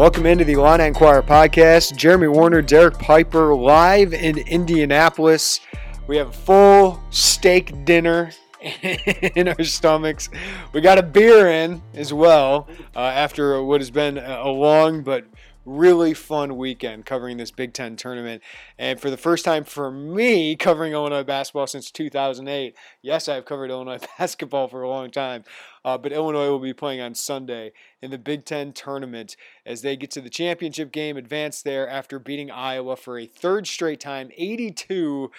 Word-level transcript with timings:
Welcome 0.00 0.24
into 0.24 0.46
the 0.46 0.54
Illini 0.54 0.86
Inquirer 0.86 1.22
podcast. 1.22 1.94
Jeremy 1.94 2.28
Werner, 2.28 2.62
Derek 2.62 2.98
Piper, 2.98 3.54
live 3.54 4.14
in 4.14 4.38
Indianapolis. 4.38 5.60
We 6.06 6.16
have 6.16 6.28
a 6.28 6.32
full 6.32 7.02
steak 7.10 7.84
dinner 7.84 8.30
in 8.62 9.48
our 9.48 9.62
stomachs. 9.62 10.30
We 10.72 10.80
got 10.80 10.96
a 10.96 11.02
beer 11.02 11.50
in 11.50 11.82
as 11.92 12.14
well 12.14 12.66
uh, 12.96 13.00
after 13.00 13.62
what 13.62 13.82
has 13.82 13.90
been 13.90 14.16
a 14.16 14.48
long 14.48 15.02
but 15.02 15.26
really 15.66 16.14
fun 16.14 16.56
weekend 16.56 17.04
covering 17.04 17.36
this 17.36 17.50
Big 17.50 17.72
Ten 17.74 17.96
tournament. 17.96 18.42
And 18.78 18.98
for 18.98 19.10
the 19.10 19.16
first 19.16 19.44
time 19.44 19.64
for 19.64 19.90
me, 19.90 20.56
covering 20.56 20.92
Illinois 20.92 21.22
basketball 21.22 21.66
since 21.66 21.90
2008. 21.90 22.74
Yes, 23.02 23.28
I've 23.28 23.44
covered 23.44 23.70
Illinois 23.70 24.00
basketball 24.18 24.68
for 24.68 24.82
a 24.82 24.88
long 24.88 25.10
time, 25.10 25.44
uh, 25.84 25.98
but 25.98 26.12
Illinois 26.12 26.48
will 26.48 26.58
be 26.58 26.74
playing 26.74 27.00
on 27.00 27.14
Sunday 27.14 27.72
in 28.02 28.10
the 28.10 28.18
Big 28.18 28.44
Ten 28.44 28.72
tournament 28.72 29.36
as 29.64 29.82
they 29.82 29.96
get 29.96 30.10
to 30.12 30.20
the 30.20 30.30
championship 30.30 30.92
game, 30.92 31.16
advance 31.16 31.62
there 31.62 31.88
after 31.88 32.18
beating 32.18 32.50
Iowa 32.50 32.96
for 32.96 33.18
a 33.18 33.26
third 33.26 33.66
straight 33.66 34.00
time, 34.00 34.30
82 34.36 35.30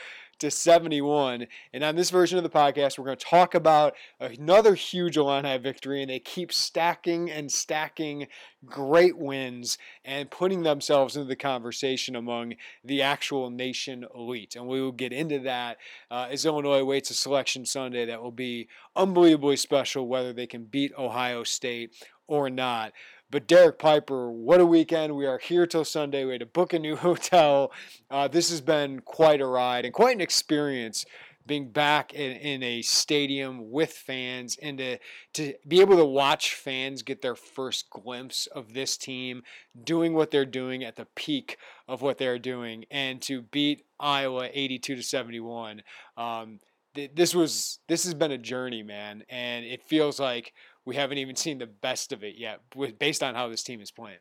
to 0.42 0.52
71. 0.52 1.48
And 1.74 1.84
on 1.84 1.96
this 1.96 2.10
version 2.10 2.38
of 2.38 2.44
the 2.44 2.50
podcast, 2.50 2.98
we're 2.98 3.06
going 3.06 3.18
to 3.18 3.26
talk 3.26 3.56
about 3.56 3.94
another 4.20 4.76
huge 4.76 5.18
Illini 5.18 5.58
victory, 5.58 6.02
and 6.02 6.10
they 6.10 6.20
keep 6.20 6.52
stacking 6.52 7.30
and 7.30 7.52
stacking 7.52 8.28
great 8.66 9.18
wins 9.18 9.78
and 10.04 10.30
putting 10.30 10.64
themselves 10.64 11.16
into 11.16 11.28
the 11.28 11.36
conversation 11.36 12.16
among 12.16 12.56
the 12.84 13.02
actual 13.02 13.50
nation 13.50 14.06
elite. 14.16 14.56
And 14.56 14.68
we 14.68 14.82
will 14.82 14.92
get 14.92 15.14
into 15.14 15.40
that 15.40 15.78
uh, 16.10 16.28
as 16.30 16.46
Illinois 16.46 16.80
awaits 16.80 17.12
a 17.12 17.16
selection 17.16 17.66
Sunday 17.66 18.06
that 18.06 18.22
will 18.22 18.32
be 18.32 18.68
unbelievably 18.96 19.58
special, 19.58 20.08
whether 20.08 20.34
they 20.34 20.48
can 20.48 20.66
beat 20.66 20.92
Ohio 20.98 21.44
State 21.44 21.94
or 22.28 22.50
not. 22.50 22.94
But 23.32 23.48
Derek 23.48 23.80
Piper, 23.80 24.30
what 24.30 24.60
a 24.60 24.66
weekend. 24.66 25.16
We 25.16 25.26
are 25.26 25.38
here 25.38 25.66
till 25.66 25.86
Sunday. 25.86 26.26
We 26.26 26.34
had 26.34 26.42
to 26.42 26.46
book 26.46 26.74
a 26.74 26.80
new 26.80 26.96
hotel. 26.98 27.72
Uh, 28.10 28.28
this 28.28 28.50
has 28.50 28.60
been 28.60 29.00
quite 29.00 29.40
a 29.40 29.48
ride 29.48 29.86
and 29.86 29.94
quite 29.94 30.16
an 30.16 30.22
experience 30.22 31.06
being 31.48 31.72
back 31.72 32.14
in, 32.14 32.34
in 32.34 32.62
a 32.62 32.82
stadium 32.82 33.72
with 33.72 33.94
fans 33.94 34.58
and 34.62 34.78
to, 34.78 34.98
to 35.34 35.54
be 35.66 35.80
able 35.80 35.96
to 35.96 36.06
watch 36.06 36.54
fans 36.54 37.02
get 37.02 37.22
their 37.22 37.36
first 37.36 37.90
glimpse 37.90 38.48
of 38.48 38.74
this 38.74 38.96
team 38.96 39.42
doing 39.82 40.14
what 40.14 40.30
they're 40.30 40.46
doing 40.46 40.84
at 40.84 40.98
the 40.98 41.08
peak 41.16 41.58
of 41.88 42.02
what 42.02 42.18
they're 42.18 42.38
doing 42.38 42.86
and 42.92 43.22
to 43.22 43.42
beat 43.42 43.86
Iowa 44.00 44.50
82 44.54 44.98
to 44.98 45.04
71. 45.04 45.82
Um, 46.16 46.60
this 46.94 47.34
was 47.34 47.80
this 47.88 48.04
has 48.04 48.14
been 48.14 48.32
a 48.32 48.38
journey, 48.38 48.84
man, 48.84 49.24
and 49.30 49.66
it 49.66 49.82
feels 49.84 50.20
like 50.20 50.54
we 50.86 50.96
haven't 50.96 51.18
even 51.18 51.36
seen 51.36 51.58
the 51.58 51.68
best 51.68 52.12
of 52.12 52.24
it 52.24 52.36
yet, 52.38 52.62
with, 52.76 52.98
based 52.98 53.24
on 53.24 53.36
how 53.36 53.48
this 53.48 53.64
team 53.64 53.82
is 53.82 53.92
playing. 53.92 54.18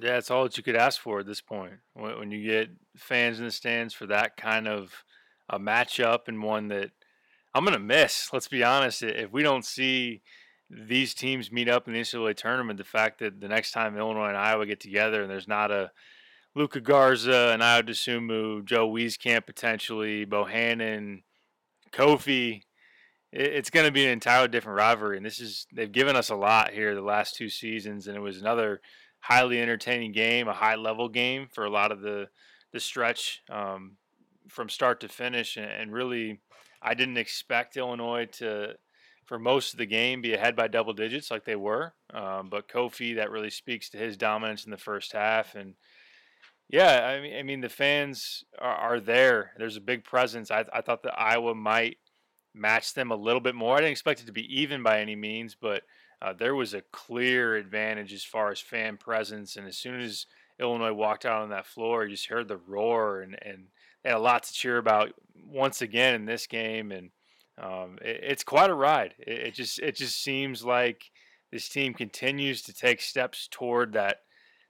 Yeah, 0.00 0.18
it's 0.18 0.30
all 0.30 0.44
that 0.44 0.56
you 0.56 0.62
could 0.62 0.76
ask 0.76 1.00
for 1.00 1.20
at 1.20 1.26
this 1.26 1.40
point. 1.40 1.74
When, 1.94 2.18
when 2.18 2.30
you 2.30 2.44
get 2.44 2.70
fans 2.96 3.38
in 3.38 3.46
the 3.46 3.50
stands 3.50 3.94
for 3.94 4.06
that 4.06 4.36
kind 4.36 4.68
of 4.68 5.04
a 5.48 5.58
matchup 5.58 6.28
and 6.28 6.42
one 6.42 6.68
that 6.68 6.90
I'm 7.54 7.64
going 7.64 7.72
to 7.72 7.82
miss. 7.82 8.32
Let's 8.32 8.48
be 8.48 8.62
honest. 8.62 9.02
If 9.02 9.32
we 9.32 9.42
don't 9.42 9.64
see 9.64 10.22
these 10.68 11.14
teams 11.14 11.52
meet 11.52 11.68
up 11.68 11.86
in 11.86 11.94
the 11.94 12.00
NCAA 12.00 12.36
tournament, 12.36 12.78
the 12.78 12.84
fact 12.84 13.20
that 13.20 13.40
the 13.40 13.48
next 13.48 13.72
time 13.72 13.96
Illinois 13.96 14.28
and 14.28 14.36
Iowa 14.36 14.66
get 14.66 14.80
together 14.80 15.22
and 15.22 15.30
there's 15.30 15.48
not 15.48 15.70
a 15.70 15.90
Luka 16.54 16.80
Garza, 16.80 17.50
and 17.52 17.60
Ayo 17.60 17.82
Dosunmu, 17.82 18.64
Joe 18.64 18.90
Wieskamp 18.90 19.44
potentially, 19.44 20.24
Bohannon, 20.24 21.22
Kofi, 21.92 22.62
it's 23.32 23.70
going 23.70 23.86
to 23.86 23.92
be 23.92 24.04
an 24.04 24.10
entirely 24.10 24.48
different 24.48 24.78
rivalry. 24.78 25.16
And 25.16 25.26
this 25.26 25.40
is 25.40 25.66
they've 25.72 25.90
given 25.90 26.16
us 26.16 26.30
a 26.30 26.36
lot 26.36 26.70
here 26.70 26.94
the 26.94 27.00
last 27.02 27.36
two 27.36 27.48
seasons, 27.48 28.06
and 28.06 28.16
it 28.16 28.20
was 28.20 28.40
another 28.40 28.80
highly 29.20 29.60
entertaining 29.60 30.12
game, 30.12 30.48
a 30.48 30.52
high 30.52 30.76
level 30.76 31.08
game 31.08 31.48
for 31.52 31.64
a 31.64 31.70
lot 31.70 31.92
of 31.92 32.00
the 32.00 32.28
the 32.72 32.80
stretch 32.80 33.42
um, 33.50 33.96
from 34.48 34.68
start 34.68 35.00
to 35.00 35.08
finish. 35.08 35.56
And, 35.56 35.92
really, 35.92 36.40
I 36.82 36.94
didn't 36.94 37.18
expect 37.18 37.76
Illinois 37.76 38.26
to. 38.34 38.74
For 39.24 39.40
most 39.40 39.72
of 39.72 39.78
the 39.78 39.86
game, 39.86 40.22
be 40.22 40.34
ahead 40.34 40.54
by 40.54 40.68
double 40.68 40.92
digits 40.92 41.32
like 41.32 41.44
they 41.44 41.56
were, 41.56 41.94
um, 42.14 42.48
but 42.48 42.68
Kofi 42.68 43.16
that 43.16 43.32
really 43.32 43.50
speaks 43.50 43.90
to 43.90 43.98
his 43.98 44.16
dominance 44.16 44.64
in 44.64 44.70
the 44.70 44.76
first 44.76 45.12
half, 45.12 45.56
and 45.56 45.74
yeah, 46.68 47.06
I 47.06 47.20
mean, 47.20 47.36
I 47.36 47.42
mean 47.42 47.60
the 47.60 47.68
fans 47.68 48.44
are, 48.58 48.76
are 48.76 49.00
there. 49.00 49.52
There's 49.58 49.76
a 49.76 49.80
big 49.80 50.04
presence. 50.04 50.50
I, 50.52 50.64
I 50.72 50.80
thought 50.80 51.02
that 51.04 51.18
Iowa 51.18 51.54
might 51.54 51.98
match 52.56 52.94
them 52.94 53.10
a 53.10 53.16
little 53.16 53.40
bit 53.40 53.54
more. 53.54 53.76
I 53.76 53.80
didn't 53.80 53.92
expect 53.92 54.20
it 54.20 54.26
to 54.26 54.32
be 54.32 54.60
even 54.60 54.82
by 54.82 55.00
any 55.00 55.16
means, 55.16 55.54
but 55.54 55.82
uh, 56.22 56.32
there 56.32 56.54
was 56.54 56.74
a 56.74 56.82
clear 56.92 57.56
advantage 57.56 58.12
as 58.12 58.24
far 58.24 58.50
as 58.50 58.60
fan 58.60 58.96
presence. 58.96 59.56
And 59.56 59.66
as 59.66 59.76
soon 59.76 60.00
as 60.00 60.26
Illinois 60.58 60.92
walked 60.92 61.26
out 61.26 61.42
on 61.42 61.50
that 61.50 61.66
floor, 61.66 62.04
you 62.04 62.10
just 62.10 62.28
heard 62.28 62.48
the 62.48 62.56
roar, 62.56 63.20
and, 63.20 63.36
and 63.42 63.66
they 64.02 64.10
had 64.10 64.16
a 64.16 64.20
lot 64.20 64.44
to 64.44 64.52
cheer 64.52 64.78
about 64.78 65.12
once 65.46 65.82
again 65.82 66.14
in 66.14 66.24
this 66.24 66.46
game. 66.46 66.90
And 66.90 67.10
um, 67.58 67.98
it, 68.00 68.20
it's 68.22 68.44
quite 68.44 68.70
a 68.70 68.74
ride. 68.74 69.14
It, 69.18 69.48
it, 69.48 69.54
just 69.54 69.78
it 69.78 69.96
just 69.96 70.22
seems 70.22 70.64
like 70.64 71.10
this 71.52 71.68
team 71.68 71.94
continues 71.94 72.62
to 72.62 72.74
take 72.74 73.00
steps 73.00 73.48
toward 73.50 73.92
that 73.92 74.20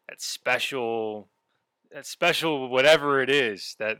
that 0.08 0.20
special 0.20 1.28
that 1.92 2.06
special 2.06 2.68
whatever 2.68 3.22
it 3.22 3.30
is 3.30 3.76
that 3.78 3.98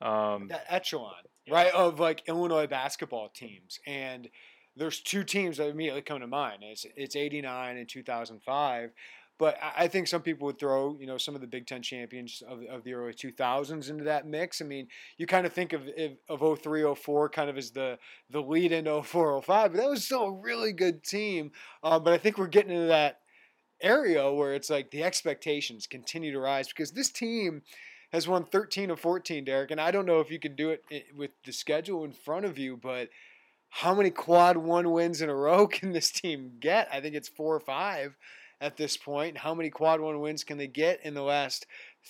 um, 0.00 0.48
that 0.48 0.64
echelon 0.68 1.14
right? 1.50 1.72
Of 1.72 2.00
like 2.00 2.22
Illinois 2.28 2.66
basketball 2.66 3.28
teams. 3.28 3.78
And 3.86 4.28
there's 4.76 5.00
two 5.00 5.24
teams 5.24 5.58
that 5.58 5.68
immediately 5.68 6.02
come 6.02 6.20
to 6.20 6.26
mind. 6.26 6.62
It's 6.62 6.86
it's 6.96 7.16
89 7.16 7.76
and 7.76 7.88
2005. 7.88 8.90
But 9.36 9.58
I 9.76 9.88
think 9.88 10.06
some 10.06 10.22
people 10.22 10.46
would 10.46 10.60
throw, 10.60 10.96
you 11.00 11.08
know, 11.08 11.18
some 11.18 11.34
of 11.34 11.40
the 11.40 11.48
Big 11.48 11.66
Ten 11.66 11.82
champions 11.82 12.40
of, 12.48 12.62
of 12.70 12.84
the 12.84 12.94
early 12.94 13.12
2000s 13.12 13.90
into 13.90 14.04
that 14.04 14.28
mix. 14.28 14.62
I 14.62 14.64
mean, 14.64 14.86
you 15.16 15.26
kind 15.26 15.44
of 15.44 15.52
think 15.52 15.72
of 15.72 15.88
of 16.28 16.60
03, 16.62 16.94
04 16.94 17.28
kind 17.30 17.50
of 17.50 17.58
as 17.58 17.72
the 17.72 17.98
the 18.30 18.40
lead 18.40 18.70
in 18.70 18.84
04, 19.02 19.42
05, 19.42 19.72
but 19.72 19.78
that 19.80 19.90
was 19.90 20.04
still 20.04 20.24
a 20.24 20.32
really 20.32 20.72
good 20.72 21.02
team. 21.02 21.50
Uh, 21.82 21.98
but 21.98 22.12
I 22.12 22.18
think 22.18 22.38
we're 22.38 22.46
getting 22.46 22.72
into 22.72 22.86
that 22.86 23.20
area 23.80 24.32
where 24.32 24.54
it's 24.54 24.70
like 24.70 24.92
the 24.92 25.02
expectations 25.02 25.88
continue 25.88 26.32
to 26.32 26.40
rise 26.40 26.68
because 26.68 26.92
this 26.92 27.10
team– 27.10 27.62
has 28.14 28.28
won 28.28 28.44
13 28.44 28.90
of 28.90 29.00
14, 29.00 29.44
Derek. 29.44 29.72
And 29.72 29.80
I 29.80 29.90
don't 29.90 30.06
know 30.06 30.20
if 30.20 30.30
you 30.30 30.38
can 30.38 30.54
do 30.54 30.70
it 30.70 30.84
with 31.16 31.32
the 31.44 31.52
schedule 31.52 32.04
in 32.04 32.12
front 32.12 32.46
of 32.46 32.56
you, 32.56 32.76
but 32.76 33.08
how 33.70 33.92
many 33.92 34.10
quad 34.10 34.56
one 34.56 34.92
wins 34.92 35.20
in 35.20 35.28
a 35.28 35.34
row 35.34 35.66
can 35.66 35.90
this 35.90 36.12
team 36.12 36.52
get? 36.60 36.88
I 36.92 37.00
think 37.00 37.16
it's 37.16 37.28
four 37.28 37.56
or 37.56 37.60
five 37.60 38.16
at 38.60 38.76
this 38.76 38.96
point. 38.96 39.38
How 39.38 39.52
many 39.52 39.68
quad 39.68 40.00
one 40.00 40.20
wins 40.20 40.44
can 40.44 40.58
they 40.58 40.68
get 40.68 41.00
in 41.04 41.14
the 41.14 41.24
last 41.24 41.66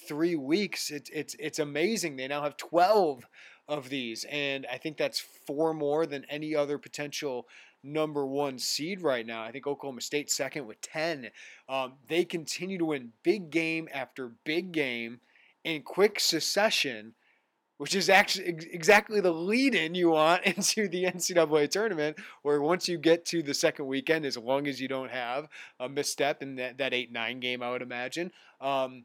three 0.06 0.36
weeks? 0.36 0.90
It's 0.90 1.08
it's 1.08 1.36
it's 1.38 1.58
amazing. 1.58 2.16
They 2.16 2.28
now 2.28 2.42
have 2.42 2.58
12 2.58 3.26
of 3.66 3.88
these, 3.88 4.26
and 4.30 4.66
I 4.70 4.76
think 4.76 4.98
that's 4.98 5.20
four 5.46 5.72
more 5.72 6.04
than 6.04 6.26
any 6.28 6.54
other 6.54 6.76
potential 6.76 7.48
number 7.82 8.26
one 8.26 8.58
seed 8.58 9.00
right 9.00 9.24
now. 9.24 9.42
I 9.42 9.52
think 9.52 9.66
Oklahoma 9.66 10.02
State 10.02 10.30
second 10.30 10.66
with 10.66 10.82
10. 10.82 11.30
Um, 11.66 11.94
they 12.08 12.26
continue 12.26 12.76
to 12.76 12.84
win 12.84 13.12
big 13.22 13.48
game 13.48 13.88
after 13.90 14.32
big 14.44 14.70
game 14.72 15.20
in 15.64 15.82
quick 15.82 16.20
succession, 16.20 17.14
which 17.78 17.94
is 17.94 18.08
actually 18.08 18.48
exactly 18.70 19.20
the 19.20 19.32
lead 19.32 19.74
in 19.74 19.94
you 19.94 20.10
want 20.10 20.42
into 20.44 20.88
the 20.88 21.04
NCAA 21.04 21.70
tournament, 21.70 22.16
where 22.42 22.60
once 22.60 22.88
you 22.88 22.98
get 22.98 23.24
to 23.26 23.42
the 23.42 23.54
second 23.54 23.86
weekend, 23.86 24.24
as 24.24 24.36
long 24.36 24.66
as 24.66 24.80
you 24.80 24.88
don't 24.88 25.10
have 25.10 25.48
a 25.80 25.88
misstep 25.88 26.42
in 26.42 26.56
that, 26.56 26.78
that 26.78 26.94
8 26.94 27.12
9 27.12 27.40
game, 27.40 27.62
I 27.62 27.70
would 27.70 27.82
imagine, 27.82 28.30
um, 28.60 29.04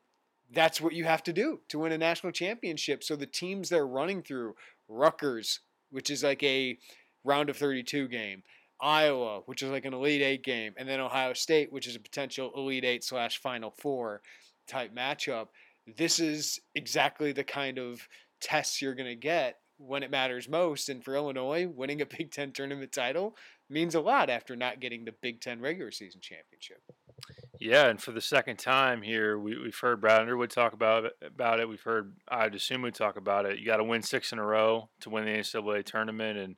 that's 0.51 0.81
what 0.81 0.93
you 0.93 1.05
have 1.05 1.23
to 1.23 1.33
do 1.33 1.59
to 1.69 1.79
win 1.79 1.91
a 1.91 1.97
national 1.97 2.31
championship. 2.31 3.03
So 3.03 3.15
the 3.15 3.25
teams 3.25 3.69
they're 3.69 3.87
running 3.87 4.23
through, 4.23 4.55
Rutgers, 4.87 5.59
which 5.91 6.09
is 6.09 6.23
like 6.23 6.41
a 6.43 6.77
round 7.23 7.49
of 7.49 7.57
32 7.57 8.07
game, 8.07 8.43
Iowa, 8.81 9.41
which 9.45 9.61
is 9.61 9.69
like 9.69 9.85
an 9.85 9.93
Elite 9.93 10.21
Eight 10.21 10.43
game, 10.43 10.73
and 10.77 10.87
then 10.87 10.99
Ohio 10.99 11.33
State, 11.33 11.71
which 11.71 11.87
is 11.87 11.95
a 11.95 11.99
potential 11.99 12.51
Elite 12.55 12.85
Eight 12.85 13.03
slash 13.03 13.39
Final 13.39 13.71
Four 13.77 14.21
type 14.67 14.95
matchup. 14.95 15.47
This 15.97 16.19
is 16.19 16.59
exactly 16.75 17.31
the 17.31 17.43
kind 17.43 17.77
of 17.77 18.07
tests 18.41 18.81
you're 18.81 18.95
going 18.95 19.09
to 19.09 19.15
get 19.15 19.57
when 19.77 20.03
it 20.03 20.11
matters 20.11 20.47
most. 20.49 20.89
And 20.89 21.03
for 21.03 21.15
Illinois, 21.15 21.67
winning 21.67 22.01
a 22.01 22.05
Big 22.05 22.31
Ten 22.31 22.51
tournament 22.51 22.91
title 22.91 23.35
means 23.69 23.95
a 23.95 24.01
lot 24.01 24.29
after 24.29 24.55
not 24.55 24.79
getting 24.79 25.05
the 25.05 25.13
Big 25.21 25.41
Ten 25.41 25.61
regular 25.61 25.91
season 25.91 26.21
championship. 26.21 26.81
Yeah, 27.59 27.87
and 27.87 28.01
for 28.01 28.11
the 28.11 28.21
second 28.21 28.57
time 28.57 29.01
here, 29.01 29.37
we, 29.37 29.57
we've 29.57 29.77
heard 29.77 29.99
Brad 29.99 30.21
Underwood 30.21 30.49
talk 30.49 30.71
about 30.71 31.05
it, 31.05 31.13
about 31.21 31.59
it. 31.59 31.67
We've 31.67 31.81
heard 31.81 32.13
Ayo 32.31 32.53
Dosunmu 32.53 32.93
talk 32.93 33.17
about 33.17 33.45
it. 33.45 33.59
You 33.59 33.65
got 33.65 33.77
to 33.77 33.83
win 33.83 34.01
six 34.01 34.31
in 34.31 34.39
a 34.39 34.45
row 34.45 34.89
to 35.01 35.09
win 35.09 35.25
the 35.25 35.31
NCAA 35.31 35.83
tournament, 35.83 36.39
and 36.39 36.55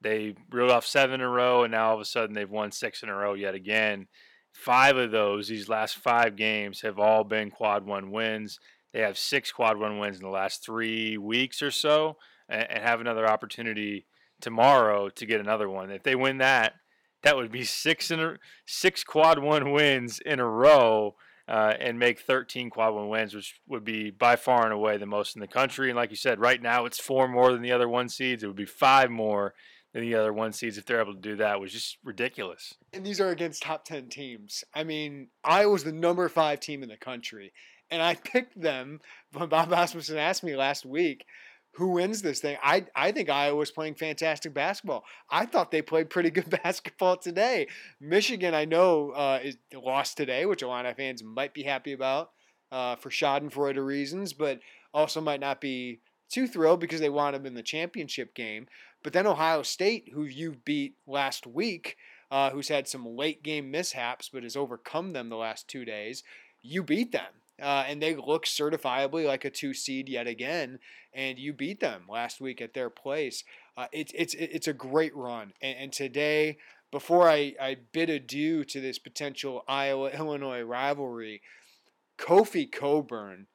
they 0.00 0.34
reeled 0.50 0.70
off 0.70 0.86
seven 0.86 1.16
in 1.16 1.26
a 1.26 1.28
row, 1.28 1.64
and 1.64 1.72
now 1.72 1.88
all 1.88 1.94
of 1.94 2.00
a 2.00 2.06
sudden 2.06 2.34
they've 2.34 2.48
won 2.48 2.72
six 2.72 3.02
in 3.02 3.10
a 3.10 3.14
row 3.14 3.34
yet 3.34 3.54
again. 3.54 4.06
Five 4.52 4.96
of 4.96 5.10
those, 5.10 5.48
these 5.48 5.68
last 5.68 5.96
five 5.96 6.36
games, 6.36 6.80
have 6.80 6.98
all 6.98 7.24
been 7.24 7.50
quad 7.50 7.86
one 7.86 8.10
wins. 8.10 8.58
They 8.92 9.00
have 9.00 9.18
six 9.18 9.52
quad 9.52 9.78
one 9.78 9.98
wins 9.98 10.16
in 10.16 10.22
the 10.22 10.30
last 10.30 10.64
three 10.64 11.16
weeks 11.18 11.62
or 11.62 11.70
so, 11.70 12.16
and, 12.48 12.66
and 12.70 12.82
have 12.82 13.00
another 13.00 13.28
opportunity 13.28 14.06
tomorrow 14.40 15.08
to 15.10 15.26
get 15.26 15.40
another 15.40 15.68
one. 15.68 15.90
If 15.90 16.02
they 16.02 16.14
win 16.14 16.38
that, 16.38 16.74
that 17.22 17.36
would 17.36 17.52
be 17.52 17.64
six 17.64 18.10
in 18.10 18.20
a, 18.20 18.36
six 18.66 19.04
quad 19.04 19.38
one 19.38 19.72
wins 19.72 20.20
in 20.20 20.40
a 20.40 20.48
row. 20.48 21.14
Uh, 21.46 21.72
and 21.80 21.98
make 21.98 22.20
13 22.20 22.68
quad 22.68 22.92
one 22.92 23.08
wins, 23.08 23.34
which 23.34 23.58
would 23.66 23.82
be 23.82 24.10
by 24.10 24.36
far 24.36 24.64
and 24.64 24.72
away 24.74 24.98
the 24.98 25.06
most 25.06 25.34
in 25.34 25.40
the 25.40 25.48
country. 25.48 25.88
And 25.88 25.96
like 25.96 26.10
you 26.10 26.16
said, 26.16 26.38
right 26.38 26.60
now 26.60 26.84
it's 26.84 27.00
four 27.00 27.26
more 27.26 27.52
than 27.52 27.62
the 27.62 27.72
other 27.72 27.88
one 27.88 28.10
seeds. 28.10 28.42
It 28.42 28.48
would 28.48 28.54
be 28.54 28.66
five 28.66 29.10
more 29.10 29.54
than 29.98 30.10
the 30.10 30.16
other 30.16 30.32
one 30.32 30.52
seeds 30.52 30.78
if 30.78 30.86
they're 30.86 31.00
able 31.00 31.14
to 31.14 31.20
do 31.20 31.36
that, 31.36 31.60
was 31.60 31.72
just 31.72 31.98
ridiculous. 32.04 32.74
And 32.92 33.04
these 33.04 33.20
are 33.20 33.30
against 33.30 33.62
top 33.62 33.84
10 33.84 34.08
teams. 34.08 34.64
I 34.74 34.84
mean, 34.84 35.28
Iowa's 35.44 35.84
the 35.84 35.92
number 35.92 36.28
five 36.28 36.60
team 36.60 36.82
in 36.82 36.88
the 36.88 36.96
country. 36.96 37.52
And 37.90 38.02
I 38.02 38.14
picked 38.24 38.60
them 38.60 39.00
when 39.32 39.48
Bob 39.48 39.72
Asmussen 39.72 40.18
asked 40.18 40.44
me 40.44 40.56
last 40.56 40.84
week 40.84 41.24
who 41.72 41.92
wins 41.92 42.22
this 42.22 42.40
thing. 42.40 42.56
I 42.62 42.86
I 42.96 43.12
think 43.12 43.30
Iowa's 43.30 43.70
playing 43.70 43.94
fantastic 43.94 44.52
basketball. 44.52 45.04
I 45.30 45.46
thought 45.46 45.70
they 45.70 45.82
played 45.82 46.10
pretty 46.10 46.30
good 46.30 46.50
basketball 46.64 47.18
today. 47.18 47.68
Michigan, 48.00 48.54
I 48.54 48.64
know, 48.64 49.10
uh, 49.10 49.38
is 49.42 49.56
lost 49.72 50.16
today, 50.16 50.44
which 50.46 50.62
of 50.62 50.96
fans 50.96 51.22
might 51.22 51.54
be 51.54 51.62
happy 51.62 51.92
about 51.92 52.30
uh, 52.72 52.96
for 52.96 53.10
Schadenfreude 53.10 53.84
reasons, 53.84 54.32
but 54.32 54.60
also 54.92 55.20
might 55.20 55.40
not 55.40 55.60
be 55.60 56.00
too 56.28 56.46
thrilled 56.46 56.80
because 56.80 57.00
they 57.00 57.08
wound 57.08 57.36
up 57.36 57.46
in 57.46 57.54
the 57.54 57.62
championship 57.62 58.34
game. 58.34 58.66
But 59.02 59.12
then 59.12 59.26
Ohio 59.26 59.62
State, 59.62 60.10
who 60.12 60.24
you 60.24 60.56
beat 60.64 60.94
last 61.06 61.46
week, 61.46 61.96
uh, 62.30 62.50
who's 62.50 62.68
had 62.68 62.88
some 62.88 63.06
late 63.06 63.42
game 63.42 63.70
mishaps 63.70 64.28
but 64.32 64.42
has 64.42 64.56
overcome 64.56 65.12
them 65.12 65.28
the 65.28 65.36
last 65.36 65.68
two 65.68 65.84
days, 65.84 66.22
you 66.62 66.82
beat 66.82 67.12
them 67.12 67.38
uh, 67.60 67.84
and 67.88 68.00
they 68.00 68.14
look 68.14 68.44
certifiably 68.44 69.26
like 69.26 69.44
a 69.44 69.50
two 69.50 69.74
seed 69.74 70.08
yet 70.08 70.26
again. 70.26 70.78
And 71.12 71.38
you 71.38 71.52
beat 71.52 71.80
them 71.80 72.02
last 72.08 72.40
week 72.40 72.60
at 72.60 72.74
their 72.74 72.90
place. 72.90 73.42
Uh, 73.76 73.86
it's 73.92 74.12
it's 74.14 74.34
it's 74.34 74.68
a 74.68 74.72
great 74.72 75.14
run. 75.16 75.52
And, 75.60 75.78
and 75.78 75.92
today, 75.92 76.58
before 76.92 77.28
I, 77.28 77.54
I 77.60 77.76
bid 77.92 78.10
adieu 78.10 78.64
to 78.64 78.80
this 78.80 78.98
potential 78.98 79.64
Iowa 79.66 80.10
Illinois 80.18 80.62
rivalry, 80.62 81.42
Kofi 82.18 82.70
Cockburn. 82.70 83.46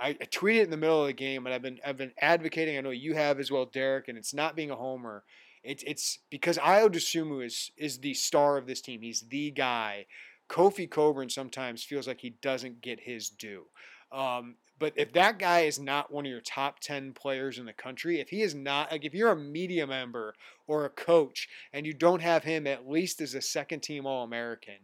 I, 0.00 0.10
I 0.10 0.24
tweeted 0.24 0.64
in 0.64 0.70
the 0.70 0.76
middle 0.76 1.02
of 1.02 1.06
the 1.06 1.12
game, 1.12 1.46
and 1.46 1.54
I've 1.54 1.62
been 1.62 1.78
I've 1.84 1.96
been 1.96 2.12
advocating. 2.20 2.76
I 2.76 2.80
know 2.80 2.90
you 2.90 3.14
have 3.14 3.38
as 3.38 3.50
well, 3.50 3.66
Derek. 3.66 4.08
And 4.08 4.18
it's 4.18 4.34
not 4.34 4.56
being 4.56 4.70
a 4.70 4.76
homer. 4.76 5.24
It's 5.62 5.82
it's 5.86 6.18
because 6.30 6.58
Ayo 6.58 6.88
Dosunmu 6.88 7.44
is 7.44 7.70
is 7.76 7.98
the 7.98 8.14
star 8.14 8.56
of 8.56 8.66
this 8.66 8.80
team. 8.80 9.02
He's 9.02 9.22
the 9.22 9.50
guy 9.50 10.06
Kofi 10.48 10.88
Cockburn 10.88 11.30
sometimes 11.30 11.82
feels 11.82 12.06
like 12.06 12.20
he 12.20 12.30
doesn't 12.42 12.80
get 12.80 13.00
his 13.00 13.28
due. 13.28 13.64
Um, 14.12 14.56
but 14.78 14.92
if 14.96 15.12
that 15.12 15.38
guy 15.38 15.60
is 15.60 15.78
not 15.78 16.12
one 16.12 16.26
of 16.26 16.30
your 16.30 16.40
top 16.40 16.80
10 16.80 17.12
players 17.14 17.58
in 17.58 17.66
the 17.66 17.72
country, 17.72 18.20
if 18.20 18.28
he 18.28 18.42
is 18.42 18.54
not, 18.54 18.90
like 18.92 19.04
if 19.04 19.14
you're 19.14 19.30
a 19.30 19.36
media 19.36 19.86
member 19.86 20.34
or 20.66 20.84
a 20.84 20.90
coach 20.90 21.48
and 21.72 21.86
you 21.86 21.94
don't 21.94 22.22
have 22.22 22.44
him 22.44 22.66
at 22.66 22.88
least 22.88 23.20
as 23.20 23.34
a 23.34 23.40
second 23.40 23.80
team 23.80 24.06
All 24.06 24.24
American, 24.24 24.74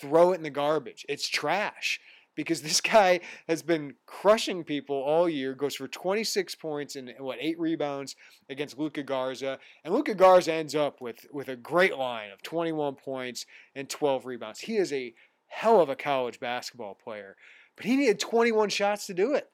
throw 0.00 0.32
it 0.32 0.36
in 0.36 0.42
the 0.42 0.50
garbage. 0.50 1.04
It's 1.08 1.28
trash 1.28 2.00
because 2.36 2.62
this 2.62 2.80
guy 2.80 3.20
has 3.48 3.62
been 3.62 3.94
crushing 4.06 4.62
people 4.62 4.96
all 4.96 5.28
year. 5.28 5.54
Goes 5.54 5.74
for 5.74 5.88
26 5.88 6.54
points 6.54 6.94
and 6.94 7.12
what 7.18 7.38
eight 7.40 7.58
rebounds 7.58 8.14
against 8.48 8.78
Luka 8.78 9.02
Garza, 9.02 9.58
and 9.84 9.92
Luka 9.92 10.14
Garza 10.14 10.52
ends 10.52 10.76
up 10.76 11.00
with 11.00 11.26
with 11.32 11.48
a 11.48 11.56
great 11.56 11.96
line 11.96 12.30
of 12.30 12.42
21 12.42 12.94
points 12.94 13.46
and 13.74 13.88
12 13.88 14.26
rebounds. 14.26 14.60
He 14.60 14.76
is 14.76 14.92
a 14.92 15.14
hell 15.48 15.80
of 15.80 15.88
a 15.88 15.96
college 15.96 16.38
basketball 16.38 16.94
player, 16.94 17.36
but 17.76 17.86
he 17.86 17.96
needed 17.96 18.20
21 18.20 18.68
shots 18.68 19.06
to 19.06 19.14
do 19.14 19.34
it. 19.34 19.50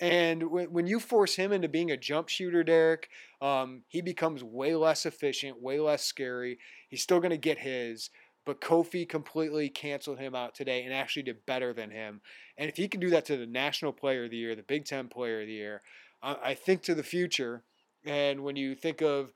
And 0.00 0.50
when, 0.50 0.88
you 0.88 0.98
force 0.98 1.36
him 1.36 1.52
into 1.52 1.68
being 1.68 1.92
a 1.92 1.96
jump 1.96 2.28
shooter, 2.28 2.64
Derek, 2.64 3.08
um, 3.40 3.82
he 3.86 4.00
becomes 4.00 4.42
way 4.42 4.74
less 4.74 5.06
efficient, 5.06 5.62
way 5.62 5.78
less 5.78 6.04
scary. 6.04 6.58
He's 6.88 7.00
still 7.00 7.20
going 7.20 7.30
to 7.30 7.36
get 7.36 7.58
his, 7.58 8.10
but 8.44 8.60
Kofi 8.60 9.08
completely 9.08 9.68
canceled 9.68 10.18
him 10.18 10.34
out 10.34 10.54
today 10.54 10.84
and 10.84 10.92
actually 10.92 11.22
did 11.22 11.46
better 11.46 11.72
than 11.72 11.90
him. 11.90 12.20
And 12.58 12.68
if 12.68 12.76
he 12.76 12.88
can 12.88 13.00
do 13.00 13.10
that 13.10 13.24
to 13.26 13.36
the 13.36 13.46
National 13.46 13.92
Player 13.92 14.24
of 14.24 14.30
the 14.30 14.36
Year, 14.36 14.54
the 14.54 14.62
Big 14.62 14.84
Ten 14.84 15.08
Player 15.08 15.40
of 15.40 15.46
the 15.46 15.52
Year, 15.52 15.82
I, 16.22 16.54
think 16.54 16.82
to 16.82 16.94
the 16.94 17.02
future. 17.02 17.64
And 18.06 18.42
when 18.42 18.56
you 18.56 18.74
think 18.74 19.02
of 19.02 19.32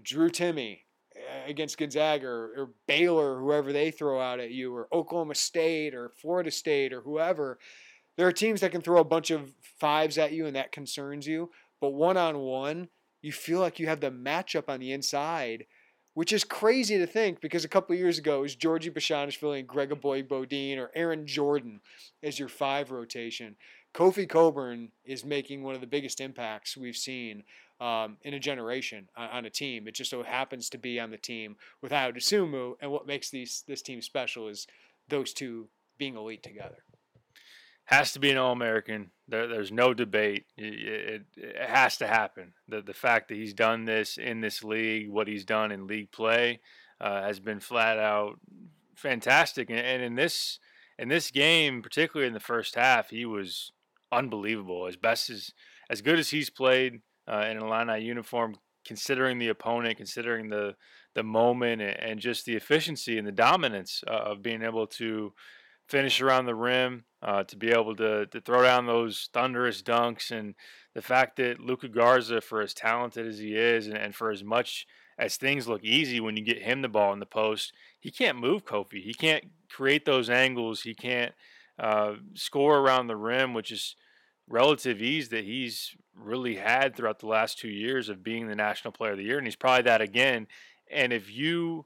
Drew 0.00 0.30
Timme 0.30 0.78
uh, 1.16 1.48
against 1.48 1.78
Gonzaga 1.78 2.26
or, 2.26 2.52
or 2.56 2.70
Baylor, 2.86 3.36
or 3.36 3.40
whoever 3.40 3.72
they 3.72 3.90
throw 3.90 4.20
out 4.20 4.38
at 4.38 4.52
you, 4.52 4.74
or 4.74 4.88
Oklahoma 4.92 5.34
State 5.34 5.94
or 5.94 6.10
Florida 6.10 6.50
State 6.50 6.92
or 6.92 7.00
whoever, 7.00 7.58
there 8.16 8.26
are 8.26 8.32
teams 8.32 8.60
that 8.60 8.72
can 8.72 8.82
throw 8.82 9.00
a 9.00 9.04
bunch 9.04 9.30
of 9.30 9.52
fives 9.80 10.18
at 10.18 10.32
you 10.32 10.46
and 10.46 10.54
that 10.56 10.72
concerns 10.72 11.26
you. 11.26 11.50
But 11.80 11.90
one 11.90 12.16
on 12.16 12.38
one, 12.38 12.88
you 13.22 13.32
feel 13.32 13.60
like 13.60 13.78
you 13.78 13.88
have 13.88 14.00
the 14.00 14.10
matchup 14.10 14.68
on 14.68 14.80
the 14.80 14.92
inside 14.92 15.66
which 16.18 16.32
is 16.32 16.42
crazy 16.42 16.98
to 16.98 17.06
think 17.06 17.40
because 17.40 17.64
a 17.64 17.68
couple 17.68 17.94
years 17.94 18.18
ago 18.18 18.38
it 18.38 18.42
was 18.42 18.56
Giorgi 18.56 18.92
Bezhanishvili 18.92 19.60
and 19.60 19.68
Greg 19.68 19.90
Eboigbodin 19.90 20.76
or 20.76 20.90
Aaron 20.92 21.28
Jordan 21.28 21.78
as 22.24 22.40
your 22.40 22.48
five 22.48 22.90
rotation. 22.90 23.54
Kofi 23.94 24.28
Cockburn 24.28 24.88
is 25.04 25.24
making 25.24 25.62
one 25.62 25.76
of 25.76 25.80
the 25.80 25.86
biggest 25.86 26.20
impacts 26.20 26.76
we've 26.76 26.96
seen 26.96 27.44
um, 27.80 28.16
in 28.22 28.34
a 28.34 28.40
generation 28.40 29.08
on, 29.16 29.28
on, 29.28 29.44
a 29.44 29.50
team. 29.50 29.86
It 29.86 29.94
just 29.94 30.10
so 30.10 30.24
happens 30.24 30.68
to 30.70 30.76
be 30.76 30.98
on 30.98 31.12
the 31.12 31.18
team 31.18 31.54
with 31.82 31.92
Ayo 31.92 32.74
and 32.82 32.90
what 32.90 33.06
makes 33.06 33.30
these 33.30 33.62
this 33.68 33.80
team 33.80 34.02
special 34.02 34.48
is 34.48 34.66
those 35.08 35.32
two 35.32 35.68
being 35.98 36.16
elite 36.16 36.42
together 36.42 36.82
has 37.88 38.12
to 38.12 38.20
be 38.20 38.30
an 38.30 38.36
All 38.36 38.52
American. 38.52 39.10
There, 39.28 39.46
there's 39.46 39.72
no 39.72 39.94
debate. 39.94 40.44
It, 40.58 40.74
it, 40.74 41.22
it, 41.38 41.70
has 41.70 41.96
to 41.98 42.06
happen. 42.06 42.52
The 42.68 42.82
the 42.82 42.92
fact 42.92 43.28
that 43.28 43.36
he's 43.36 43.54
done 43.54 43.86
this 43.86 44.18
in 44.18 44.42
this 44.42 44.62
league, 44.62 45.08
what 45.08 45.26
he's 45.26 45.46
done 45.46 45.72
in 45.72 45.86
league 45.86 46.12
play, 46.12 46.60
uh, 47.00 47.22
has 47.22 47.40
been 47.40 47.60
flat 47.60 47.98
out 47.98 48.38
fantastic. 48.94 49.70
And, 49.70 49.78
and, 49.78 50.02
in 50.02 50.16
this 50.16 50.58
in 50.98 51.08
this 51.08 51.30
game, 51.30 51.80
particularly 51.80 52.28
in 52.28 52.34
the 52.34 52.40
first 52.40 52.74
half, 52.74 53.08
he 53.08 53.24
was 53.24 53.72
unbelievable. 54.12 54.86
As 54.86 54.96
best 54.96 55.30
as 55.30 55.54
as 55.88 56.02
good 56.02 56.18
as 56.18 56.28
he's 56.28 56.50
played 56.50 57.00
uh, 57.26 57.46
in 57.48 57.56
an 57.56 57.62
Illini 57.62 58.04
uniform, 58.04 58.56
considering 58.84 59.38
the 59.38 59.48
opponent, 59.48 59.96
considering 59.96 60.50
the 60.50 60.76
the 61.14 61.22
moment, 61.22 61.80
and 61.80 62.20
just 62.20 62.44
the 62.44 62.54
efficiency 62.54 63.16
and 63.16 63.26
the 63.26 63.32
dominance 63.32 64.04
uh, 64.06 64.10
of 64.10 64.42
being 64.42 64.62
able 64.62 64.86
to 64.86 65.32
finish 65.88 66.20
around 66.20 66.44
the 66.44 66.54
rim, 66.54 67.04
uh, 67.22 67.42
to 67.44 67.56
be 67.56 67.70
able 67.70 67.96
to, 67.96 68.26
to 68.26 68.40
throw 68.40 68.62
down 68.62 68.86
those 68.86 69.28
thunderous 69.32 69.82
dunks, 69.82 70.30
and 70.30 70.54
the 70.94 71.02
fact 71.02 71.36
that 71.36 71.60
Luka 71.60 71.88
Garza, 71.88 72.40
for 72.40 72.60
as 72.60 72.74
talented 72.74 73.26
as 73.26 73.38
he 73.38 73.54
is, 73.54 73.86
and, 73.86 73.96
and 73.96 74.14
for 74.14 74.30
as 74.30 74.44
much 74.44 74.86
as 75.18 75.36
things 75.36 75.66
look 75.66 75.82
easy 75.82 76.20
when 76.20 76.36
you 76.36 76.44
get 76.44 76.62
him 76.62 76.82
the 76.82 76.88
ball 76.88 77.12
in 77.12 77.18
the 77.18 77.26
post, 77.26 77.72
he 77.98 78.10
can't 78.10 78.38
move 78.38 78.64
Kofi. 78.64 79.02
He 79.02 79.14
can't 79.14 79.44
create 79.68 80.04
those 80.04 80.30
angles. 80.30 80.82
He 80.82 80.94
can't 80.94 81.32
uh, 81.78 82.14
score 82.34 82.78
around 82.78 83.08
the 83.08 83.16
rim, 83.16 83.52
which 83.52 83.72
is 83.72 83.96
relative 84.48 85.02
ease 85.02 85.28
that 85.28 85.44
he's 85.44 85.94
really 86.14 86.56
had 86.56 86.96
throughout 86.96 87.18
the 87.18 87.26
last 87.26 87.58
two 87.58 87.68
years 87.68 88.08
of 88.08 88.22
being 88.22 88.48
the 88.48 88.56
National 88.56 88.92
Player 88.92 89.12
of 89.12 89.18
the 89.18 89.24
Year, 89.24 89.38
and 89.38 89.46
he's 89.46 89.56
probably 89.56 89.82
that 89.82 90.00
again. 90.00 90.46
And 90.90 91.12
if 91.12 91.30
you 91.30 91.84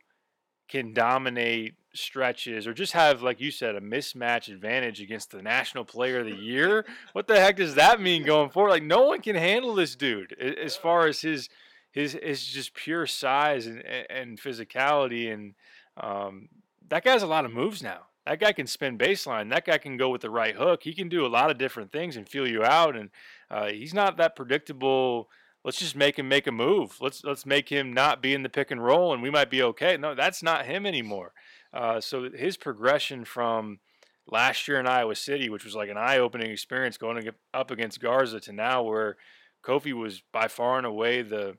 can 0.68 0.94
dominate 0.94 1.74
stretches 1.94 2.66
or 2.66 2.74
just 2.74 2.92
have, 2.92 3.22
like 3.22 3.40
you 3.40 3.50
said, 3.50 3.74
a 3.74 3.80
mismatch 3.80 4.52
advantage 4.52 5.00
against 5.00 5.30
the 5.30 5.42
national 5.42 5.84
player 5.84 6.20
of 6.20 6.26
the 6.26 6.34
year. 6.34 6.84
what 7.12 7.26
the 7.26 7.38
heck 7.38 7.56
does 7.56 7.74
that 7.74 8.00
mean 8.00 8.24
going 8.24 8.50
forward? 8.50 8.70
Like 8.70 8.82
no 8.82 9.02
one 9.02 9.20
can 9.20 9.36
handle 9.36 9.74
this 9.74 9.94
dude 9.94 10.32
as 10.32 10.76
far 10.76 11.06
as 11.06 11.20
his 11.20 11.48
his 11.90 12.18
his 12.22 12.44
just 12.44 12.74
pure 12.74 13.06
size 13.06 13.66
and 13.66 13.82
and 14.10 14.40
physicality 14.40 15.32
and 15.32 15.54
um, 15.96 16.48
that 16.88 17.04
guy's 17.04 17.22
a 17.22 17.26
lot 17.26 17.44
of 17.44 17.52
moves 17.52 17.82
now. 17.82 18.06
That 18.26 18.40
guy 18.40 18.52
can 18.52 18.66
spin 18.66 18.96
baseline. 18.96 19.50
That 19.50 19.66
guy 19.66 19.78
can 19.78 19.96
go 19.96 20.08
with 20.08 20.20
the 20.20 20.30
right 20.30 20.54
hook. 20.54 20.84
He 20.84 20.94
can 20.94 21.08
do 21.08 21.26
a 21.26 21.28
lot 21.28 21.50
of 21.50 21.58
different 21.58 21.90
things 21.90 22.16
and 22.16 22.28
feel 22.28 22.46
you 22.46 22.62
out. 22.62 22.96
And 22.96 23.10
uh, 23.50 23.66
he's 23.66 23.92
not 23.92 24.16
that 24.18 24.36
predictable 24.36 25.28
let's 25.64 25.78
just 25.78 25.96
make 25.96 26.18
him 26.18 26.28
make 26.28 26.46
a 26.46 26.52
move. 26.52 26.96
Let's 27.00 27.24
let's 27.24 27.46
make 27.46 27.68
him 27.68 27.92
not 27.92 28.22
be 28.22 28.34
in 28.34 28.42
the 28.42 28.48
pick 28.48 28.70
and 28.70 28.82
roll, 28.82 29.12
and 29.12 29.22
we 29.22 29.30
might 29.30 29.50
be 29.50 29.62
okay. 29.62 29.96
No, 29.96 30.14
that's 30.14 30.42
not 30.42 30.66
him 30.66 30.86
anymore. 30.86 31.32
Uh, 31.72 32.00
so 32.00 32.30
his 32.30 32.56
progression 32.56 33.24
from 33.24 33.78
last 34.26 34.68
year 34.68 34.78
in 34.78 34.86
Iowa 34.86 35.14
City, 35.14 35.48
which 35.48 35.64
was 35.64 35.74
like 35.74 35.88
an 35.88 35.96
eye-opening 35.96 36.50
experience 36.50 36.96
going 36.96 37.28
up 37.54 37.70
against 37.70 38.00
Garza, 38.00 38.40
to 38.40 38.52
now 38.52 38.82
where 38.82 39.16
Kofi 39.64 39.92
was 39.92 40.22
by 40.32 40.48
far 40.48 40.78
and 40.78 40.86
away 40.86 41.22
the 41.22 41.56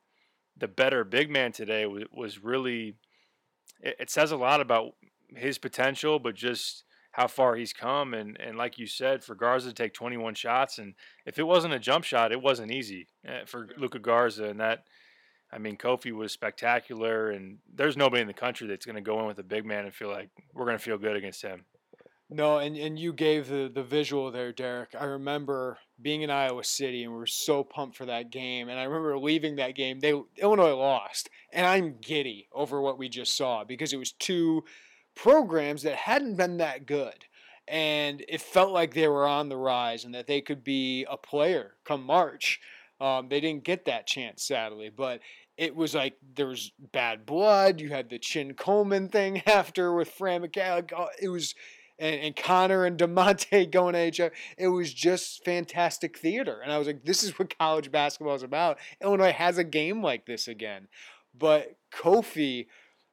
the 0.56 0.68
better 0.68 1.04
big 1.04 1.32
man 1.32 1.52
today 1.52 1.88
was, 1.88 2.04
was 2.12 2.44
really 2.44 2.96
it, 3.80 3.96
it 4.02 4.10
says 4.10 4.32
a 4.32 4.38
lot 4.38 4.62
about 4.62 4.94
his 5.36 5.58
potential, 5.58 6.20
but 6.20 6.36
just 6.36 6.84
how 7.12 7.28
far 7.28 7.56
he's 7.56 7.74
come. 7.74 8.14
And, 8.14 8.40
and 8.40 8.58
like 8.58 8.78
you 8.78 8.88
said, 8.88 9.24
for 9.24 9.36
Garza 9.36 9.70
to 9.70 9.74
take 9.74 9.94
21 9.94 10.36
shots, 10.36 10.80
and 10.80 10.96
if 11.26 11.38
it 11.38 11.44
wasn't 11.44 11.74
a 11.74 11.80
jump 11.80 12.04
shot, 12.04 12.32
it 12.32 12.42
wasn't 12.42 12.72
easy 12.72 13.08
eh, 13.26 13.46
for 13.46 13.68
Luka 13.78 14.00
Garza. 14.00 14.46
And 14.46 14.60
that, 14.60 14.86
I 15.54 15.60
mean, 15.60 15.78
Kofi 15.78 16.12
was 16.12 16.32
spectacular. 16.32 17.32
And 17.32 17.60
there's 17.74 17.96
nobody 17.96 18.22
in 18.22 18.28
the 18.28 18.34
country 18.34 18.68
that's 18.68 18.86
going 18.86 18.96
to 18.96 19.02
go 19.02 19.20
in 19.20 19.28
with 19.28 19.40
a 19.40 19.44
big 19.44 19.66
man 19.66 19.86
and 19.86 19.94
feel 19.94 20.10
like 20.10 20.30
we're 20.54 20.66
going 20.66 20.78
to 20.78 20.84
feel 20.84 20.98
good 20.98 21.16
against 21.16 21.42
him. 21.42 21.66
No, 22.30 22.58
and, 22.58 22.76
and 22.76 22.98
you 22.98 23.14
gave 23.14 23.48
the, 23.48 23.70
the 23.74 23.84
visual 23.84 24.32
there, 24.32 24.52
Derek. 24.52 24.96
I 25.00 25.06
remember 25.06 25.78
being 26.02 26.24
in 26.24 26.32
Iowa 26.32 26.64
City 26.64 27.04
and 27.04 27.14
we 27.14 27.20
were 27.20 27.28
so 27.28 27.64
pumped 27.64 27.96
for 27.96 28.06
that 28.06 28.32
game. 28.32 28.70
And 28.70 28.80
I 28.80 28.84
remember 28.84 29.18
leaving 29.20 29.58
that 29.58 29.76
game. 29.76 30.00
They 30.00 30.20
Illinois 30.38 30.74
lost, 30.74 31.30
and 31.52 31.66
I'm 31.66 31.98
giddy 32.02 32.48
over 32.52 32.82
what 32.82 32.98
we 32.98 33.08
just 33.08 33.38
saw 33.38 33.64
because 33.64 33.94
it 33.94 33.98
was 33.98 34.14
two 34.14 34.64
programs 35.16 35.84
that 35.84 35.96
hadn't 35.96 36.38
been 36.38 36.58
that 36.58 36.88
good. 36.88 37.26
And 37.68 38.26
it 38.28 38.42
felt 38.42 38.72
like 38.72 38.94
they 38.94 39.08
were 39.08 39.28
on 39.28 39.50
the 39.50 39.58
rise 39.58 40.04
and 40.04 40.16
that 40.16 40.28
they 40.28 40.42
could 40.42 40.64
be 40.64 41.06
a 41.10 41.18
player 41.18 41.76
come 41.86 42.04
March. 42.04 42.60
Um, 43.00 43.28
they 43.30 43.42
didn't 43.42 43.64
get 43.64 43.86
that 43.86 44.08
chance, 44.08 44.44
sadly, 44.44 44.90
but 44.90 45.20
it 45.58 45.76
was 45.76 45.94
like 45.94 46.16
there 46.36 46.48
was 46.48 46.72
bad 46.92 47.26
blood. 47.26 47.80
You 47.80 47.90
had 47.90 48.10
the 48.10 48.20
Chin 48.20 48.54
Coleman 48.54 49.10
thing 49.10 49.44
after 49.48 49.94
with 49.94 50.10
Fran 50.10 50.42
McCaffery. 50.42 51.08
It 51.22 51.30
was, 51.30 51.54
and, 52.00 52.16
and 52.22 52.36
Connor 52.36 52.86
and 52.86 52.98
Da'Monte 52.98 53.72
going 53.72 53.96
at 53.96 54.08
each 54.08 54.20
other. 54.20 54.34
It 54.58 54.70
was 54.70 54.94
just 54.94 55.46
fantastic 55.46 56.18
theater. 56.18 56.60
And 56.62 56.72
I 56.72 56.78
was 56.78 56.88
like, 56.88 57.06
this 57.06 57.24
is 57.24 57.38
what 57.38 57.58
college 57.60 57.92
basketball 57.92 58.36
is 58.36 58.44
about. 58.44 58.78
Illinois 59.02 59.32
has 59.32 59.58
a 59.58 59.64
game 59.64 60.02
like 60.02 60.26
this 60.26 60.48
again. 60.48 60.88
But 61.38 61.76
Kofi 61.94 62.68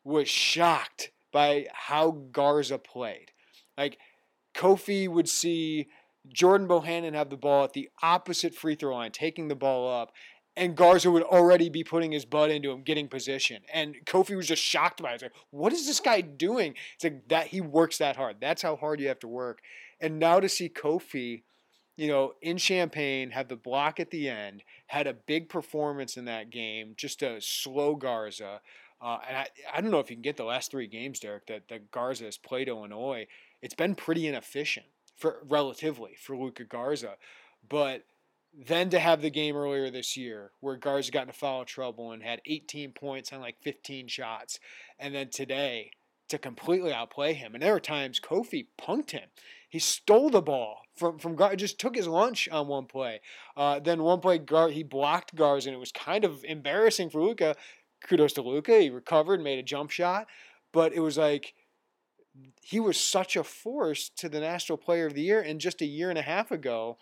was 0.04 0.28
shocked 0.28 1.10
by 1.32 1.66
how 1.72 2.10
Garza 2.32 2.78
played. 2.78 3.32
Like 3.76 3.98
Kofi 4.54 5.08
would 5.08 5.28
see 5.28 5.88
Jordan 6.28 6.68
Bohannon 6.68 7.14
have 7.14 7.30
the 7.30 7.36
ball 7.36 7.64
at 7.64 7.72
the 7.72 7.88
opposite 8.02 8.54
free 8.54 8.74
throw 8.74 8.94
line, 8.94 9.12
taking 9.12 9.48
the 9.48 9.54
ball 9.54 9.90
up, 9.90 10.12
and 10.56 10.76
Garza 10.76 11.10
would 11.10 11.22
already 11.22 11.68
be 11.68 11.84
putting 11.84 12.12
his 12.12 12.24
butt 12.24 12.50
into 12.50 12.70
him, 12.70 12.82
getting 12.82 13.08
position. 13.08 13.62
And 13.72 13.96
Kofi 14.04 14.36
was 14.36 14.48
just 14.48 14.62
shocked 14.62 15.02
by 15.02 15.12
it. 15.12 15.14
It's 15.14 15.22
like, 15.22 15.32
what 15.50 15.72
is 15.72 15.86
this 15.86 16.00
guy 16.00 16.20
doing? 16.20 16.74
It's 16.94 17.04
like 17.04 17.28
that 17.28 17.48
he 17.48 17.60
works 17.60 17.98
that 17.98 18.16
hard. 18.16 18.36
That's 18.40 18.62
how 18.62 18.76
hard 18.76 19.00
you 19.00 19.08
have 19.08 19.20
to 19.20 19.28
work. 19.28 19.60
And 20.00 20.18
now 20.18 20.40
to 20.40 20.48
see 20.48 20.68
Kofi, 20.68 21.42
you 21.96 22.08
know, 22.08 22.34
in 22.42 22.56
Champaign, 22.56 23.30
have 23.30 23.48
the 23.48 23.56
block 23.56 24.00
at 24.00 24.10
the 24.10 24.28
end, 24.28 24.62
had 24.86 25.06
a 25.06 25.14
big 25.14 25.48
performance 25.48 26.16
in 26.16 26.24
that 26.24 26.50
game, 26.50 26.94
just 26.96 27.22
a 27.22 27.40
slow 27.40 27.94
Garza. 27.94 28.60
Uh, 29.00 29.18
and 29.28 29.36
I, 29.36 29.46
I 29.72 29.80
don't 29.80 29.90
know 29.90 30.00
if 30.00 30.10
you 30.10 30.16
can 30.16 30.22
get 30.22 30.36
the 30.36 30.44
last 30.44 30.70
three 30.70 30.86
games, 30.86 31.20
Derek, 31.20 31.46
that, 31.46 31.68
that 31.68 31.90
Garza 31.90 32.24
has 32.24 32.36
played 32.36 32.68
Illinois. 32.68 33.26
It's 33.62 33.74
been 33.74 33.94
pretty 33.94 34.26
inefficient 34.26 34.86
for 35.16 35.42
relatively 35.48 36.16
for 36.18 36.36
Luka 36.36 36.64
Garza. 36.64 37.16
But 37.68 38.04
then 38.52 38.90
to 38.90 38.98
have 38.98 39.22
the 39.22 39.30
game 39.30 39.56
earlier 39.56 39.90
this 39.90 40.16
year 40.16 40.52
where 40.60 40.76
Garza 40.76 41.10
got 41.10 41.22
into 41.22 41.32
foul 41.32 41.64
trouble 41.64 42.12
and 42.12 42.22
had 42.22 42.40
18 42.46 42.92
points 42.92 43.32
on 43.32 43.40
like 43.40 43.56
15 43.62 44.08
shots. 44.08 44.58
And 44.98 45.14
then 45.14 45.28
today 45.30 45.92
to 46.30 46.38
completely 46.38 46.92
outplay 46.92 47.34
him. 47.34 47.54
And 47.54 47.62
there 47.62 47.72
were 47.72 47.80
times 47.80 48.20
Kofi 48.20 48.66
punked 48.80 49.10
him. 49.10 49.28
He 49.68 49.78
stole 49.78 50.30
the 50.30 50.40
ball 50.40 50.82
from 50.96 51.18
from 51.18 51.36
Gar, 51.36 51.54
just 51.56 51.78
took 51.78 51.94
his 51.94 52.08
lunch 52.08 52.48
on 52.50 52.66
one 52.66 52.86
play. 52.86 53.20
Uh, 53.56 53.78
then 53.78 54.02
one 54.02 54.20
play, 54.20 54.38
Gar, 54.38 54.70
he 54.70 54.82
blocked 54.82 55.34
Garza, 55.34 55.68
and 55.68 55.76
it 55.76 55.80
was 55.80 55.92
kind 55.92 56.24
of 56.24 56.44
embarrassing 56.44 57.10
for 57.10 57.22
Luka. 57.22 57.54
kudos 58.02 58.32
to 58.34 58.42
Luka, 58.42 58.80
He 58.80 58.90
recovered, 58.90 59.42
made 59.42 59.58
a 59.58 59.62
jump 59.62 59.90
shot, 59.90 60.26
but 60.72 60.92
it 60.92 61.00
was 61.00 61.18
like 61.18 61.54
he 62.62 62.80
was 62.80 62.98
such 62.98 63.36
a 63.36 63.44
force 63.44 64.08
to 64.16 64.28
the 64.28 64.40
National 64.40 64.78
Player 64.78 65.06
of 65.06 65.14
the 65.14 65.22
Year. 65.22 65.40
And 65.40 65.60
just 65.60 65.82
a 65.82 65.86
year 65.86 66.10
and 66.10 66.18
a 66.18 66.22
half 66.22 66.50
ago, 66.50 66.98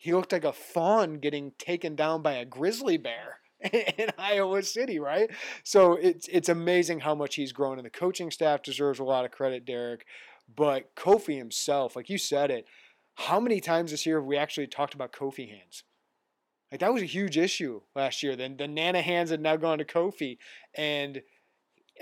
he 0.00 0.14
looked 0.14 0.32
like 0.32 0.44
a 0.44 0.52
fawn 0.52 1.18
getting 1.18 1.52
taken 1.58 1.94
down 1.94 2.22
by 2.22 2.32
a 2.32 2.46
grizzly 2.46 2.96
bear 2.96 3.40
in 3.72 4.08
Iowa 4.16 4.62
City, 4.62 4.98
right? 4.98 5.30
So 5.62 5.92
it's 5.92 6.26
it's 6.28 6.48
amazing 6.48 7.00
how 7.00 7.14
much 7.14 7.34
he's 7.34 7.52
grown, 7.52 7.78
and 7.78 7.84
the 7.84 7.90
coaching 7.90 8.30
staff 8.30 8.62
deserves 8.62 8.98
a 8.98 9.04
lot 9.04 9.26
of 9.26 9.30
credit, 9.30 9.66
Derek. 9.66 10.06
But 10.56 10.94
Kofi 10.96 11.36
himself, 11.36 11.94
like 11.94 12.08
you 12.08 12.16
said 12.16 12.50
it, 12.50 12.64
how 13.16 13.38
many 13.40 13.60
times 13.60 13.90
this 13.90 14.06
year 14.06 14.16
have 14.16 14.24
we 14.24 14.38
actually 14.38 14.68
talked 14.68 14.94
about 14.94 15.12
Kofi 15.12 15.50
hands? 15.50 15.84
Like 16.72 16.80
that 16.80 16.94
was 16.94 17.02
a 17.02 17.06
huge 17.06 17.36
issue 17.36 17.82
last 17.94 18.22
year. 18.22 18.36
Then 18.36 18.56
the 18.56 18.68
Nana 18.68 19.02
hands 19.02 19.28
had 19.28 19.42
now 19.42 19.56
gone 19.56 19.78
to 19.78 19.84
Kofi, 19.84 20.38
and 20.74 21.20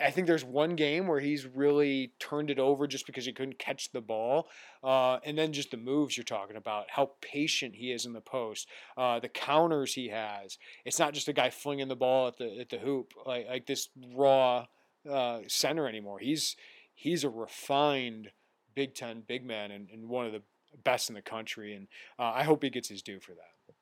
I 0.02 0.10
think 0.10 0.26
there's 0.26 0.44
one 0.44 0.76
game 0.76 1.06
where 1.06 1.20
he's 1.20 1.46
really 1.46 2.12
turned 2.18 2.50
it 2.50 2.58
over 2.58 2.86
just 2.86 3.06
because 3.06 3.24
he 3.24 3.32
couldn't 3.32 3.58
catch 3.58 3.90
the 3.92 4.00
ball, 4.00 4.48
uh, 4.82 5.18
and 5.24 5.36
then 5.36 5.52
just 5.52 5.70
the 5.70 5.76
moves 5.76 6.16
you're 6.16 6.24
talking 6.24 6.56
about, 6.56 6.86
how 6.90 7.12
patient 7.20 7.74
he 7.74 7.92
is 7.92 8.06
in 8.06 8.12
the 8.12 8.20
post, 8.20 8.68
uh, 8.96 9.18
the 9.20 9.28
counters 9.28 9.94
he 9.94 10.08
has. 10.08 10.58
It's 10.84 10.98
not 10.98 11.14
just 11.14 11.28
a 11.28 11.32
guy 11.32 11.50
flinging 11.50 11.88
the 11.88 11.96
ball 11.96 12.28
at 12.28 12.38
the 12.38 12.58
at 12.60 12.70
the 12.70 12.78
hoop 12.78 13.12
like 13.26 13.46
like 13.48 13.66
this 13.66 13.88
raw 14.14 14.66
uh, 15.10 15.40
center 15.46 15.88
anymore. 15.88 16.18
He's 16.18 16.56
he's 16.94 17.24
a 17.24 17.30
refined 17.30 18.30
Big 18.74 18.94
Ten 18.94 19.22
big 19.26 19.44
man 19.44 19.70
and, 19.70 19.88
and 19.90 20.08
one 20.08 20.26
of 20.26 20.32
the 20.32 20.42
best 20.84 21.08
in 21.08 21.14
the 21.14 21.22
country, 21.22 21.74
and 21.74 21.88
uh, 22.18 22.32
I 22.34 22.44
hope 22.44 22.62
he 22.62 22.70
gets 22.70 22.88
his 22.88 23.02
due 23.02 23.20
for 23.20 23.32
that. 23.32 23.74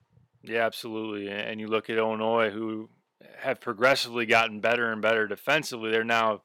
Yeah, 0.43 0.65
absolutely. 0.65 1.29
And 1.29 1.61
you 1.61 1.67
look 1.67 1.91
at 1.91 1.99
Illinois, 1.99 2.51
who 2.51 2.89
have 3.39 3.61
progressively 3.61 4.27
gotten 4.27 4.61
better 4.61 4.93
and 4.93 5.03
better 5.03 5.27
defensively. 5.27 5.91
They're 5.91 6.05
now 6.05 6.43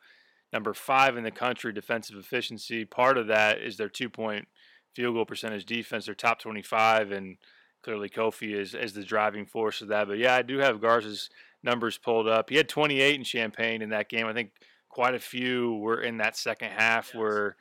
number 0.53 0.73
five 0.73 1.17
in 1.17 1.23
the 1.23 1.31
country 1.31 1.73
defensive 1.73 2.17
efficiency. 2.17 2.85
Part 2.85 3.17
of 3.17 3.27
that 3.27 3.59
is 3.61 3.77
their 3.77 3.89
two 3.89 4.09
point 4.09 4.47
field 4.95 5.15
goal 5.15 5.25
percentage 5.25 5.65
defense. 5.65 6.05
They're 6.05 6.15
top 6.15 6.39
25, 6.39 7.11
and 7.11 7.37
clearly 7.83 8.09
Kofi 8.09 8.53
is, 8.53 8.73
is 8.73 8.93
the 8.93 9.03
driving 9.03 9.45
force 9.45 9.81
of 9.81 9.87
that. 9.89 10.07
But 10.07 10.17
yeah, 10.17 10.35
I 10.35 10.41
do 10.41 10.57
have 10.59 10.81
Garza's 10.81 11.29
numbers 11.63 11.97
pulled 11.97 12.27
up. 12.27 12.49
He 12.49 12.57
had 12.57 12.69
28 12.69 13.15
in 13.15 13.23
Champaign 13.23 13.81
in 13.81 13.89
that 13.89 14.09
game. 14.09 14.27
I 14.27 14.33
think 14.33 14.51
quite 14.89 15.15
a 15.15 15.19
few 15.19 15.75
were 15.75 16.01
in 16.01 16.17
that 16.17 16.35
second 16.35 16.71
half 16.71 17.11
yes. 17.13 17.15
where 17.15 17.55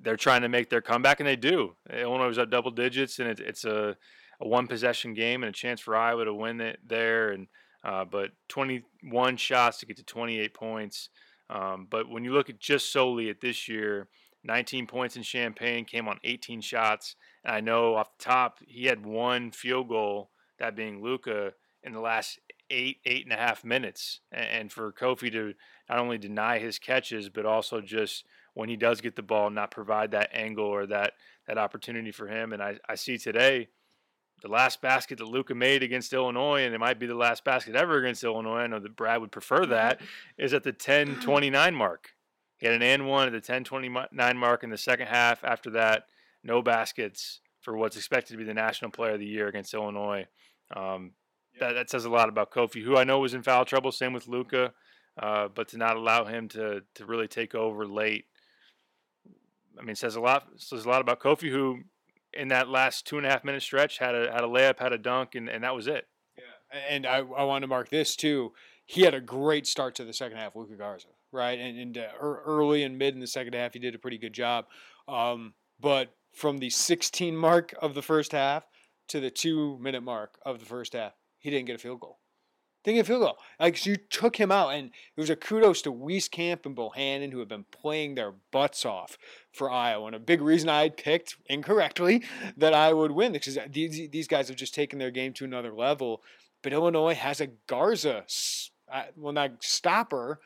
they're 0.00 0.16
trying 0.16 0.42
to 0.42 0.48
make 0.48 0.70
their 0.70 0.82
comeback, 0.82 1.20
and 1.20 1.26
they 1.26 1.36
do. 1.36 1.76
Illinois 1.90 2.28
was 2.28 2.38
up 2.38 2.50
double 2.50 2.70
digits, 2.70 3.18
and 3.18 3.28
it, 3.28 3.40
it's 3.40 3.64
a 3.64 3.96
a 4.40 4.48
one 4.48 4.66
possession 4.66 5.14
game 5.14 5.42
and 5.42 5.50
a 5.50 5.52
chance 5.52 5.80
for 5.80 5.96
Iowa 5.96 6.24
to 6.24 6.34
win 6.34 6.60
it 6.60 6.80
there. 6.86 7.30
And 7.30 7.48
uh, 7.84 8.04
but 8.04 8.30
21 8.48 9.36
shots 9.36 9.78
to 9.78 9.86
get 9.86 9.96
to 9.98 10.04
28 10.04 10.54
points. 10.54 11.10
Um, 11.50 11.86
but 11.90 12.08
when 12.08 12.24
you 12.24 12.32
look 12.32 12.48
at 12.48 12.58
just 12.58 12.90
solely 12.90 13.28
at 13.28 13.40
this 13.40 13.68
year, 13.68 14.08
19 14.42 14.86
points 14.86 15.16
in 15.16 15.22
Champaign 15.22 15.84
came 15.84 16.08
on 16.08 16.18
18 16.24 16.60
shots. 16.60 17.16
And 17.44 17.54
I 17.54 17.60
know 17.60 17.94
off 17.94 18.16
the 18.18 18.24
top 18.24 18.60
he 18.66 18.86
had 18.86 19.04
one 19.04 19.50
field 19.50 19.88
goal, 19.88 20.30
that 20.58 20.76
being 20.76 21.02
Luka, 21.02 21.52
in 21.82 21.92
the 21.92 22.00
last 22.00 22.40
eight 22.70 22.98
eight 23.04 23.24
and 23.24 23.32
a 23.32 23.36
half 23.36 23.64
minutes. 23.64 24.20
And 24.32 24.72
for 24.72 24.90
Kofi 24.92 25.30
to 25.32 25.54
not 25.88 25.98
only 25.98 26.18
deny 26.18 26.58
his 26.58 26.78
catches, 26.78 27.28
but 27.28 27.44
also 27.44 27.80
just 27.80 28.24
when 28.54 28.68
he 28.68 28.76
does 28.76 29.00
get 29.00 29.16
the 29.16 29.22
ball, 29.22 29.50
not 29.50 29.70
provide 29.70 30.12
that 30.12 30.30
angle 30.32 30.64
or 30.64 30.86
that 30.86 31.12
that 31.46 31.58
opportunity 31.58 32.12
for 32.12 32.26
him. 32.26 32.52
And 32.52 32.62
I, 32.62 32.78
I 32.88 32.94
see 32.94 33.18
today 33.18 33.68
the 34.42 34.48
last 34.48 34.82
basket 34.82 35.18
that 35.18 35.26
Luka 35.26 35.54
made 35.54 35.82
against 35.82 36.12
Illinois, 36.12 36.64
and 36.64 36.74
it 36.74 36.78
might 36.78 36.98
be 36.98 37.06
the 37.06 37.14
last 37.14 37.44
basket 37.44 37.74
ever 37.74 37.98
against 37.98 38.24
Illinois. 38.24 38.58
I 38.58 38.66
know 38.66 38.78
that 38.78 38.96
Brad 38.96 39.20
would 39.20 39.32
prefer 39.32 39.64
that. 39.66 40.00
is 40.36 40.52
at 40.52 40.64
the 40.64 40.72
10:29 40.72 41.74
mark. 41.74 42.10
He 42.58 42.66
had 42.66 42.74
an 42.74 42.82
and 42.82 43.06
one 43.06 43.26
at 43.26 43.32
the 43.32 43.52
10:29 43.52 44.36
mark 44.36 44.62
in 44.62 44.70
the 44.70 44.78
second 44.78 45.06
half. 45.06 45.42
After 45.44 45.70
that, 45.70 46.04
no 46.42 46.62
baskets 46.62 47.40
for 47.60 47.76
what's 47.76 47.96
expected 47.96 48.34
to 48.34 48.38
be 48.38 48.44
the 48.44 48.54
National 48.54 48.90
Player 48.90 49.14
of 49.14 49.20
the 49.20 49.26
Year 49.26 49.48
against 49.48 49.72
Illinois. 49.72 50.26
Um, 50.76 51.12
that, 51.58 51.72
that 51.72 51.90
says 51.90 52.04
a 52.04 52.10
lot 52.10 52.28
about 52.28 52.50
Kofi, 52.50 52.82
who 52.82 52.96
I 52.96 53.04
know 53.04 53.20
was 53.20 53.34
in 53.34 53.42
foul 53.42 53.64
trouble. 53.64 53.92
Same 53.92 54.12
with 54.12 54.28
Luka, 54.28 54.72
uh, 55.20 55.48
but 55.48 55.68
to 55.68 55.78
not 55.78 55.96
allow 55.96 56.24
him 56.24 56.48
to 56.48 56.82
to 56.94 57.06
really 57.06 57.28
take 57.28 57.54
over 57.54 57.86
late. 57.86 58.26
I 59.78 59.82
mean, 59.82 59.96
says 59.96 60.16
a 60.16 60.20
lot. 60.20 60.48
Says 60.56 60.84
a 60.84 60.88
lot 60.88 61.00
about 61.00 61.20
Kofi, 61.20 61.50
who 61.50 61.80
in 62.36 62.48
that 62.48 62.68
last 62.68 63.06
two 63.06 63.16
and 63.16 63.26
a 63.26 63.30
half 63.30 63.44
minute 63.44 63.62
stretch 63.62 63.98
had 63.98 64.14
a 64.14 64.32
had 64.32 64.44
a 64.44 64.48
layup, 64.48 64.78
had 64.78 64.92
a 64.92 64.98
dunk, 64.98 65.34
and, 65.34 65.48
and 65.48 65.64
that 65.64 65.74
was 65.74 65.86
it. 65.86 66.06
Yeah, 66.36 66.80
and 66.88 67.06
I 67.06 67.18
I 67.18 67.44
want 67.44 67.62
to 67.62 67.68
mark 67.68 67.88
this 67.88 68.16
too. 68.16 68.52
He 68.86 69.02
had 69.02 69.14
a 69.14 69.20
great 69.20 69.66
start 69.66 69.94
to 69.96 70.04
the 70.04 70.12
second 70.12 70.36
half, 70.38 70.54
Luka 70.54 70.74
Garza, 70.74 71.08
right? 71.32 71.58
And, 71.58 71.78
and 71.78 71.98
uh, 71.98 72.08
early 72.20 72.82
and 72.82 72.98
mid 72.98 73.14
in 73.14 73.20
the 73.20 73.26
second 73.26 73.54
half, 73.54 73.72
he 73.72 73.78
did 73.78 73.94
a 73.94 73.98
pretty 73.98 74.18
good 74.18 74.34
job. 74.34 74.66
Um, 75.08 75.54
but 75.80 76.14
from 76.34 76.58
the 76.58 76.68
16 76.68 77.36
mark 77.36 77.74
of 77.80 77.94
the 77.94 78.02
first 78.02 78.32
half 78.32 78.64
to 79.08 79.20
the 79.20 79.30
two 79.30 79.78
minute 79.78 80.02
mark 80.02 80.38
of 80.44 80.58
the 80.58 80.66
first 80.66 80.92
half, 80.92 81.14
he 81.38 81.50
didn't 81.50 81.66
get 81.66 81.76
a 81.76 81.78
field 81.78 82.00
goal. 82.00 82.18
Thinking 82.84 83.04
field 83.04 83.22
goal. 83.22 83.38
Like 83.58 83.78
so 83.78 83.90
you 83.90 83.96
took 83.96 84.36
him 84.36 84.52
out, 84.52 84.68
and 84.68 84.90
it 85.16 85.20
was 85.20 85.30
a 85.30 85.36
kudos 85.36 85.80
to 85.82 85.92
Wieskamp 85.92 86.66
and 86.66 86.76
Bohannon 86.76 87.32
who 87.32 87.38
have 87.38 87.48
been 87.48 87.64
playing 87.70 88.14
their 88.14 88.34
butts 88.52 88.84
off 88.84 89.16
for 89.52 89.70
Iowa. 89.70 90.06
And 90.06 90.16
a 90.16 90.18
big 90.20 90.42
reason 90.42 90.68
I 90.68 90.90
picked 90.90 91.36
incorrectly 91.46 92.22
that 92.58 92.74
I 92.74 92.92
would 92.92 93.12
win 93.12 93.32
because 93.32 93.58
these 93.70 94.10
these 94.10 94.28
guys 94.28 94.48
have 94.48 94.58
just 94.58 94.74
taken 94.74 94.98
their 94.98 95.10
game 95.10 95.32
to 95.34 95.44
another 95.46 95.72
level. 95.72 96.22
But 96.62 96.74
Illinois 96.74 97.14
has 97.14 97.40
a 97.40 97.48
Garza, 97.66 98.24
well 99.16 99.32
not 99.32 99.64
stopper, 99.64 100.40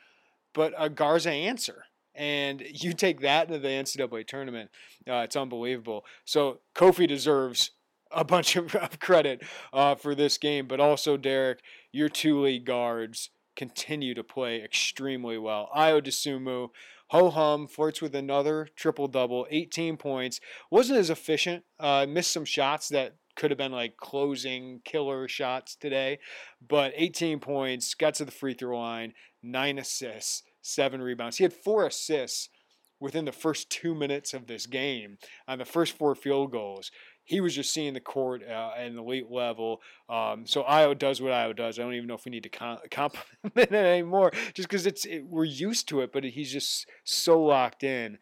but 0.53 0.73
a 0.77 0.89
Garza 0.89 1.31
answer. 1.31 1.85
And 2.15 2.61
you 2.71 2.93
take 2.93 3.19
that 3.19 3.47
into 3.47 3.59
the 3.59 3.67
NCAA 3.67 4.27
tournament, 4.27 4.69
uh, 5.09 5.23
it's 5.25 5.35
unbelievable. 5.35 6.05
So 6.23 6.59
Kofi 6.73 7.05
deserves 7.05 7.71
a 8.11 8.23
bunch 8.23 8.55
of, 8.55 8.75
credit 8.99 9.43
uh, 9.73 9.95
for 9.95 10.15
this 10.15 10.37
game, 10.37 10.67
but 10.67 10.79
also 10.79 11.17
Derek, 11.17 11.59
your 11.91 12.09
two 12.09 12.41
league 12.41 12.65
guards 12.65 13.29
continue 13.55 14.13
to 14.13 14.23
play 14.23 14.61
extremely 14.63 15.37
well. 15.37 15.69
Ayo 15.75 16.01
Dosunmu, 16.01 16.69
ho 17.09 17.29
hum, 17.29 17.67
flirts 17.67 18.01
with 18.01 18.15
another 18.15 18.67
triple 18.75 19.07
double, 19.07 19.47
18 19.49 19.97
points. 19.97 20.39
Wasn't 20.71 20.97
as 20.97 21.09
efficient, 21.09 21.63
uh, 21.79 22.05
missed 22.07 22.31
some 22.31 22.45
shots 22.45 22.89
that 22.89 23.15
could 23.35 23.51
have 23.51 23.57
been 23.57 23.71
like 23.71 23.97
closing 23.97 24.81
killer 24.83 25.27
shots 25.27 25.75
today, 25.75 26.19
but 26.67 26.93
18 26.95 27.39
points, 27.39 27.93
got 27.93 28.15
to 28.15 28.25
the 28.25 28.31
free 28.31 28.53
throw 28.53 28.79
line, 28.79 29.13
nine 29.41 29.77
assists, 29.79 30.43
seven 30.61 31.01
rebounds. 31.01 31.37
He 31.37 31.43
had 31.43 31.53
four 31.53 31.85
assists 31.85 32.49
within 32.99 33.25
the 33.25 33.31
first 33.31 33.69
two 33.69 33.95
minutes 33.95 34.33
of 34.33 34.47
this 34.47 34.65
game 34.65 35.17
on 35.47 35.57
the 35.57 35.65
first 35.65 35.97
four 35.97 36.15
field 36.15 36.51
goals 36.51 36.91
he 37.29 37.41
was 37.41 37.53
just 37.53 37.71
seeing 37.71 37.93
the 37.93 37.99
court 37.99 38.41
uh, 38.41 38.71
at 38.75 38.87
an 38.87 38.97
elite 38.97 39.29
level. 39.29 39.81
Um, 40.09 40.47
so 40.47 40.63
Ayo 40.63 40.97
does 40.97 41.21
what 41.21 41.31
Ayo 41.31 41.55
does. 41.55 41.77
I 41.77 41.83
don't 41.83 41.93
even 41.93 42.07
know 42.07 42.15
if 42.15 42.25
we 42.25 42.31
need 42.31 42.41
to 42.43 42.49
compliment 42.91 43.27
it 43.53 43.71
anymore, 43.71 44.31
just 44.55 44.67
because 44.67 44.87
it's 44.87 45.05
it, 45.05 45.27
we're 45.27 45.43
used 45.43 45.87
to 45.89 46.01
it. 46.01 46.11
But 46.11 46.23
he's 46.23 46.51
just 46.51 46.87
so 47.03 47.39
locked 47.39 47.83
in. 47.83 48.17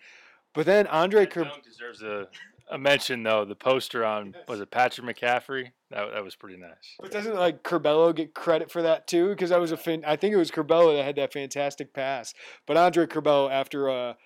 But 0.54 0.66
then 0.66 0.88
Andre 0.88 1.26
Kerr 1.26 1.50
deserves 1.64 2.02
a, 2.02 2.28
a 2.70 2.78
mention 2.78 3.24
though. 3.24 3.46
The 3.46 3.56
poster 3.56 4.04
on 4.04 4.36
was 4.46 4.60
it 4.60 4.72
Patrick 4.72 5.08
McCaffery? 5.08 5.72
That, 5.90 6.12
that 6.14 6.24
was 6.24 6.36
pretty 6.36 6.58
nice. 6.58 6.96
But 7.00 7.12
doesn't 7.12 7.36
like 7.36 7.64
Curbelo 7.64 8.14
get 8.14 8.34
credit 8.34 8.70
for 8.70 8.82
that 8.82 9.08
too? 9.08 9.30
Because 9.30 9.52
that 9.52 9.62
was 9.62 9.72
a 9.72 9.78
fin- 9.78 10.04
I 10.06 10.18
think 10.18 10.34
it 10.34 10.38
was 10.38 10.52
Curbelo 10.52 10.98
that 10.98 11.06
had 11.06 11.16
that 11.16 11.32
fantastic 11.32 11.94
pass. 11.94 12.34
But 12.66 12.76
Andre 12.76 13.06
Curbelo 13.06 13.50
after 13.50 13.88
a 13.88 14.18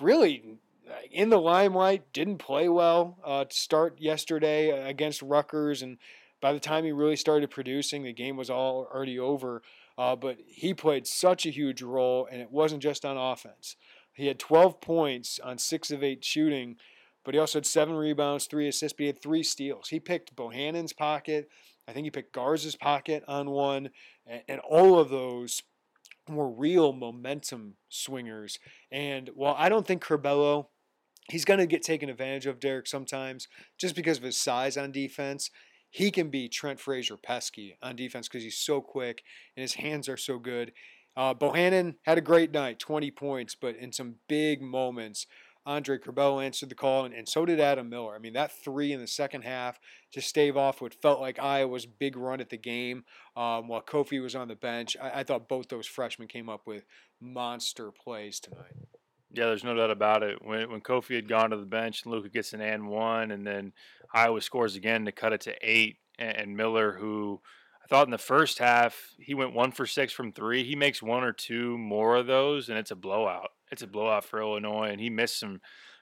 really 0.00 0.56
in 1.10 1.30
the 1.30 1.40
limelight, 1.40 2.12
didn't 2.12 2.38
play 2.38 2.68
well 2.68 3.18
uh, 3.24 3.44
to 3.44 3.56
start 3.56 4.00
yesterday 4.00 4.70
against 4.70 5.22
Rutgers, 5.22 5.82
and 5.82 5.98
by 6.40 6.52
the 6.52 6.60
time 6.60 6.84
he 6.84 6.92
really 6.92 7.16
started 7.16 7.50
producing, 7.50 8.02
the 8.02 8.12
game 8.12 8.36
was 8.36 8.50
all 8.50 8.88
already 8.92 9.18
over. 9.18 9.62
Uh, 9.98 10.14
but 10.14 10.36
he 10.46 10.74
played 10.74 11.06
such 11.06 11.46
a 11.46 11.50
huge 11.50 11.82
role, 11.82 12.28
and 12.30 12.40
it 12.40 12.50
wasn't 12.50 12.82
just 12.82 13.04
on 13.04 13.16
offense. 13.16 13.76
He 14.12 14.26
had 14.26 14.38
12 14.38 14.80
points 14.80 15.40
on 15.42 15.58
six 15.58 15.90
of 15.90 16.02
eight 16.02 16.24
shooting, 16.24 16.76
but 17.24 17.34
he 17.34 17.40
also 17.40 17.58
had 17.58 17.66
seven 17.66 17.94
rebounds, 17.94 18.46
three 18.46 18.68
assists, 18.68 18.96
but 18.96 19.02
he 19.02 19.06
had 19.06 19.22
three 19.22 19.42
steals. 19.42 19.88
He 19.88 20.00
picked 20.00 20.36
Bohannon's 20.36 20.92
pocket. 20.92 21.48
I 21.88 21.92
think 21.92 22.04
he 22.04 22.10
picked 22.10 22.32
Garza's 22.32 22.76
pocket 22.76 23.24
on 23.26 23.50
one, 23.50 23.90
and, 24.26 24.42
and 24.48 24.60
all 24.60 24.98
of 24.98 25.08
those 25.08 25.62
were 26.28 26.48
real 26.48 26.92
momentum 26.92 27.74
swingers. 27.88 28.58
And 28.90 29.30
while 29.34 29.54
I 29.58 29.68
don't 29.68 29.86
think 29.86 30.04
Curbelo 30.04 30.66
he's 31.30 31.44
going 31.44 31.60
to 31.60 31.66
get 31.66 31.82
taken 31.82 32.08
advantage 32.08 32.46
of, 32.46 32.60
Derek, 32.60 32.86
sometimes 32.86 33.48
just 33.78 33.94
because 33.94 34.18
of 34.18 34.24
his 34.24 34.36
size 34.36 34.76
on 34.76 34.92
defense. 34.92 35.50
He 35.90 36.10
can 36.10 36.28
be 36.28 36.48
Trent 36.48 36.80
Frazier 36.80 37.16
pesky 37.16 37.78
on 37.82 37.96
defense 37.96 38.28
because 38.28 38.42
he's 38.42 38.58
so 38.58 38.80
quick 38.80 39.22
and 39.56 39.62
his 39.62 39.74
hands 39.74 40.08
are 40.08 40.16
so 40.16 40.38
good. 40.38 40.72
Uh, 41.16 41.32
Bohannon 41.32 41.94
had 42.02 42.18
a 42.18 42.22
great 42.22 42.52
night, 42.52 42.78
20 42.78 43.10
points, 43.12 43.54
but 43.54 43.76
in 43.76 43.92
some 43.92 44.16
big 44.28 44.60
moments, 44.60 45.26
Andre 45.66 45.98
Curbelo 45.98 46.44
answered 46.44 46.68
the 46.68 46.76
call, 46.76 47.04
and, 47.04 47.14
and, 47.14 47.28
so 47.28 47.44
did 47.44 47.58
Adam 47.58 47.88
Miller. 47.88 48.14
I 48.14 48.18
mean, 48.18 48.34
that 48.34 48.52
three 48.52 48.92
in 48.92 49.00
the 49.00 49.06
second 49.08 49.42
half 49.42 49.80
to 50.12 50.20
stave 50.20 50.56
off 50.56 50.80
what 50.80 50.94
felt 50.94 51.20
like 51.20 51.40
Iowa's 51.40 51.86
big 51.86 52.16
run 52.16 52.40
at 52.40 52.50
the 52.50 52.56
game 52.56 53.04
um, 53.36 53.66
while 53.66 53.82
Kofi 53.82 54.22
was 54.22 54.36
on 54.36 54.46
the 54.46 54.54
bench. 54.54 54.96
I, 55.02 55.20
I 55.20 55.24
thought 55.24 55.48
both 55.48 55.68
those 55.68 55.86
freshmen 55.86 56.28
came 56.28 56.48
up 56.48 56.66
with 56.66 56.84
monster 57.20 57.90
plays 57.90 58.38
tonight. 58.38 58.76
Yeah, 59.36 59.46
there's 59.46 59.64
no 59.64 59.74
doubt 59.74 59.90
about 59.90 60.22
it. 60.22 60.38
When 60.42 60.70
when 60.70 60.80
Kofi 60.80 61.14
had 61.14 61.28
gone 61.28 61.50
to 61.50 61.56
the 61.56 61.66
bench 61.66 62.06
Luka 62.06 62.28
gets 62.28 62.52
an 62.52 62.60
and 62.60 62.88
one, 62.88 63.30
and 63.30 63.46
then 63.46 63.72
Iowa 64.12 64.40
scores 64.40 64.76
again 64.76 65.04
to 65.04 65.12
cut 65.12 65.32
it 65.32 65.42
to 65.42 65.54
eight, 65.60 65.98
and 66.18 66.56
Miller, 66.56 66.92
who 66.92 67.40
I 67.84 67.86
thought 67.86 68.06
in 68.06 68.12
the 68.12 68.18
first 68.18 68.58
half 68.58 69.14
he 69.18 69.34
went 69.34 69.54
one 69.54 69.72
for 69.72 69.86
six 69.86 70.12
from 70.12 70.32
three, 70.32 70.64
he 70.64 70.74
makes 70.74 71.02
one 71.02 71.22
or 71.22 71.32
two 71.32 71.76
more 71.76 72.16
of 72.16 72.26
those, 72.26 72.68
and 72.68 72.78
it's 72.78 72.90
a 72.90 72.96
blowout. 72.96 73.50
It's 73.70 73.82
a 73.82 73.86
blowout 73.86 74.24
for 74.24 74.40
Illinois, 74.40 74.88
and 74.90 75.00
he 75.00 75.10
missed 75.10 75.38
some 75.38 75.60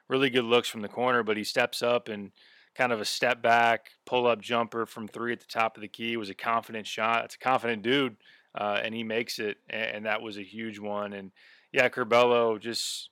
really 0.08 0.30
good 0.30 0.44
looks 0.44 0.68
from 0.68 0.82
the 0.82 0.88
corner, 0.88 1.22
but 1.22 1.36
he 1.36 1.44
steps 1.44 1.82
up 1.82 2.08
and 2.08 2.30
kind 2.74 2.92
of 2.92 3.00
a 3.00 3.04
step 3.04 3.40
back 3.40 3.90
pull 4.04 4.26
up 4.26 4.40
jumper 4.40 4.84
from 4.84 5.06
three 5.06 5.32
at 5.32 5.40
the 5.40 5.46
top 5.46 5.76
of 5.76 5.80
the 5.80 5.88
key 5.88 6.14
it 6.14 6.18
was 6.18 6.30
a 6.30 6.34
confident 6.34 6.86
shot. 6.86 7.24
It's 7.24 7.36
a 7.36 7.38
confident 7.38 7.82
dude, 7.82 8.16
uh, 8.54 8.80
and 8.82 8.94
he 8.94 9.02
makes 9.02 9.38
it, 9.38 9.58
and 9.68 10.06
that 10.06 10.22
was 10.22 10.38
a 10.38 10.42
huge 10.42 10.78
one. 10.78 11.12
And 11.12 11.32
yeah, 11.72 11.88
Curbelo 11.88 12.60
just 12.60 13.10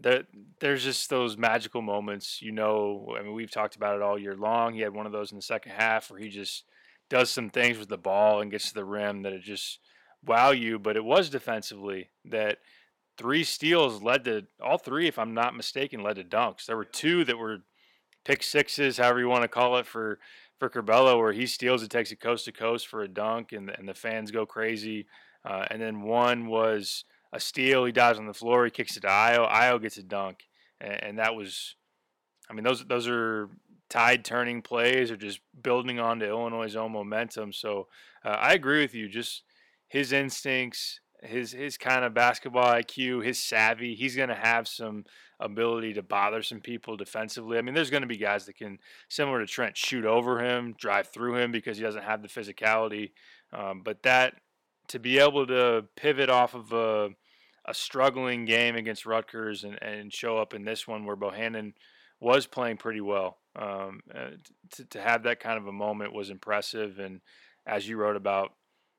there, 0.00 0.24
there's 0.60 0.84
just 0.84 1.10
those 1.10 1.36
magical 1.36 1.82
moments. 1.82 2.40
You 2.40 2.52
know, 2.52 3.14
I 3.18 3.22
mean, 3.22 3.34
we've 3.34 3.50
talked 3.50 3.76
about 3.76 3.96
it 3.96 4.02
all 4.02 4.18
year 4.18 4.36
long. 4.36 4.74
He 4.74 4.80
had 4.80 4.94
one 4.94 5.06
of 5.06 5.12
those 5.12 5.30
in 5.30 5.36
the 5.36 5.42
second 5.42 5.72
half 5.72 6.10
where 6.10 6.20
he 6.20 6.28
just 6.28 6.64
does 7.08 7.30
some 7.30 7.50
things 7.50 7.78
with 7.78 7.88
the 7.88 7.98
ball 7.98 8.40
and 8.40 8.50
gets 8.50 8.68
to 8.68 8.74
the 8.74 8.84
rim 8.84 9.22
that 9.22 9.32
it 9.32 9.42
just 9.42 9.78
wow 10.24 10.50
you. 10.50 10.78
But 10.78 10.96
it 10.96 11.04
was 11.04 11.28
defensively 11.28 12.10
that 12.24 12.58
three 13.18 13.44
steals 13.44 14.02
led 14.02 14.24
to 14.24 14.46
all 14.62 14.78
three, 14.78 15.06
if 15.06 15.18
I'm 15.18 15.34
not 15.34 15.56
mistaken, 15.56 16.02
led 16.02 16.16
to 16.16 16.24
dunks. 16.24 16.66
There 16.66 16.76
were 16.76 16.84
two 16.84 17.24
that 17.24 17.38
were 17.38 17.58
pick 18.24 18.42
sixes, 18.42 18.98
however 18.98 19.20
you 19.20 19.28
want 19.28 19.42
to 19.42 19.48
call 19.48 19.76
it, 19.76 19.86
for 19.86 20.18
for 20.58 20.68
Curbelo, 20.68 21.18
where 21.18 21.32
he 21.32 21.46
steals 21.46 21.82
it, 21.82 21.90
takes 21.90 22.12
it 22.12 22.20
coast 22.20 22.44
to 22.44 22.52
coast 22.52 22.86
for 22.86 23.02
a 23.02 23.08
dunk, 23.08 23.52
and 23.52 23.70
and 23.70 23.88
the 23.88 23.94
fans 23.94 24.30
go 24.30 24.46
crazy. 24.46 25.06
Uh, 25.44 25.64
and 25.70 25.80
then 25.80 26.02
one 26.02 26.46
was 26.46 27.04
a 27.32 27.40
steal. 27.40 27.84
He 27.84 27.92
dives 27.92 28.18
on 28.18 28.26
the 28.26 28.34
floor. 28.34 28.64
He 28.64 28.70
kicks 28.70 28.96
it 28.96 29.00
to 29.00 29.08
Ayo. 29.08 29.50
Ayo 29.50 29.80
gets 29.80 29.96
a 29.96 30.02
dunk, 30.02 30.44
and, 30.80 31.02
and 31.02 31.18
that 31.18 31.34
was, 31.34 31.76
I 32.48 32.54
mean, 32.54 32.64
those 32.64 32.84
those 32.86 33.08
are 33.08 33.48
tide 33.88 34.24
turning 34.24 34.62
plays 34.62 35.10
or 35.10 35.16
just 35.16 35.40
building 35.60 35.98
on 35.98 36.20
to 36.20 36.28
Illinois' 36.28 36.76
own 36.76 36.92
momentum. 36.92 37.52
So 37.52 37.88
uh, 38.24 38.28
I 38.28 38.54
agree 38.54 38.80
with 38.80 38.94
you. 38.94 39.08
Just 39.08 39.42
his 39.88 40.12
instincts, 40.12 41.00
his 41.22 41.52
his 41.52 41.76
kind 41.76 42.04
of 42.04 42.14
basketball 42.14 42.66
IQ, 42.66 43.24
his 43.24 43.42
savvy. 43.42 43.94
He's 43.94 44.16
going 44.16 44.28
to 44.28 44.34
have 44.34 44.66
some 44.66 45.04
ability 45.40 45.94
to 45.94 46.02
bother 46.02 46.42
some 46.42 46.60
people 46.60 46.96
defensively. 46.96 47.58
I 47.58 47.62
mean, 47.62 47.74
there's 47.74 47.90
going 47.90 48.02
to 48.02 48.06
be 48.06 48.18
guys 48.18 48.46
that 48.46 48.56
can, 48.56 48.78
similar 49.08 49.40
to 49.40 49.46
Trent, 49.46 49.76
shoot 49.76 50.04
over 50.04 50.44
him, 50.44 50.74
drive 50.78 51.08
through 51.08 51.36
him 51.36 51.50
because 51.50 51.78
he 51.78 51.82
doesn't 51.82 52.04
have 52.04 52.22
the 52.22 52.28
physicality. 52.28 53.12
Um, 53.52 53.82
but 53.82 54.02
that 54.02 54.34
to 54.90 54.98
be 54.98 55.18
able 55.18 55.46
to 55.46 55.84
pivot 55.96 56.30
off 56.30 56.54
of 56.54 56.72
a 56.72 57.10
a 57.66 57.74
struggling 57.74 58.44
game 58.44 58.74
against 58.74 59.06
Rutgers 59.06 59.64
and, 59.64 59.80
and 59.82 60.12
show 60.12 60.38
up 60.38 60.54
in 60.54 60.64
this 60.64 60.88
one 60.88 61.04
where 61.04 61.16
Bohannon 61.16 61.74
was 62.18 62.46
playing 62.46 62.78
pretty 62.78 63.00
well. 63.00 63.38
Um, 63.54 64.00
uh, 64.14 64.30
to, 64.72 64.84
to 64.86 65.00
have 65.00 65.24
that 65.24 65.40
kind 65.40 65.58
of 65.58 65.66
a 65.66 65.72
moment 65.72 66.14
was 66.14 66.30
impressive. 66.30 66.98
And 66.98 67.20
as 67.66 67.88
you 67.88 67.96
wrote 67.96 68.16
about, 68.16 68.52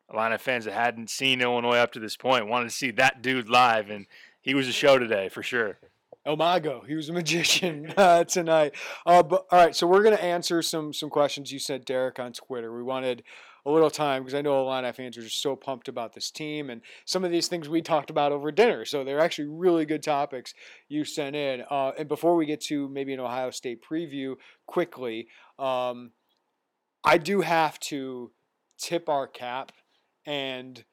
a 0.09 0.15
lot 0.15 0.33
of 0.33 0.41
fans 0.41 0.65
that 0.65 0.73
hadn't 0.73 1.09
seen 1.09 1.41
Illinois 1.41 1.77
up 1.77 1.93
to 1.93 1.99
this 1.99 2.17
point 2.17 2.47
wanted 2.47 2.69
to 2.69 2.75
see 2.75 2.91
that 2.91 3.21
dude 3.21 3.49
live, 3.49 3.89
and 3.89 4.07
he 4.41 4.53
was 4.53 4.67
a 4.67 4.73
show 4.73 4.97
today 4.97 5.29
for 5.29 5.41
sure. 5.41 5.79
El 6.25 6.35
Mago, 6.35 6.83
he 6.85 6.95
was 6.95 7.07
a 7.07 7.13
magician 7.13 7.93
uh, 7.97 8.25
tonight. 8.25 8.73
Uh, 9.05 9.23
but 9.23 9.45
all 9.49 9.59
right, 9.59 9.75
so 9.75 9.87
we're 9.87 10.03
gonna 10.03 10.17
answer 10.17 10.61
some 10.61 10.91
some 10.91 11.09
questions 11.09 11.51
you 11.51 11.59
sent 11.59 11.85
Derek 11.85 12.19
on 12.19 12.33
Twitter. 12.33 12.75
We 12.75 12.83
wanted 12.83 13.23
a 13.65 13.71
little 13.71 13.89
time 13.89 14.23
because 14.23 14.33
I 14.33 14.41
know 14.41 14.59
a 14.59 14.63
lot 14.63 14.85
of 14.85 14.95
fans 14.95 15.17
are 15.17 15.21
just 15.21 15.41
so 15.41 15.55
pumped 15.55 15.87
about 15.87 16.13
this 16.13 16.31
team 16.31 16.69
and 16.69 16.81
some 17.05 17.23
of 17.23 17.31
these 17.31 17.47
things 17.47 17.69
we 17.69 17.81
talked 17.81 18.09
about 18.09 18.31
over 18.31 18.51
dinner. 18.51 18.85
So 18.85 19.03
they're 19.03 19.19
actually 19.19 19.47
really 19.47 19.85
good 19.85 20.03
topics 20.03 20.53
you 20.89 21.05
sent 21.05 21.35
in. 21.35 21.63
Uh, 21.69 21.91
and 21.97 22.07
before 22.07 22.35
we 22.35 22.45
get 22.45 22.61
to 22.61 22.89
maybe 22.89 23.13
an 23.13 23.19
Ohio 23.19 23.51
State 23.51 23.83
preview 23.83 24.35
quickly, 24.65 25.27
um, 25.59 26.11
I 27.03 27.17
do 27.17 27.41
have 27.41 27.79
to 27.81 28.31
tip 28.77 29.09
our 29.09 29.27
cap 29.27 29.71
and 30.25 30.83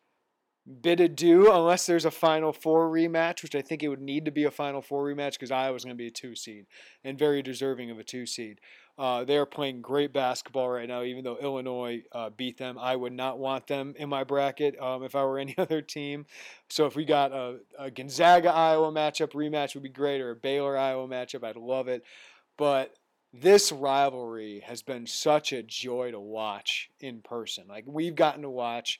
bid 0.82 1.00
adieu 1.00 1.50
unless 1.52 1.86
there's 1.86 2.04
a 2.04 2.10
Final 2.10 2.52
Four 2.52 2.90
rematch, 2.90 3.42
which 3.42 3.54
I 3.54 3.62
think 3.62 3.82
it 3.82 3.88
would 3.88 4.00
need 4.00 4.24
to 4.26 4.30
be 4.30 4.44
a 4.44 4.50
Final 4.50 4.82
Four 4.82 5.04
rematch 5.04 5.32
because 5.32 5.50
Iowa's 5.50 5.84
going 5.84 5.96
to 5.96 6.02
be 6.02 6.08
a 6.08 6.10
two 6.10 6.34
seed 6.34 6.66
and 7.02 7.18
very 7.18 7.42
deserving 7.42 7.90
of 7.90 7.98
a 7.98 8.04
two 8.04 8.26
seed. 8.26 8.60
Uh, 8.98 9.22
they 9.22 9.36
are 9.36 9.46
playing 9.46 9.80
great 9.80 10.12
basketball 10.12 10.68
right 10.68 10.88
now, 10.88 11.04
even 11.04 11.22
though 11.22 11.38
Illinois 11.38 12.02
uh, 12.10 12.30
beat 12.30 12.58
them. 12.58 12.76
I 12.78 12.96
would 12.96 13.12
not 13.12 13.38
want 13.38 13.68
them 13.68 13.94
in 13.96 14.08
my 14.08 14.24
bracket 14.24 14.80
um, 14.80 15.04
if 15.04 15.14
I 15.14 15.24
were 15.24 15.38
any 15.38 15.54
other 15.58 15.80
team. 15.80 16.26
So 16.68 16.86
if 16.86 16.96
we 16.96 17.04
got 17.04 17.30
a, 17.32 17.58
a 17.78 17.90
Gonzaga 17.92 18.52
Iowa 18.52 18.90
matchup 18.90 19.32
rematch, 19.32 19.74
would 19.74 19.84
be 19.84 19.88
great, 19.88 20.20
or 20.20 20.32
a 20.32 20.36
Baylor 20.36 20.76
Iowa 20.76 21.06
matchup, 21.06 21.44
I'd 21.44 21.56
love 21.56 21.86
it. 21.86 22.02
But 22.56 22.96
this 23.32 23.70
rivalry 23.70 24.64
has 24.66 24.82
been 24.82 25.06
such 25.06 25.52
a 25.52 25.62
joy 25.62 26.10
to 26.10 26.20
watch 26.20 26.90
in 26.98 27.20
person. 27.20 27.64
Like 27.68 27.84
we've 27.86 28.16
gotten 28.16 28.42
to 28.42 28.50
watch 28.50 28.98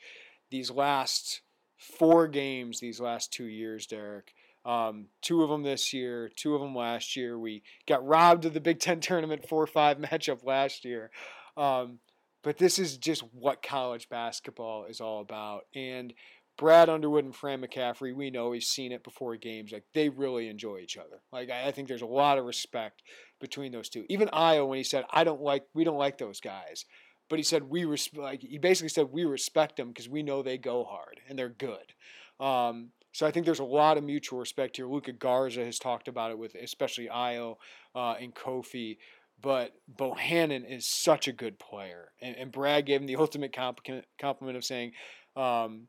these 0.51 0.71
last 0.71 1.41
four 1.77 2.29
games, 2.29 2.79
these 2.79 3.01
last 3.01 3.33
two 3.33 3.47
years, 3.47 3.87
Derek. 3.87 4.35
Um, 4.69 5.07
two 5.23 5.43
of 5.43 5.49
them 5.49 5.63
this 5.63 5.95
year, 5.95 6.31
two 6.37 6.55
of 6.55 6.61
them 6.61 6.77
last 6.77 7.17
year. 7.17 7.39
We 7.39 7.63
got 7.87 8.07
robbed 8.07 8.45
of 8.45 8.53
the 8.53 8.61
Big 8.61 8.81
Ten 8.81 9.01
tournament 9.01 9.49
four 9.49 9.67
five 9.67 9.97
matchup 9.99 10.45
last 10.45 10.85
year. 10.85 11.11
Um, 11.57 12.01
but 12.45 12.59
this 12.59 12.79
is 12.79 12.99
just 12.99 13.23
what 13.33 13.63
college 13.63 14.11
basketball 14.11 14.85
is 14.85 15.01
all 15.01 15.21
about. 15.23 15.63
And 15.75 16.13
Brad 16.59 16.91
Underwood 16.91 17.25
and 17.25 17.35
Fran 17.35 17.63
McCaffery, 17.63 18.15
we 18.15 18.31
know 18.31 18.53
he's 18.53 18.69
seen 18.69 18.93
it 18.93 19.03
before 19.03 19.37
games. 19.37 19.73
Like 19.73 19.85
they 19.95 20.11
really 20.11 20.49
enjoy 20.49 20.81
each 20.81 20.99
other. 20.99 21.23
Like 21.33 21.51
I, 21.51 21.71
think 21.71 21.89
there's 21.89 22.03
a 22.03 22.07
lot 22.07 22.37
of 22.37 22.45
respect 22.45 23.03
between 23.41 23.73
those 23.73 23.89
two. 23.89 24.05
Even 24.11 24.29
Ayo, 24.29 24.69
when 24.69 24.77
he 24.77 24.85
said, 24.85 25.05
"I 25.11 25.25
don't 25.25 25.41
like, 25.41 25.65
we 25.73 25.85
don't 25.85 25.97
like 25.97 26.19
those 26.19 26.41
guys," 26.41 26.85
but 27.31 27.39
he 27.39 27.43
said 27.43 27.63
we 27.63 27.87
respect. 27.87 28.23
Like 28.23 28.43
he 28.43 28.59
basically 28.59 28.91
said 28.91 29.13
we 29.13 29.25
respect 29.25 29.77
them 29.77 29.89
because 29.89 30.11
we 30.11 30.23
know 30.23 30.43
they 30.43 30.59
go 30.59 30.85
hard 30.85 31.21
and 31.27 31.39
they're 31.39 31.49
good. 31.49 31.95
Um, 32.39 32.91
so 33.19 33.27
I 33.27 33.33
think 33.33 33.47
there's 33.47 33.59
a 33.59 33.65
lot 33.65 33.99
of 33.99 34.05
mutual 34.05 34.39
respect 34.39 34.77
here. 34.77 34.87
Luka 34.87 35.11
Garza 35.11 35.65
has 35.65 35.81
talked 35.81 36.07
about 36.07 36.31
it 36.31 36.39
with 36.39 36.55
especially 36.55 37.09
Ayo 37.09 37.57
uh, 37.93 38.13
and 38.13 38.33
Kofi. 38.33 38.99
But 39.43 39.73
Bohannon 39.93 40.65
is 40.65 40.87
such 40.87 41.27
a 41.27 41.33
good 41.33 41.59
player, 41.59 42.13
and, 42.23 42.37
and 42.37 42.53
Brad 42.53 42.87
gave 42.87 43.01
him 43.01 43.09
the 43.09 43.17
ultimate 43.17 43.53
compliment 43.53 44.57
of 44.57 44.65
saying, 44.65 44.93
um, 45.35 45.89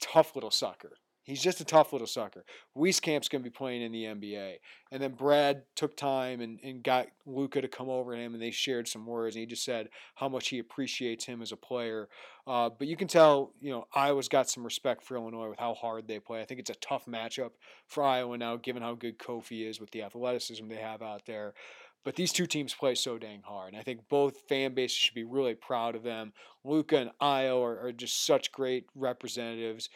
tough 0.00 0.34
little 0.34 0.50
sucker. 0.50 0.96
He's 1.24 1.42
just 1.42 1.60
a 1.60 1.64
tough 1.64 1.92
little 1.92 2.06
sucker. 2.06 2.44
Wieskamp's 2.76 3.28
going 3.28 3.42
to 3.42 3.50
be 3.50 3.54
playing 3.54 3.80
in 3.80 3.92
the 3.92 4.04
NBA. 4.04 4.56
And 4.92 5.02
then 5.02 5.12
Brad 5.12 5.62
took 5.74 5.96
time 5.96 6.42
and, 6.42 6.60
and 6.62 6.82
got 6.82 7.06
Luka 7.24 7.62
to 7.62 7.68
come 7.68 7.88
over 7.88 8.14
to 8.14 8.20
him, 8.20 8.34
and 8.34 8.42
they 8.42 8.50
shared 8.50 8.86
some 8.86 9.06
words. 9.06 9.34
And 9.34 9.40
he 9.40 9.46
just 9.46 9.64
said 9.64 9.88
how 10.14 10.28
much 10.28 10.48
he 10.48 10.58
appreciates 10.58 11.24
him 11.24 11.40
as 11.40 11.50
a 11.50 11.56
player. 11.56 12.08
Uh, 12.46 12.68
but 12.78 12.88
you 12.88 12.96
can 12.96 13.08
tell, 13.08 13.52
you 13.60 13.70
know, 13.70 13.86
Iowa's 13.94 14.28
got 14.28 14.50
some 14.50 14.64
respect 14.64 15.02
for 15.02 15.16
Illinois 15.16 15.48
with 15.48 15.58
how 15.58 15.72
hard 15.72 16.06
they 16.06 16.20
play. 16.20 16.42
I 16.42 16.44
think 16.44 16.60
it's 16.60 16.70
a 16.70 16.74
tough 16.74 17.06
matchup 17.06 17.52
for 17.86 18.04
Iowa 18.04 18.36
now, 18.36 18.56
given 18.56 18.82
how 18.82 18.94
good 18.94 19.18
Kofi 19.18 19.66
is 19.66 19.80
with 19.80 19.90
the 19.92 20.02
athleticism 20.02 20.68
they 20.68 20.76
have 20.76 21.00
out 21.00 21.24
there. 21.24 21.54
But 22.04 22.16
these 22.16 22.32
two 22.32 22.46
teams 22.46 22.74
play 22.74 22.94
so 22.94 23.16
dang 23.16 23.40
hard. 23.42 23.72
And 23.72 23.80
I 23.80 23.82
think 23.82 24.08
both 24.10 24.42
fan 24.46 24.74
bases 24.74 24.96
should 24.98 25.14
be 25.14 25.24
really 25.24 25.54
proud 25.54 25.94
of 25.94 26.02
them. 26.02 26.34
Luka 26.62 26.98
and 26.98 27.10
Ayo 27.20 27.62
are, 27.62 27.86
are 27.86 27.92
just 27.92 28.26
such 28.26 28.52
great 28.52 28.86
representatives. 28.94 29.88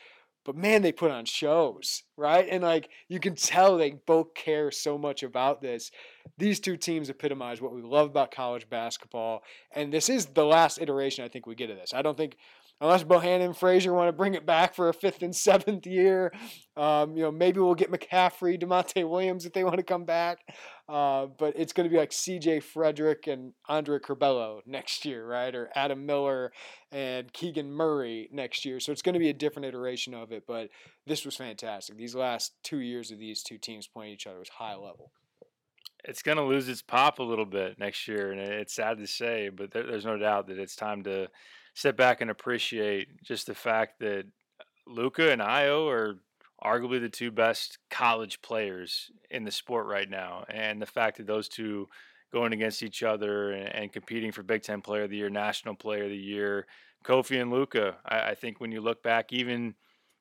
But 0.44 0.56
man, 0.56 0.82
they 0.82 0.92
put 0.92 1.10
on 1.10 1.24
shows, 1.24 2.04
right? 2.16 2.46
And 2.50 2.62
like 2.62 2.88
you 3.08 3.20
can 3.20 3.34
tell 3.34 3.76
they 3.76 3.92
both 4.06 4.34
care 4.34 4.70
so 4.70 4.96
much 4.96 5.22
about 5.22 5.60
this. 5.60 5.90
These 6.38 6.60
two 6.60 6.76
teams 6.76 7.10
epitomize 7.10 7.60
what 7.60 7.74
we 7.74 7.82
love 7.82 8.06
about 8.10 8.30
college 8.30 8.68
basketball. 8.68 9.42
And 9.72 9.92
this 9.92 10.08
is 10.08 10.26
the 10.26 10.44
last 10.44 10.80
iteration 10.80 11.24
I 11.24 11.28
think 11.28 11.46
we 11.46 11.54
get 11.54 11.70
of 11.70 11.76
this. 11.76 11.92
I 11.92 12.02
don't 12.02 12.16
think 12.16 12.36
unless 12.80 13.04
Bohannon 13.04 13.46
and 13.46 13.56
Frazier 13.56 13.92
want 13.92 14.08
to 14.08 14.12
bring 14.12 14.34
it 14.34 14.46
back 14.46 14.74
for 14.74 14.88
a 14.88 14.94
fifth 14.94 15.22
and 15.22 15.34
seventh 15.34 15.86
year. 15.86 16.32
Um, 16.76 17.16
you 17.16 17.22
know, 17.22 17.32
maybe 17.32 17.60
we'll 17.60 17.74
get 17.74 17.90
McCaffery, 17.90 18.60
Da'Monte 18.60 19.08
Williams 19.08 19.46
if 19.46 19.52
they 19.52 19.64
want 19.64 19.78
to 19.78 19.82
come 19.82 20.04
back. 20.04 20.38
Uh, 20.88 21.26
but 21.38 21.54
it's 21.56 21.72
going 21.72 21.88
to 21.88 21.92
be 21.92 21.98
like 21.98 22.12
C.J. 22.12 22.60
Frederick 22.60 23.26
and 23.26 23.52
Andre 23.68 23.98
Curbelo 23.98 24.60
next 24.64 25.04
year, 25.04 25.26
right? 25.26 25.54
Or 25.54 25.70
Adam 25.74 26.06
Miller 26.06 26.52
and 26.92 27.32
Keegan 27.32 27.70
Murray 27.70 28.28
next 28.32 28.64
year. 28.64 28.80
So 28.80 28.92
it's 28.92 29.02
going 29.02 29.14
to 29.14 29.18
be 29.18 29.28
a 29.28 29.34
different 29.34 29.66
iteration 29.66 30.14
of 30.14 30.32
it. 30.32 30.44
But 30.46 30.70
this 31.06 31.24
was 31.24 31.36
fantastic. 31.36 31.96
These 31.96 32.14
last 32.14 32.54
two 32.62 32.78
years 32.78 33.10
of 33.10 33.18
these 33.18 33.42
two 33.42 33.58
teams 33.58 33.86
playing 33.86 34.12
each 34.12 34.26
other 34.26 34.38
was 34.38 34.48
high 34.48 34.76
level 34.76 35.12
it's 36.04 36.22
going 36.22 36.38
to 36.38 36.44
lose 36.44 36.68
its 36.68 36.80
pop 36.80 37.18
a 37.18 37.24
little 37.24 37.44
bit 37.44 37.76
next 37.78 38.06
year, 38.06 38.30
and 38.30 38.40
it's 38.40 38.74
sad 38.74 38.98
to 38.98 39.06
say, 39.06 39.48
but 39.48 39.72
there's 39.72 40.04
no 40.04 40.16
doubt 40.16 40.46
that 40.46 40.56
it's 40.56 40.76
time 40.76 41.02
to 41.02 41.28
step 41.78 41.96
back 41.96 42.20
and 42.20 42.28
appreciate 42.28 43.22
just 43.22 43.46
the 43.46 43.54
fact 43.54 44.00
that 44.00 44.24
Luka 44.84 45.30
and 45.30 45.40
Ayo 45.40 45.88
are 45.88 46.18
arguably 46.60 47.00
the 47.00 47.08
two 47.08 47.30
best 47.30 47.78
college 47.88 48.42
players 48.42 49.12
in 49.30 49.44
the 49.44 49.52
sport 49.52 49.86
right 49.86 50.10
now, 50.10 50.44
and 50.50 50.82
the 50.82 50.86
fact 50.86 51.18
that 51.18 51.28
those 51.28 51.48
two 51.48 51.88
going 52.32 52.52
against 52.52 52.82
each 52.82 53.04
other 53.04 53.52
and, 53.52 53.92
competing 53.92 54.32
for 54.32 54.42
Big 54.42 54.62
Ten 54.62 54.80
Player 54.80 55.04
of 55.04 55.10
the 55.10 55.18
Year, 55.18 55.30
National 55.30 55.76
Player 55.76 56.04
of 56.04 56.10
the 56.10 56.16
Year, 56.16 56.66
Kofi 57.04 57.40
and 57.40 57.52
Luka. 57.52 57.98
I, 58.04 58.30
I 58.30 58.34
think 58.34 58.60
when 58.60 58.72
you 58.72 58.80
look 58.80 59.04
back, 59.04 59.32
even 59.32 59.76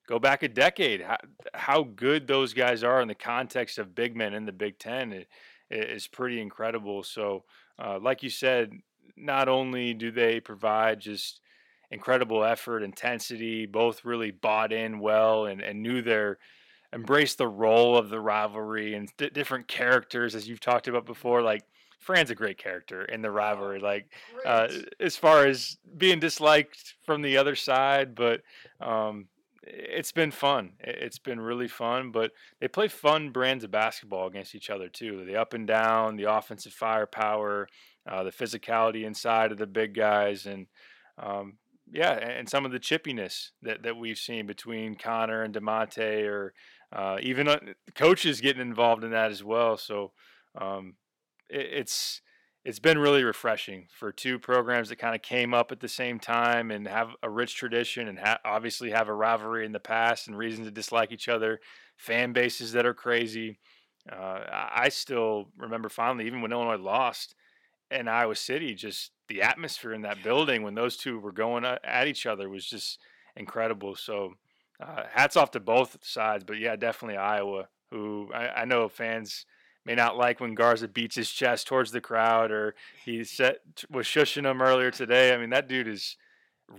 go 0.08 0.20
back 0.20 0.44
a 0.44 0.48
decade, 0.48 1.02
how, 1.02 1.18
how, 1.56 1.84
good 1.84 2.28
those 2.28 2.54
guys 2.54 2.84
are 2.84 3.02
in 3.02 3.08
the 3.08 3.16
context 3.16 3.80
of 3.80 3.96
big 3.96 4.16
men 4.16 4.36
in 4.36 4.46
the 4.46 4.52
Big 4.52 4.78
Ten 4.78 5.12
it, 5.12 5.28
it 5.72 5.90
is 5.90 6.06
pretty 6.06 6.40
incredible. 6.40 7.02
So, 7.02 7.46
uh, 7.80 7.98
like 8.00 8.22
you 8.22 8.30
said, 8.30 8.74
not 9.18 9.50
only 9.50 9.96
do 9.96 10.12
they 10.12 10.40
provide 10.40 11.00
just 11.00 11.42
incredible 11.92 12.44
effort, 12.44 12.84
intensity, 12.84 13.66
both 13.66 14.06
really 14.06 14.32
bought 14.32 14.74
in 14.74 15.00
well 15.00 15.46
and, 15.46 15.62
and 15.62 15.82
knew 15.82 16.02
their 16.02 16.38
embraced 16.94 17.38
the 17.38 17.48
role 17.48 17.98
of 17.98 18.10
the 18.10 18.20
rivalry 18.20 18.94
and 18.94 19.10
d- 19.18 19.30
different 19.30 19.68
characters 19.68 20.36
as 20.36 20.48
you've 20.48 20.60
talked 20.60 20.88
about 20.88 21.06
before 21.06 21.42
like 21.42 21.64
Fran's 22.00 22.30
a 22.30 22.36
great 22.36 22.58
character 22.58 23.04
in 23.04 23.22
the 23.22 23.30
rivalry 23.30 23.80
like 23.80 24.10
uh, 24.46 24.70
as 25.00 25.18
far 25.18 25.46
as 25.46 25.78
being 25.98 26.20
disliked 26.20 26.96
from 27.06 27.22
the 27.22 27.36
other 27.36 27.56
side 27.56 28.16
but 28.16 28.42
um, 28.80 29.28
it's 29.70 30.14
been 30.14 30.32
fun. 30.32 30.72
It's 30.80 31.20
been 31.20 31.42
really 31.42 31.68
fun 31.68 32.12
but 32.12 32.32
they 32.62 32.70
play 32.70 32.88
fun 32.88 33.32
brands 33.32 33.66
of 33.66 33.72
basketball 33.72 34.28
against 34.28 34.56
each 34.56 34.70
other 34.70 34.88
too. 34.88 35.26
The 35.26 35.36
up 35.36 35.54
and 35.54 35.68
down 35.68 36.16
the 36.16 36.32
offensive 36.32 36.74
firepower 36.74 37.68
uh, 38.10 38.24
the 38.24 38.32
physicality 38.32 39.06
inside 39.06 39.52
of 39.52 39.58
the 39.58 39.68
big 39.68 39.94
guys 39.94 40.46
and 40.46 40.68
um, 41.18 41.54
yeah, 41.92 42.14
and 42.14 42.50
some 42.50 42.66
of 42.66 42.72
the 42.72 42.80
chippiness 42.80 43.50
that, 43.62 43.84
that 43.84 43.98
we've 43.98 44.18
seen 44.18 44.46
between 44.46 44.96
Connor 44.96 45.44
and 45.44 45.54
Da'Monte, 45.54 46.28
or 46.28 46.54
uh, 46.92 47.18
even 47.22 47.48
uh, 47.48 47.60
coaches 47.96 48.42
getting 48.42 48.62
involved 48.62 49.04
in 49.04 49.12
that 49.12 49.32
as 49.32 49.44
well. 49.44 49.78
So 49.78 50.12
um, 50.60 50.96
it, 51.50 51.68
it's 51.72 52.22
it's 52.66 52.80
been 52.80 52.98
really 52.98 53.24
refreshing 53.24 53.88
for 53.98 54.12
two 54.12 54.38
programs 54.38 54.90
that 54.90 54.98
kind 54.98 55.16
of 55.16 55.22
came 55.22 55.54
up 55.54 55.72
at 55.72 55.80
the 55.80 55.88
same 55.88 56.20
time 56.20 56.70
and 56.70 56.86
have 56.86 57.12
a 57.24 57.30
rich 57.30 57.56
tradition 57.56 58.10
and 58.10 58.20
ha- 58.20 58.40
obviously 58.44 58.92
have 58.92 59.08
a 59.08 59.14
rivalry 59.14 59.66
in 59.66 59.72
the 59.72 59.80
past 59.80 60.28
and 60.28 60.38
reason 60.38 60.66
to 60.66 60.72
dislike 60.72 61.14
each 61.14 61.30
other, 61.30 61.62
fan 61.96 62.34
bases 62.34 62.74
that 62.74 62.86
are 62.86 62.94
crazy. 62.94 63.58
Uh, 64.12 64.42
I 64.52 64.90
still 64.90 65.46
remember 65.58 65.88
fondly, 65.88 66.28
even 66.28 66.42
when 66.42 66.52
Illinois 66.52 66.76
lost 66.76 67.36
in 67.92 68.08
Iowa 68.08 68.36
City, 68.36 68.74
just 68.74 69.12
the 69.28 69.42
atmosphere 69.42 69.94
in 69.94 70.02
that 70.02 70.24
building 70.24 70.64
when 70.64 70.76
those 70.76 70.98
two 70.98 71.20
were 71.20 71.32
going 71.32 71.66
at 71.66 72.08
each 72.08 72.26
other 72.26 72.50
was 72.50 72.66
just 72.66 73.00
incredible. 73.36 73.96
So 73.96 74.34
uh, 74.82 75.04
hats 75.12 75.36
off 75.36 75.52
to 75.52 75.60
both 75.60 75.98
sides, 76.02 76.44
but 76.44 76.60
yeah, 76.60 76.76
definitely 76.76 77.18
Iowa, 77.18 77.68
who 77.92 78.30
I, 78.34 78.62
I, 78.62 78.66
know 78.66 78.88
fans 78.88 79.46
may 79.86 79.96
not 79.96 80.18
like 80.18 80.40
when 80.40 80.54
Garza 80.54 80.88
beats 80.88 81.16
his 81.16 81.32
chest 81.32 81.68
towards 81.68 81.92
the 81.92 82.02
crowd 82.02 82.52
or 82.52 82.76
he 83.04 83.24
set, 83.24 83.60
was 83.90 84.06
shushing 84.06 84.50
him 84.50 84.62
earlier 84.62 84.92
today. 84.92 85.34
I 85.34 85.38
mean, 85.38 85.50
that 85.50 85.68
dude 85.68 85.88
is 85.88 86.18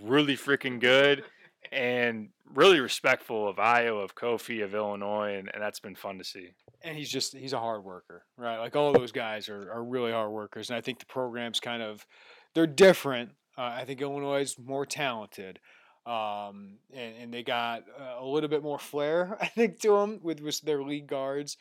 really 0.01 0.37
freaking 0.37 0.79
good 0.79 1.23
and 1.71 2.29
really 2.53 2.79
respectful 2.79 3.47
of 3.47 3.59
Iowa, 3.59 4.01
of 4.01 4.15
Kofi, 4.15 4.63
of 4.63 4.73
Illinois, 4.73 5.35
and, 5.35 5.49
and 5.53 5.61
that's 5.61 5.79
been 5.79 5.95
fun 5.95 6.17
to 6.17 6.23
see 6.23 6.49
and 6.81 6.97
he's 6.97 7.09
just 7.09 7.35
he's 7.35 7.53
a 7.53 7.59
hard 7.59 7.83
worker, 7.83 8.23
right? 8.37 8.57
Like 8.57 8.75
all 8.75 8.93
those 8.93 9.11
guys 9.11 9.49
are, 9.49 9.71
are 9.71 9.83
really 9.83 10.11
hard 10.11 10.31
workers, 10.31 10.69
and 10.69 10.77
I 10.77 10.81
think 10.81 10.99
the 10.99 11.05
program's 11.05 11.59
kind 11.59 11.81
of 11.81 12.05
they're 12.53 12.67
different. 12.67 13.31
Uh, 13.57 13.73
I 13.77 13.85
think 13.85 14.01
Illinois 14.01 14.41
is 14.41 14.57
more 14.57 14.85
talented, 14.85 15.59
um, 16.05 16.77
and, 16.93 17.15
and 17.21 17.33
they 17.33 17.43
got 17.43 17.83
uh, 17.99 18.23
a 18.23 18.25
little 18.25 18.49
bit 18.49 18.63
more 18.63 18.79
flair, 18.79 19.37
I 19.41 19.47
think, 19.47 19.79
to 19.81 19.89
them 19.89 20.19
with, 20.23 20.39
with 20.41 20.61
their 20.61 20.81
league 20.83 21.07
guards. 21.07 21.57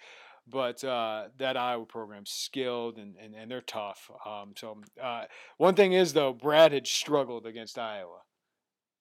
But 0.51 0.83
uh, 0.83 1.25
that 1.37 1.59
Iowa 1.59 1.85
program's 1.85 2.31
skilled 2.31 2.97
and, 2.97 3.17
and, 3.23 3.35
and 3.35 3.51
they're 3.51 3.61
tough. 3.61 4.11
Um, 4.25 4.55
so 4.57 4.81
uh, 5.03 5.25
one 5.59 5.75
thing 5.75 5.93
is 5.93 6.15
though, 6.15 6.33
Brad 6.33 6.73
had 6.73 6.87
struggled 6.87 7.45
against 7.45 7.79
Iowa. 7.79 8.21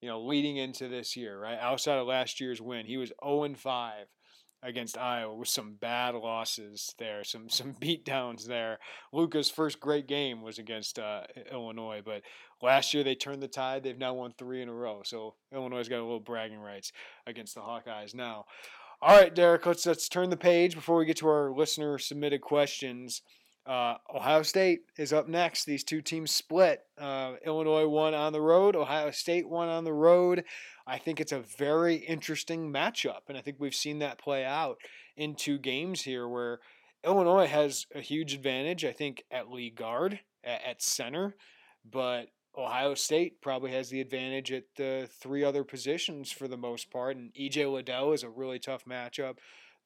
You 0.00 0.08
know, 0.08 0.20
leading 0.20 0.56
into 0.56 0.88
this 0.88 1.16
year, 1.16 1.38
right 1.38 1.58
outside 1.60 1.98
of 1.98 2.06
last 2.06 2.40
year's 2.40 2.60
win, 2.60 2.86
he 2.86 2.96
was 2.96 3.12
0 3.24 3.44
and 3.44 3.58
5 3.58 4.06
against 4.62 4.98
Iowa 4.98 5.34
with 5.34 5.48
some 5.48 5.74
bad 5.80 6.14
losses 6.14 6.94
there, 6.98 7.24
some 7.24 7.48
some 7.48 7.74
beatdowns 7.74 8.46
there. 8.46 8.78
Luka's 9.12 9.50
first 9.50 9.80
great 9.80 10.06
game 10.06 10.42
was 10.42 10.58
against 10.58 10.98
uh, 10.98 11.22
Illinois, 11.50 12.02
but 12.04 12.22
last 12.62 12.94
year 12.94 13.04
they 13.04 13.14
turned 13.14 13.42
the 13.42 13.48
tide. 13.48 13.82
They've 13.82 13.98
now 13.98 14.14
won 14.14 14.32
three 14.36 14.62
in 14.62 14.68
a 14.68 14.74
row, 14.74 15.02
so 15.04 15.34
Illinois 15.52 15.88
got 15.88 16.00
a 16.00 16.02
little 16.04 16.20
bragging 16.20 16.60
rights 16.60 16.92
against 17.26 17.54
the 17.54 17.60
Hawkeyes 17.60 18.14
now. 18.14 18.44
All 19.00 19.16
right, 19.16 19.34
Derek, 19.34 19.64
let's 19.64 19.86
let's 19.86 20.08
turn 20.08 20.30
the 20.30 20.36
page 20.36 20.74
before 20.74 20.98
we 20.98 21.06
get 21.06 21.18
to 21.18 21.28
our 21.28 21.52
listener 21.52 21.98
submitted 21.98 22.40
questions. 22.40 23.22
Uh, 23.68 23.98
Ohio 24.14 24.42
State 24.42 24.80
is 24.96 25.12
up 25.12 25.28
next. 25.28 25.66
These 25.66 25.84
two 25.84 26.00
teams 26.00 26.30
split. 26.30 26.80
Uh, 26.96 27.34
Illinois 27.44 27.86
won 27.86 28.14
on 28.14 28.32
the 28.32 28.40
road. 28.40 28.74
Ohio 28.74 29.10
State 29.10 29.46
won 29.46 29.68
on 29.68 29.84
the 29.84 29.92
road. 29.92 30.44
I 30.86 30.96
think 30.96 31.20
it's 31.20 31.32
a 31.32 31.40
very 31.40 31.96
interesting 31.96 32.72
matchup, 32.72 33.28
and 33.28 33.36
I 33.36 33.42
think 33.42 33.58
we've 33.60 33.74
seen 33.74 33.98
that 33.98 34.18
play 34.18 34.42
out 34.42 34.78
in 35.18 35.34
two 35.34 35.58
games 35.58 36.00
here 36.00 36.26
where 36.26 36.60
Illinois 37.04 37.46
has 37.46 37.84
a 37.94 38.00
huge 38.00 38.32
advantage, 38.32 38.86
I 38.86 38.92
think, 38.92 39.22
at 39.30 39.50
lead 39.50 39.76
guard, 39.76 40.20
at, 40.42 40.62
at 40.64 40.82
center, 40.82 41.36
but 41.84 42.28
Ohio 42.56 42.94
State 42.94 43.42
probably 43.42 43.72
has 43.72 43.90
the 43.90 44.00
advantage 44.00 44.50
at 44.50 44.64
the 44.76 45.10
three 45.20 45.44
other 45.44 45.62
positions 45.62 46.32
for 46.32 46.48
the 46.48 46.56
most 46.56 46.90
part, 46.90 47.18
and 47.18 47.34
EJ 47.34 47.70
Liddell 47.70 48.14
is 48.14 48.22
a 48.22 48.30
really 48.30 48.58
tough 48.58 48.86
matchup. 48.86 49.36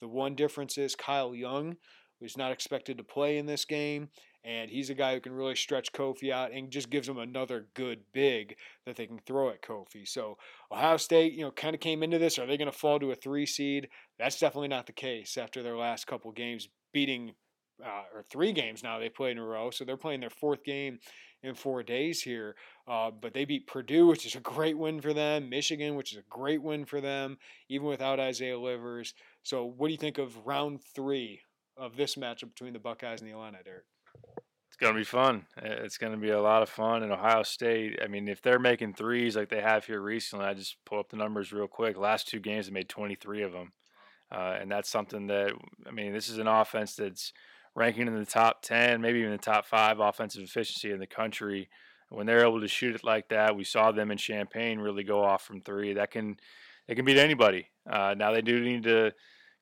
The 0.00 0.08
one 0.08 0.36
difference 0.36 0.78
is 0.78 0.94
Kyle 0.94 1.34
Young, 1.34 1.76
who's 2.22 2.37
not 2.37 2.52
expected 2.52 2.96
to 2.96 3.04
play 3.04 3.37
in 3.37 3.46
this 3.46 3.64
game, 3.64 4.08
and 4.44 4.70
he's 4.70 4.90
a 4.90 4.94
guy 4.94 5.12
who 5.14 5.20
can 5.20 5.32
really 5.32 5.56
stretch 5.56 5.92
Kofi 5.92 6.30
out 6.30 6.52
and 6.52 6.70
just 6.70 6.88
gives 6.88 7.06
them 7.06 7.18
another 7.18 7.66
good 7.74 8.00
big 8.12 8.56
that 8.87 8.96
they 8.96 9.06
can 9.06 9.18
throw 9.18 9.50
at 9.50 9.62
Kofi. 9.62 10.06
So 10.06 10.38
Ohio 10.70 10.96
State, 10.96 11.32
you 11.32 11.44
know, 11.44 11.50
kind 11.50 11.74
of 11.74 11.80
came 11.80 12.02
into 12.02 12.18
this. 12.18 12.38
Are 12.38 12.46
they 12.46 12.56
going 12.56 12.70
to 12.70 12.76
fall 12.76 12.98
to 13.00 13.11
a 13.11 13.16
three 13.16 13.46
seed? 13.46 13.88
That's 14.18 14.38
definitely 14.38 14.68
not 14.68 14.87
the 14.87 14.92
case 14.92 15.37
after 15.37 15.62
their 15.62 15.76
last 15.76 16.06
couple 16.06 16.30
games 16.32 16.68
beating 16.92 17.35
uh, 17.85 18.04
or 18.14 18.22
three 18.22 18.52
games 18.52 18.82
now 18.82 18.98
they 18.98 19.08
played 19.08 19.32
in 19.32 19.42
a 19.42 19.44
row. 19.44 19.70
So 19.70 19.85
they're 19.85 19.96
playing 19.96 20.20
their 20.20 20.30
fourth 20.30 20.62
game 20.62 21.00
in 21.42 21.54
four 21.54 21.82
days 21.82 22.22
here. 22.22 22.54
Uh, 22.87 23.11
but 23.11 23.35
they 23.35 23.44
beat 23.44 23.66
Purdue, 23.66 24.06
which 24.08 24.26
is 24.26 24.37
a 24.37 24.40
great 24.40 24.78
win 24.78 25.00
for 25.00 25.12
them. 25.12 25.48
Michigan, 25.48 25.96
which 25.96 26.12
is 26.12 26.18
a 26.18 26.24
great 26.30 26.62
win 26.62 26.85
for 26.85 27.00
them, 27.00 27.38
even 27.68 27.87
without 27.88 28.20
Isaiah 28.20 28.58
Livers. 28.58 29.14
So 29.42 29.64
what 29.64 29.88
do 29.88 29.92
you 29.92 29.98
think 29.98 30.18
of 30.18 30.46
round 30.46 30.80
three 30.94 31.40
of 31.76 31.96
this 31.96 32.16
matchup 32.16 32.50
between 32.50 32.72
the 32.72 32.78
Buckeyes 32.78 33.20
and 33.20 33.30
the 33.30 33.35
Illini, 33.35 33.58
Derek? 33.64 33.85
It's 34.68 34.76
going 34.78 34.94
to 34.94 34.98
be 34.98 35.04
fun. 35.04 35.46
It's 35.62 35.98
going 35.98 36.12
to 36.12 36.18
be 36.18 36.30
a 36.30 36.40
lot 36.40 36.62
of 36.62 36.68
fun. 36.68 37.02
in 37.02 37.12
Ohio 37.12 37.42
State, 37.42 37.98
I 38.02 38.08
mean, 38.08 38.26
if 38.26 38.40
they're 38.40 38.58
making 38.58 38.94
threes 38.94 39.37
like 39.37 39.50
they 39.50 39.61
have 39.61 39.85
here 39.85 40.00
recently, 40.00 40.46
I 40.46 40.54
just 40.54 40.76
pull 40.87 40.98
up 40.98 41.11
the 41.11 41.16
numbers 41.16 41.52
real 41.52 41.68
quick. 41.68 41.98
Last 41.98 42.28
two 42.28 42.40
games, 42.40 42.66
they 42.66 42.72
made 42.72 42.88
23 42.88 43.42
of 43.42 43.52
them. 43.52 43.72
Uh, 44.30 44.56
and 44.58 44.70
that's 44.70 44.88
something 44.88 45.26
that, 45.26 45.52
I 45.87 45.90
mean, 45.90 46.14
this 46.14 46.30
is 46.30 46.38
an 46.38 46.46
offense 46.46 46.96
that's 46.96 47.35
ranking 47.74 48.06
in 48.06 48.18
the 48.18 48.24
top 48.24 48.62
10, 48.62 49.00
maybe 49.02 49.18
even 49.18 49.32
the 49.32 49.38
top 49.38 49.66
five 49.66 50.00
offensive 50.00 50.42
efficiency 50.42 50.90
in 50.90 50.98
the 50.98 51.06
country. 51.06 51.68
When 52.08 52.26
they're 52.26 52.46
able 52.46 52.61
to 52.61 52.68
shoot 52.68 52.94
it 52.94 53.04
like 53.04 53.28
that, 53.28 53.56
we 53.56 53.64
saw 53.64 53.92
them 53.92 54.11
in 54.11 54.18
Champaign 54.18 54.78
really 54.78 55.04
go 55.04 55.22
off 55.22 55.44
from 55.44 55.61
three. 55.61 55.94
That 55.94 56.11
can, 56.11 56.37
they 56.88 56.94
can 56.94 57.04
beat 57.04 57.18
anybody. 57.18 57.68
Uh, 57.88 58.14
now 58.16 58.32
they 58.32 58.42
do 58.42 58.61
need 58.61 58.85
to 58.85 59.12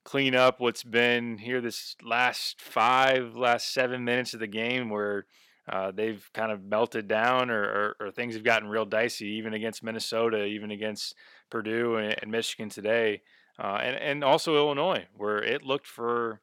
clean 0.03 0.35
up 0.35 0.59
what's 0.59 0.83
been 0.83 1.37
here 1.37 1.61
this 1.61 1.95
last 2.03 2.61
five, 2.61 3.35
last 3.35 3.73
seven 3.73 4.03
minutes 4.03 4.33
of 4.33 4.39
the 4.39 4.47
game 4.47 4.89
where 4.89 5.25
uh, 5.69 5.91
they've 5.91 6.27
kind 6.33 6.51
of 6.51 6.63
melted 6.63 7.07
down 7.07 7.49
or, 7.49 7.63
or, 7.63 7.95
or, 7.99 8.11
things 8.11 8.33
have 8.33 8.43
gotten 8.43 8.67
real 8.67 8.85
dicey, 8.85 9.27
even 9.27 9.53
against 9.53 9.83
Minnesota, 9.83 10.43
even 10.45 10.71
against 10.71 11.15
Purdue 11.51 11.97
and, 11.97 12.15
and 12.21 12.31
Michigan 12.31 12.67
today, 12.67 13.21
uh, 13.59 13.79
and, 13.81 13.95
and 13.95 14.23
also 14.23 14.55
Illinois, 14.55 15.05
where 15.15 15.37
it 15.37 15.63
looked 15.63 15.85
for 15.85 16.41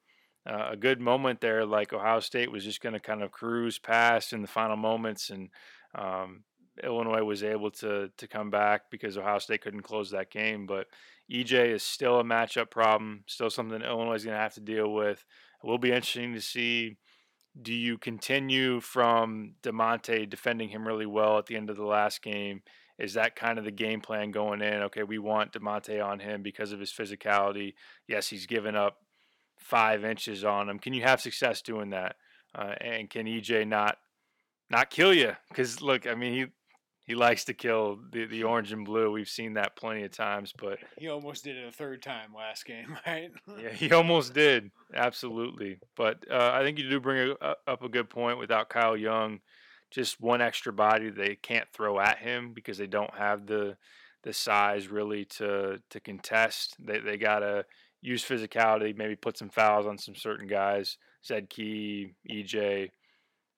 uh, 0.48 0.68
a 0.70 0.76
good 0.76 1.00
moment 1.00 1.40
there, 1.40 1.66
like 1.66 1.92
Ohio 1.92 2.20
State 2.20 2.52
was 2.52 2.64
just 2.64 2.80
going 2.80 2.92
to 2.92 3.00
kind 3.00 3.22
of 3.22 3.32
cruise 3.32 3.78
past 3.78 4.32
in 4.32 4.40
the 4.40 4.48
final 4.48 4.76
moments, 4.76 5.30
and 5.30 5.50
um, 5.94 6.44
Illinois 6.84 7.22
was 7.22 7.42
able 7.42 7.70
to 7.72 8.10
to 8.16 8.26
come 8.26 8.50
back 8.50 8.90
because 8.90 9.16
Ohio 9.16 9.38
State 9.38 9.62
couldn't 9.62 9.82
close 9.82 10.10
that 10.10 10.30
game. 10.30 10.66
But 10.66 10.86
EJ 11.30 11.72
is 11.74 11.82
still 11.82 12.20
a 12.20 12.24
matchup 12.24 12.70
problem, 12.70 13.24
still 13.26 13.50
something 13.50 13.82
Illinois 13.82 14.14
is 14.14 14.24
going 14.24 14.36
to 14.36 14.42
have 14.42 14.54
to 14.54 14.60
deal 14.60 14.92
with. 14.92 15.24
It 15.62 15.66
will 15.66 15.78
be 15.78 15.92
interesting 15.92 16.34
to 16.34 16.40
see. 16.40 16.96
Do 17.60 17.74
you 17.74 17.98
continue 17.98 18.78
from 18.78 19.54
Da'Monte 19.64 20.30
defending 20.30 20.68
him 20.68 20.86
really 20.86 21.06
well 21.06 21.38
at 21.38 21.46
the 21.46 21.56
end 21.56 21.70
of 21.70 21.76
the 21.76 21.84
last 21.84 22.22
game? 22.22 22.62
Is 22.98 23.14
that 23.14 23.34
kind 23.34 23.58
of 23.58 23.64
the 23.64 23.72
game 23.72 24.00
plan 24.00 24.30
going 24.30 24.60
in? 24.60 24.82
Okay, 24.82 25.02
we 25.02 25.18
want 25.18 25.52
Da'Monte 25.52 26.04
on 26.04 26.20
him 26.20 26.42
because 26.42 26.70
of 26.70 26.78
his 26.78 26.92
physicality. 26.92 27.74
Yes, 28.06 28.28
he's 28.28 28.46
given 28.46 28.76
up 28.76 28.98
five 29.58 30.04
inches 30.04 30.44
on 30.44 30.68
him. 30.68 30.78
Can 30.78 30.92
you 30.92 31.02
have 31.02 31.20
success 31.20 31.62
doing 31.62 31.90
that? 31.90 32.16
Uh, 32.54 32.74
and 32.80 33.10
can 33.10 33.26
EJ 33.26 33.66
not 33.66 33.98
not 34.70 34.90
kill 34.90 35.14
you? 35.14 35.32
Because 35.48 35.80
look, 35.80 36.06
I 36.06 36.14
mean, 36.14 36.32
he 36.34 36.46
he 37.08 37.14
likes 37.14 37.46
to 37.46 37.54
kill 37.54 37.98
the, 38.12 38.26
the 38.26 38.44
orange 38.44 38.70
and 38.70 38.84
blue. 38.84 39.10
We've 39.10 39.30
seen 39.30 39.54
that 39.54 39.76
plenty 39.76 40.02
of 40.02 40.12
times, 40.12 40.52
but 40.56 40.78
he 40.98 41.08
almost 41.08 41.42
did 41.42 41.56
it 41.56 41.66
a 41.66 41.72
third 41.72 42.02
time 42.02 42.34
last 42.36 42.66
game, 42.66 42.98
right? 43.06 43.30
yeah, 43.58 43.70
he 43.70 43.90
almost 43.92 44.34
did, 44.34 44.70
absolutely. 44.94 45.78
But 45.96 46.26
uh, 46.30 46.50
I 46.52 46.62
think 46.62 46.78
you 46.78 46.88
do 46.88 47.00
bring 47.00 47.30
a, 47.30 47.46
a, 47.46 47.54
up 47.66 47.82
a 47.82 47.88
good 47.88 48.10
point 48.10 48.38
without 48.38 48.68
Kyle 48.68 48.96
Young. 48.96 49.40
Just 49.90 50.20
one 50.20 50.42
extra 50.42 50.70
body 50.70 51.08
they 51.08 51.34
can't 51.34 51.66
throw 51.72 51.98
at 51.98 52.18
him 52.18 52.52
because 52.52 52.76
they 52.76 52.86
don't 52.86 53.14
have 53.14 53.46
the 53.46 53.78
the 54.22 54.34
size 54.34 54.88
really 54.88 55.24
to 55.24 55.80
to 55.88 56.00
contest. 56.00 56.76
They 56.78 56.98
they 56.98 57.16
gotta 57.16 57.64
use 58.02 58.22
physicality, 58.22 58.94
maybe 58.94 59.16
put 59.16 59.38
some 59.38 59.48
fouls 59.48 59.86
on 59.86 59.96
some 59.96 60.14
certain 60.14 60.46
guys. 60.46 60.98
Zed 61.24 61.48
Key, 61.48 62.12
EJ. 62.30 62.90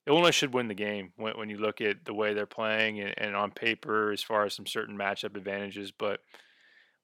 Illinois 0.06 0.30
should 0.30 0.54
win 0.54 0.68
the 0.68 0.74
game 0.74 1.12
when, 1.16 1.34
when 1.34 1.50
you 1.50 1.58
look 1.58 1.80
at 1.80 2.04
the 2.04 2.14
way 2.14 2.34
they're 2.34 2.46
playing 2.46 3.00
and, 3.00 3.14
and 3.18 3.36
on 3.36 3.50
paper 3.50 4.12
as 4.12 4.22
far 4.22 4.44
as 4.44 4.54
some 4.54 4.66
certain 4.66 4.96
matchup 4.96 5.36
advantages. 5.36 5.92
But 5.92 6.20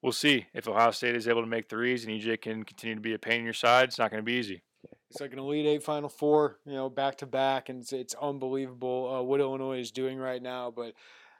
we'll 0.01 0.11
see 0.11 0.47
if 0.53 0.67
Ohio 0.67 0.91
State 0.91 1.15
is 1.15 1.27
able 1.27 1.41
to 1.41 1.47
make 1.47 1.69
threes 1.69 2.05
and 2.05 2.13
EJ 2.13 2.41
can 2.41 2.63
continue 2.63 2.95
to 2.95 3.01
be 3.01 3.13
a 3.13 3.19
pain 3.19 3.39
in 3.39 3.45
your 3.45 3.53
side. 3.53 3.89
It's 3.89 3.99
not 3.99 4.11
going 4.11 4.21
to 4.21 4.25
be 4.25 4.33
easy. 4.33 4.63
It's 5.09 5.21
like 5.21 5.33
an 5.33 5.39
Elite 5.39 5.65
Eight 5.65 5.83
Final 5.83 6.09
Four, 6.09 6.59
you 6.65 6.73
know, 6.73 6.89
back 6.89 7.17
to 7.17 7.25
back, 7.25 7.69
and 7.69 7.81
it's, 7.81 7.93
it's 7.93 8.15
unbelievable 8.21 9.15
uh, 9.15 9.21
what 9.21 9.39
Illinois 9.39 9.79
is 9.79 9.91
doing 9.91 10.17
right 10.17 10.41
now. 10.41 10.69
But 10.69 10.93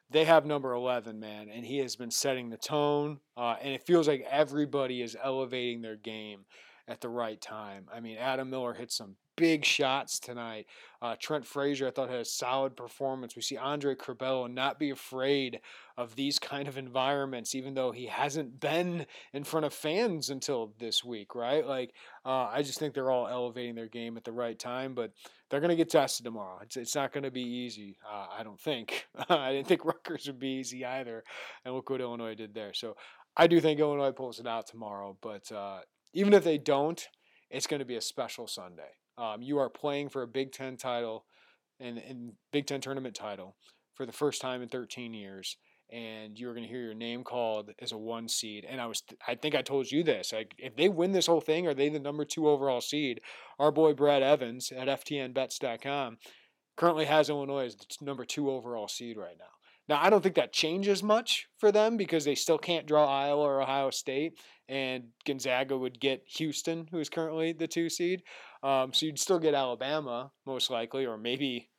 they 0.09 0.23
have 0.23 0.45
number 0.45 0.73
11, 0.73 1.19
man, 1.19 1.49
and 1.49 1.65
he 1.65 1.79
has 1.79 1.95
been 1.95 2.11
setting 2.11 2.49
the 2.49 2.57
tone. 2.57 3.19
Uh, 3.35 3.55
and 3.61 3.73
it 3.73 3.83
feels 3.83 4.07
like 4.07 4.25
everybody 4.29 5.01
is 5.01 5.17
elevating 5.21 5.81
their 5.81 5.97
game 5.97 6.45
at 6.87 7.01
the 7.01 7.09
right 7.09 7.39
time. 7.39 7.87
I 7.93 7.99
mean, 7.99 8.17
Adam 8.17 8.49
Miller 8.49 8.73
hit 8.73 8.91
some 8.91 9.15
big 9.37 9.63
shots 9.63 10.19
tonight. 10.19 10.65
Uh, 11.01 11.15
Trent 11.19 11.45
Frazier, 11.45 11.87
I 11.87 11.91
thought, 11.91 12.09
had 12.09 12.19
a 12.19 12.25
solid 12.25 12.75
performance. 12.75 13.35
We 13.35 13.43
see 13.43 13.55
Andre 13.55 13.93
Curbelo 13.95 14.51
not 14.51 14.79
be 14.79 14.89
afraid 14.89 15.61
of 15.95 16.15
these 16.15 16.39
kind 16.39 16.67
of 16.67 16.77
environments, 16.77 17.53
even 17.55 17.75
though 17.75 17.91
he 17.91 18.07
hasn't 18.07 18.59
been 18.59 19.05
in 19.31 19.43
front 19.43 19.65
of 19.65 19.73
fans 19.73 20.31
until 20.31 20.73
this 20.79 21.03
week, 21.03 21.35
right? 21.35 21.65
Like, 21.65 21.93
uh, 22.25 22.49
I 22.51 22.63
just 22.63 22.79
think 22.79 22.93
they're 22.93 23.11
all 23.11 23.27
elevating 23.27 23.75
their 23.75 23.87
game 23.87 24.17
at 24.17 24.23
the 24.23 24.31
right 24.31 24.57
time, 24.57 24.95
but 24.95 25.11
they're 25.49 25.61
going 25.61 25.69
to 25.69 25.75
get 25.75 25.91
tested 25.91 26.25
tomorrow. 26.25 26.59
It's, 26.63 26.75
it's 26.75 26.95
not 26.95 27.13
going 27.13 27.23
to 27.23 27.31
be 27.31 27.43
easy, 27.43 27.97
uh, 28.11 28.25
I 28.37 28.43
don't 28.43 28.59
think. 28.59 29.05
I 29.29 29.53
didn't 29.53 29.67
think 29.67 29.85
Rutgers 29.85 30.25
would 30.25 30.39
be 30.39 30.59
easy 30.59 30.83
either, 30.83 31.23
and 31.63 31.75
look 31.75 31.91
what 31.91 32.01
Illinois 32.01 32.35
did 32.35 32.55
there. 32.55 32.73
So 32.73 32.97
I 33.35 33.45
do 33.45 33.61
think 33.61 33.79
Illinois 33.79 34.11
pulls 34.11 34.39
it 34.39 34.47
out 34.47 34.65
tomorrow, 34.65 35.15
but 35.21 35.51
uh, 35.51 35.81
even 36.13 36.33
if 36.33 36.43
they 36.43 36.57
don't, 36.57 37.07
it's 37.51 37.67
going 37.67 37.79
to 37.79 37.85
be 37.85 37.95
a 37.95 38.01
special 38.01 38.47
Sunday. 38.47 38.89
Um, 39.17 39.41
you 39.41 39.57
are 39.57 39.69
playing 39.69 40.09
for 40.09 40.21
a 40.21 40.27
Big 40.27 40.51
Ten 40.51 40.77
title 40.77 41.25
and, 41.79 41.97
and 41.97 42.33
Big 42.51 42.67
Ten 42.67 42.81
tournament 42.81 43.15
title 43.15 43.55
for 43.95 44.05
the 44.05 44.11
first 44.11 44.41
time 44.41 44.61
in 44.61 44.69
13 44.69 45.13
years, 45.13 45.57
and 45.91 46.37
you're 46.37 46.53
going 46.53 46.65
to 46.65 46.69
hear 46.69 46.83
your 46.83 46.93
name 46.93 47.23
called 47.23 47.71
as 47.79 47.91
a 47.91 47.97
one 47.97 48.27
seed. 48.27 48.65
And 48.69 48.79
I 48.79 48.85
was, 48.85 49.01
I 49.27 49.35
think 49.35 49.55
I 49.55 49.61
told 49.61 49.91
you 49.91 50.03
this. 50.03 50.33
Like, 50.33 50.53
if 50.57 50.75
they 50.75 50.87
win 50.87 51.13
this 51.13 51.27
whole 51.27 51.41
thing, 51.41 51.65
are 51.67 51.73
they 51.73 51.89
the 51.89 51.99
number 51.99 52.25
two 52.25 52.47
overall 52.47 52.81
seed? 52.81 53.21
Our 53.57 53.71
boy 53.71 53.93
Brad 53.93 54.21
Evans 54.21 54.71
at 54.71 54.87
FTNBets.com 54.87 56.17
currently 56.75 57.05
has 57.05 57.29
Illinois 57.29 57.65
as 57.65 57.75
the 57.75 58.05
number 58.05 58.23
two 58.23 58.51
overall 58.51 58.87
seed 58.87 59.17
right 59.17 59.37
now. 59.39 59.45
Now, 59.89 60.03
I 60.03 60.09
don't 60.09 60.21
think 60.21 60.35
that 60.35 60.51
changes 60.51 61.01
much 61.01 61.47
for 61.57 61.71
them 61.71 61.95
because 61.95 62.25
they 62.25 62.35
still 62.35 62.57
can't 62.57 62.85
draw 62.85 63.07
Iowa 63.07 63.41
or 63.41 63.61
Ohio 63.61 63.89
State, 63.89 64.33
and 64.67 65.05
Gonzaga 65.25 65.77
would 65.77 65.99
get 65.99 66.23
Houston, 66.37 66.87
who 66.91 66.99
is 66.99 67.09
currently 67.09 67.53
the 67.53 67.67
two 67.67 67.89
seed. 67.89 68.23
Um, 68.63 68.93
so 68.93 69.05
you'd 69.05 69.19
still 69.19 69.39
get 69.39 69.53
Alabama, 69.53 70.31
most 70.45 70.69
likely, 70.69 71.05
or 71.05 71.17
maybe, 71.17 71.69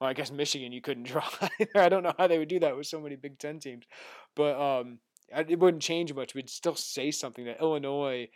well, 0.00 0.10
I 0.10 0.14
guess 0.14 0.30
Michigan 0.30 0.72
you 0.72 0.80
couldn't 0.80 1.02
draw 1.08 1.28
either. 1.60 1.70
I 1.74 1.88
don't 1.88 2.02
know 2.02 2.14
how 2.18 2.26
they 2.26 2.38
would 2.38 2.48
do 2.48 2.60
that 2.60 2.76
with 2.76 2.86
so 2.86 3.00
many 3.00 3.16
Big 3.16 3.38
Ten 3.38 3.58
teams. 3.58 3.84
But 4.36 4.60
um, 4.60 4.98
it 5.30 5.58
wouldn't 5.58 5.82
change 5.82 6.12
much. 6.14 6.34
We'd 6.34 6.50
still 6.50 6.74
say 6.74 7.10
something 7.10 7.44
that 7.46 7.60
Illinois, 7.60 8.28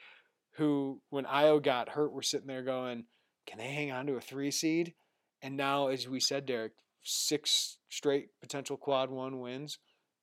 who, 0.57 1.01
when 1.11 1.25
Ayo 1.25 1.63
got 1.63 1.89
hurt, 1.89 2.13
were 2.13 2.23
sitting 2.23 2.49
there 2.49 2.65
going, 2.65 3.05
can 3.47 3.59
they 3.59 3.73
hang 3.73 3.93
on 3.93 4.07
to 4.07 4.15
a 4.15 4.21
three 4.21 4.51
seed? 4.51 4.95
And 5.41 5.57
now, 5.57 5.89
as 5.89 6.09
we 6.09 6.21
said, 6.21 6.47
Derek, 6.47 6.73
six 7.03 7.79
straight 7.89 8.29
potential 8.41 8.77
quad 8.77 9.11
one 9.11 9.41
wins 9.41 9.79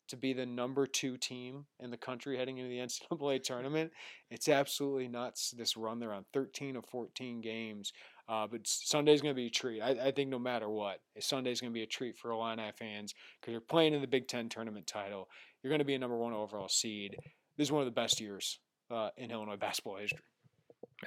to 0.10 0.18
be 0.18 0.34
the 0.34 0.46
number 0.46 0.86
two 0.86 1.18
team 1.18 1.66
in 1.80 1.90
the 1.92 1.98
country 1.98 2.38
heading 2.38 2.58
into 2.58 2.70
the 2.70 2.78
NCAA 3.18 3.44
tournament. 3.44 3.92
It's 4.30 4.50
absolutely 4.50 5.08
nuts. 5.08 5.52
This 5.52 5.78
run 5.78 6.00
they're 6.00 6.14
on 6.14 6.26
13 6.34 6.76
of 6.76 6.86
14 6.86 7.42
games. 7.42 7.94
Uh, 8.28 8.46
but 8.46 8.62
Sunday's 8.64 9.22
going 9.22 9.34
to 9.34 9.40
be 9.40 9.48
a 9.48 9.50
treat. 9.50 9.82
I, 9.82 10.08
I, 10.08 10.12
think 10.12 10.30
no 10.30 10.38
matter 10.38 10.70
what, 10.70 11.00
Sunday's 11.20 11.62
going 11.62 11.74
to 11.74 11.78
be 11.78 11.82
a 11.82 11.88
treat 11.88 12.16
for 12.16 12.30
Illini 12.30 12.72
fans 12.78 13.16
because 13.42 13.54
you're 13.54 13.60
playing 13.60 13.96
in 13.96 14.02
the 14.02 14.08
Big 14.08 14.28
Ten 14.28 14.50
tournament 14.50 14.86
title. 14.86 15.28
You're 15.64 15.72
going 15.72 15.80
to 15.80 15.86
be 15.86 15.96
a 15.96 16.00
number 16.00 16.16
one 16.18 16.34
overall 16.34 16.70
seed. 16.70 17.18
This 17.58 17.70
is 17.70 17.72
one 17.72 17.82
of 17.82 17.88
the 17.88 17.92
best 17.92 18.22
years 18.22 18.60
uh, 18.92 19.10
in 19.18 19.32
Illinois 19.32 19.58
basketball 19.58 19.98
history. 19.98 20.20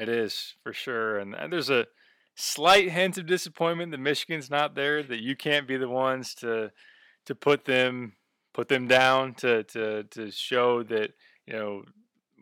It 0.00 0.08
is 0.08 0.56
for 0.64 0.72
sure, 0.72 1.18
and, 1.18 1.32
and 1.34 1.52
there's 1.52 1.70
a 1.70 1.86
slight 2.34 2.90
hint 2.90 3.18
of 3.18 3.26
disappointment 3.26 3.92
that 3.92 4.00
Michigan's 4.00 4.50
not 4.50 4.74
there. 4.74 5.02
That 5.02 5.20
you 5.20 5.36
can't 5.36 5.68
be 5.68 5.76
the 5.76 5.88
ones 5.88 6.34
to 6.36 6.72
to 7.26 7.34
put 7.34 7.66
them 7.66 8.14
put 8.52 8.68
them 8.68 8.86
down 8.86 9.34
to 9.34 9.64
to 9.64 10.04
to 10.04 10.30
show 10.30 10.82
that 10.84 11.12
you 11.46 11.54
know 11.54 11.84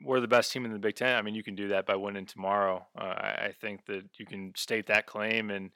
we're 0.03 0.21
the 0.21 0.29
best 0.29 0.53
team 0.53 0.65
in 0.65 0.73
the 0.73 0.79
Big 0.79 0.97
Ten. 0.97 1.17
I 1.17 1.23
mean, 1.23 1.35
you 1.35 1.43
can 1.43 1.55
do 1.55 1.69
that 1.69 1.87
by 1.87 1.97
winning 1.97 2.27
tomorrow. 2.27 2.87
Uh, 2.99 3.05
I, 3.05 3.55
think 3.61 3.85
that 3.87 4.05
you 4.19 4.25
can 4.25 4.53
state 4.57 4.87
that 4.87 5.05
claim 5.07 5.51
and 5.51 5.71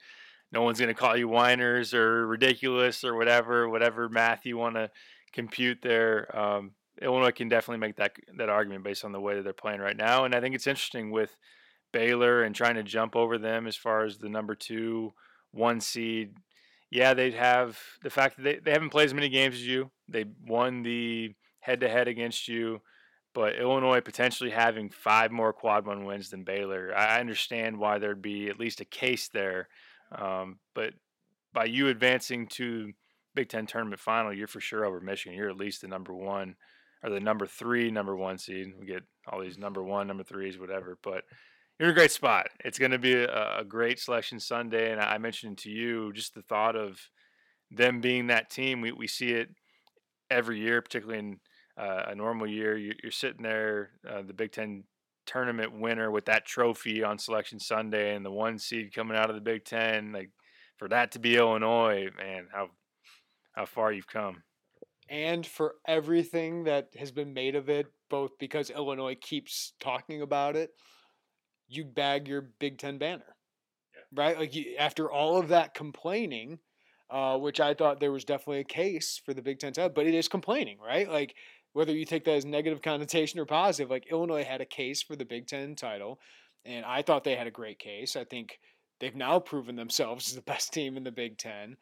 no 0.51 0.63
one's 0.63 0.79
going 0.79 0.93
to 0.93 0.99
call 0.99 1.15
you 1.15 1.27
whiners 1.27 1.93
or 1.93 2.25
ridiculous 2.25 3.03
or 3.03 3.15
whatever, 3.15 3.69
whatever 3.69 4.09
math 4.09 4.45
you 4.45 4.57
want 4.57 4.75
to 4.75 4.89
compute 5.31 5.79
there. 5.81 6.35
Um, 6.35 6.71
Illinois 7.01 7.31
can 7.31 7.49
definitely 7.49 7.85
make 7.85 7.97
that 7.97 8.13
that 8.37 8.49
argument 8.49 8.83
based 8.83 9.03
on 9.03 9.11
the 9.11 9.19
way 9.19 9.35
that 9.35 9.43
they're 9.43 9.53
playing 9.53 9.81
right 9.81 9.97
now, 9.97 10.23
and 10.23 10.33
I 10.33 10.39
think 10.39 10.55
it's 10.55 10.67
interesting 10.67 11.11
with 11.11 11.35
Baylor 11.91 12.43
and 12.43 12.55
trying 12.55 12.75
to 12.75 12.83
jump 12.83 13.15
over 13.15 13.37
them 13.37 13.67
as 13.67 13.75
far 13.75 14.05
as 14.05 14.17
the 14.17 14.29
number 14.29 14.55
two, 14.55 15.13
one 15.51 15.81
seed. 15.81 16.35
Yeah, 16.91 17.13
they'd 17.13 17.33
have 17.33 17.79
the 18.03 18.09
fact 18.09 18.37
that 18.37 18.43
they, 18.43 18.59
they 18.59 18.71
haven't 18.71 18.89
played 18.89 19.05
as 19.05 19.13
many 19.13 19.29
games 19.29 19.55
as 19.55 19.67
you. 19.67 19.91
They 20.07 20.25
won 20.45 20.83
the 20.83 21.33
head 21.59 21.81
to 21.81 21.89
head 21.89 22.07
against 22.07 22.47
you, 22.47 22.81
but 23.33 23.55
Illinois 23.55 24.01
potentially 24.01 24.51
having 24.51 24.89
five 24.89 25.31
more 25.31 25.51
quad 25.51 25.85
one 25.85 26.05
wins 26.05 26.29
than 26.29 26.43
Baylor. 26.43 26.93
I 26.95 27.19
understand 27.19 27.77
why 27.77 27.97
there'd 27.97 28.21
be 28.21 28.49
at 28.49 28.59
least 28.59 28.81
a 28.81 28.85
case 28.85 29.29
there, 29.29 29.67
um, 30.11 30.59
but 30.73 30.93
by 31.53 31.65
you 31.65 31.87
advancing 31.87 32.47
to 32.47 32.91
Big 33.33 33.49
Ten 33.49 33.65
tournament 33.65 33.99
final, 33.99 34.33
you're 34.33 34.47
for 34.47 34.61
sure 34.61 34.85
over 34.85 35.01
Michigan. 35.01 35.37
You're 35.37 35.49
at 35.49 35.57
least 35.57 35.81
the 35.81 35.87
number 35.87 36.13
one 36.13 36.55
or 37.03 37.09
the 37.09 37.19
number 37.19 37.45
three, 37.45 37.91
number 37.91 38.15
one 38.15 38.37
seed. 38.37 38.73
We 38.79 38.85
get 38.85 39.03
all 39.27 39.41
these 39.41 39.57
number 39.57 39.83
one, 39.83 40.07
number 40.07 40.23
threes, 40.23 40.57
whatever. 40.57 40.97
But 41.03 41.23
you're 41.79 41.89
in 41.89 41.95
a 41.95 41.97
great 41.97 42.11
spot. 42.11 42.47
It's 42.63 42.79
going 42.79 42.91
to 42.91 42.99
be 42.99 43.13
a, 43.13 43.59
a, 43.59 43.63
great 43.65 43.99
selection 43.99 44.39
Sunday. 44.39 44.91
And 44.91 45.01
I 45.01 45.17
mentioned 45.17 45.57
to 45.59 45.69
you 45.69 46.13
just 46.13 46.33
the 46.33 46.41
thought 46.41 46.75
of 46.75 46.99
them 47.71 48.01
being 48.01 48.27
that 48.27 48.49
team. 48.49 48.81
We, 48.81 48.91
we 48.91 49.07
see 49.07 49.31
it 49.31 49.49
every 50.29 50.59
year, 50.59 50.81
particularly 50.81 51.19
in 51.19 51.39
uh, 51.77 52.03
a 52.07 52.15
normal 52.15 52.47
year. 52.47 52.77
You're, 52.77 52.95
you're 53.03 53.11
sitting 53.11 53.43
there, 53.43 53.91
uh, 54.09 54.21
the 54.21 54.33
Big 54.33 54.51
Ten 54.51 54.83
tournament 55.25 55.77
winner 55.79 56.11
with 56.11 56.25
that 56.25 56.45
trophy 56.45 57.03
on 57.03 57.17
selection 57.17 57.59
Sunday 57.59 58.15
and 58.15 58.25
the 58.25 58.31
one 58.31 58.59
seed 58.59 58.93
coming 58.93 59.17
out 59.17 59.29
of 59.29 59.35
the 59.35 59.41
Big 59.41 59.65
Ten. 59.65 60.13
Like 60.13 60.29
for 60.77 60.87
that 60.89 61.11
to 61.11 61.19
be 61.19 61.35
Illinois, 61.35 62.09
man, 62.17 62.47
how 62.51 62.69
how 63.53 63.65
far 63.65 63.91
you've 63.91 64.07
come. 64.07 64.43
And 65.09 65.45
for 65.45 65.75
everything 65.87 66.63
that 66.65 66.89
has 66.97 67.11
been 67.11 67.33
made 67.33 67.55
of 67.55 67.69
it, 67.69 67.87
both 68.09 68.31
because 68.39 68.69
Illinois 68.69 69.15
keeps 69.15 69.73
talking 69.79 70.21
about 70.21 70.55
it, 70.55 70.71
you 71.67 71.85
bag 71.85 72.27
your 72.27 72.41
Big 72.59 72.77
Ten 72.77 72.97
banner, 72.97 73.35
yeah. 73.93 74.23
right? 74.23 74.37
Like 74.37 74.55
you, 74.55 74.75
after 74.77 75.11
all 75.11 75.37
of 75.37 75.49
that 75.49 75.73
complaining, 75.73 76.59
uh, 77.09 77.37
which 77.37 77.59
I 77.59 77.73
thought 77.73 77.99
there 77.99 78.11
was 78.11 78.25
definitely 78.25 78.59
a 78.59 78.65
case 78.65 79.21
for 79.23 79.33
the 79.33 79.41
Big 79.41 79.59
Ten 79.59 79.73
title, 79.73 79.91
but 79.93 80.07
it 80.07 80.13
is 80.13 80.27
complaining, 80.27 80.77
right? 80.79 81.09
Like 81.09 81.35
whether 81.73 81.91
you 81.91 82.05
take 82.05 82.23
that 82.25 82.35
as 82.35 82.45
negative 82.45 82.81
connotation 82.81 83.39
or 83.39 83.45
positive, 83.45 83.89
like 83.89 84.11
Illinois 84.11 84.43
had 84.43 84.61
a 84.61 84.65
case 84.65 85.01
for 85.01 85.15
the 85.15 85.25
Big 85.25 85.47
Ten 85.47 85.75
title, 85.75 86.19
and 86.63 86.85
I 86.85 87.01
thought 87.01 87.23
they 87.23 87.35
had 87.35 87.47
a 87.47 87.51
great 87.51 87.79
case. 87.79 88.15
I 88.15 88.23
think 88.23 88.59
they've 88.99 89.15
now 89.15 89.39
proven 89.39 89.75
themselves 89.75 90.29
as 90.29 90.35
the 90.35 90.41
best 90.41 90.73
team 90.73 90.97
in 90.97 91.03
the 91.03 91.11
Big 91.11 91.37
Ten. 91.37 91.77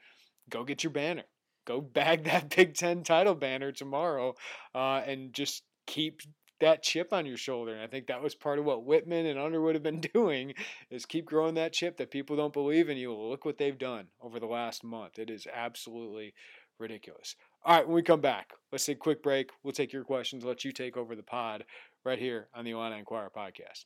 Go 0.50 0.64
get 0.64 0.84
your 0.84 0.92
banner 0.92 1.24
go 1.66 1.82
bag 1.82 2.24
that 2.26 2.56
Big 2.56 2.76
Ten 2.76 3.04
title 3.04 3.36
banner 3.36 3.72
tomorrow 3.72 4.36
uh, 4.76 5.02
and 5.06 5.34
just 5.34 5.64
keep 5.88 6.22
that 6.60 6.84
chip 6.84 7.14
on 7.14 7.26
your 7.26 7.38
shoulder. 7.38 7.74
And 7.74 7.82
I 7.82 7.88
think 7.88 8.08
that 8.08 8.22
was 8.22 8.36
part 8.36 8.60
of 8.60 8.66
what 8.66 8.86
Whitman 8.86 9.26
and 9.26 9.40
Underwood 9.40 9.76
have 9.76 9.84
been 9.84 10.02
doing 10.14 10.54
is 10.90 11.06
keep 11.06 11.26
growing 11.26 11.56
that 11.56 11.74
chip 11.74 11.98
that 11.98 12.12
people 12.12 12.36
don't 12.36 12.54
believe 12.54 12.90
in 12.90 12.98
you. 12.98 13.14
Look 13.14 13.46
what 13.46 13.58
they've 13.58 13.78
done 13.78 14.08
over 14.22 14.40
the 14.40 14.46
last 14.46 14.84
month. 14.84 15.20
It 15.20 15.30
is 15.30 15.48
absolutely 15.54 16.34
ridiculous. 16.80 17.36
All 17.66 17.78
right, 17.78 17.88
when 17.88 17.96
we 17.96 18.04
come 18.04 18.22
back, 18.22 18.52
let's 18.72 18.86
take 18.86 18.98
a 18.98 19.00
quick 19.00 19.24
break. 19.24 19.52
We'll 19.64 19.72
take 19.72 19.94
your 19.94 20.04
questions, 20.04 20.44
let 20.44 20.66
you 20.66 20.72
take 20.72 20.98
over 20.98 21.16
the 21.16 21.24
pod 21.24 21.64
right 22.04 22.20
here 22.20 22.48
on 22.54 22.66
the 22.66 22.72
Illini 22.72 23.00
Inquirer 23.00 23.32
podcast. 23.36 23.86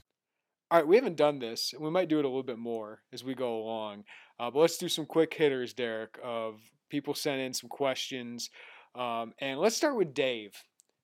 All 0.71 0.77
right, 0.77 0.87
we 0.87 0.95
haven't 0.95 1.17
done 1.17 1.37
this. 1.37 1.73
and 1.73 1.83
We 1.83 1.89
might 1.89 2.07
do 2.07 2.17
it 2.19 2.23
a 2.23 2.29
little 2.29 2.43
bit 2.43 2.57
more 2.57 3.01
as 3.11 3.25
we 3.25 3.35
go 3.35 3.57
along. 3.57 4.05
Uh, 4.39 4.49
but 4.49 4.59
let's 4.59 4.77
do 4.77 4.87
some 4.87 5.05
quick 5.05 5.33
hitters, 5.33 5.73
Derek, 5.73 6.17
of 6.23 6.61
people 6.89 7.13
sent 7.13 7.41
in 7.41 7.53
some 7.53 7.67
questions. 7.69 8.49
Um, 8.95 9.33
and 9.39 9.59
let's 9.59 9.75
start 9.75 9.97
with 9.97 10.13
Dave, 10.13 10.53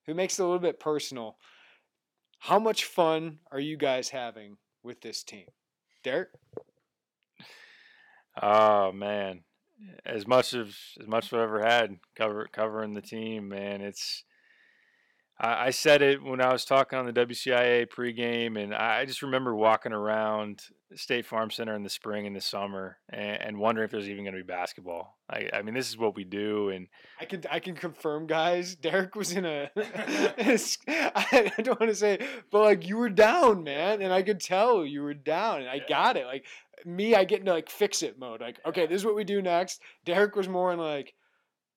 who 0.05 0.13
makes 0.13 0.39
it 0.39 0.43
a 0.43 0.45
little 0.45 0.59
bit 0.59 0.79
personal. 0.79 1.35
How 2.39 2.59
much 2.59 2.85
fun 2.85 3.39
are 3.51 3.59
you 3.59 3.75
guys 3.75 4.07
having 4.07 4.55
with 4.83 5.01
this 5.01 5.21
team? 5.23 5.45
Derek? 6.03 6.29
Oh 8.39 8.91
man. 8.91 9.39
As 10.05 10.27
much 10.27 10.53
as 10.53 10.67
as 11.01 11.07
much 11.07 11.25
as 11.25 11.33
I've 11.33 11.39
ever 11.39 11.59
had 11.59 11.97
cover 12.15 12.47
covering 12.51 12.93
the 12.93 13.01
team, 13.01 13.49
man. 13.49 13.81
It's 13.81 14.23
I, 15.39 15.69
said 15.69 16.01
it 16.01 16.23
when 16.23 16.41
I 16.41 16.51
was 16.51 16.65
talking 16.65 16.97
on 16.97 17.05
the 17.05 17.13
WCIA 17.13 17.87
pregame, 17.87 18.61
and 18.61 18.73
I 18.73 19.05
just 19.05 19.21
remember 19.21 19.55
walking 19.55 19.91
around 19.91 20.63
State 20.95 21.27
Farm 21.27 21.51
Center 21.51 21.75
in 21.75 21.83
the 21.83 21.89
spring 21.89 22.25
and 22.25 22.35
the 22.35 22.41
summer, 22.41 22.97
and, 23.09 23.41
and 23.41 23.59
wondering 23.59 23.85
if 23.85 23.91
there's 23.91 24.09
even 24.09 24.23
going 24.23 24.33
to 24.33 24.41
be 24.41 24.47
basketball. 24.47 25.17
I, 25.29 25.49
I, 25.53 25.61
mean, 25.61 25.75
this 25.75 25.89
is 25.89 25.97
what 25.97 26.15
we 26.15 26.23
do, 26.23 26.69
and 26.69 26.87
I 27.21 27.25
can 27.25 27.43
I 27.51 27.59
can 27.59 27.75
confirm, 27.75 28.25
guys. 28.25 28.75
Derek 28.75 29.15
was 29.15 29.33
in 29.33 29.45
a. 29.45 29.69
I 29.77 31.51
don't 31.57 31.79
want 31.79 31.91
to 31.91 31.95
say, 31.95 32.19
but 32.51 32.61
like 32.61 32.87
you 32.87 32.97
were 32.97 33.09
down, 33.09 33.63
man, 33.63 34.01
and 34.01 34.11
I 34.11 34.23
could 34.23 34.39
tell 34.39 34.85
you 34.85 35.03
were 35.03 35.13
down, 35.13 35.59
and 35.59 35.69
I 35.69 35.81
got 35.87 36.17
it. 36.17 36.25
Like 36.25 36.45
me, 36.83 37.13
I 37.13 37.25
get 37.25 37.41
into 37.41 37.51
like 37.51 37.69
fix 37.69 38.01
it 38.01 38.17
mode. 38.17 38.41
Like, 38.41 38.59
okay, 38.65 38.87
this 38.87 39.01
is 39.01 39.05
what 39.05 39.15
we 39.15 39.23
do 39.23 39.41
next. 39.43 39.81
Derek 40.03 40.35
was 40.35 40.49
more 40.49 40.73
in 40.73 40.79
like 40.79 41.13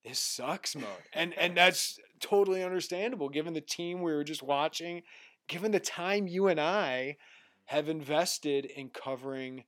this 0.05 0.19
sucks 0.19 0.75
mode. 0.75 0.87
And 1.13 1.35
and 1.35 1.57
that's 1.57 1.99
totally 2.21 2.63
understandable 2.63 3.29
given 3.29 3.55
the 3.55 3.61
team 3.61 4.03
we 4.03 4.13
were 4.13 4.25
just 4.25 4.43
watching, 4.43 5.03
given 5.49 5.73
the 5.73 5.81
time 5.81 6.27
you 6.27 6.49
and 6.49 6.61
I 6.61 7.17
have 7.67 7.89
invested 7.89 8.65
in 8.65 8.91
covering 8.91 9.65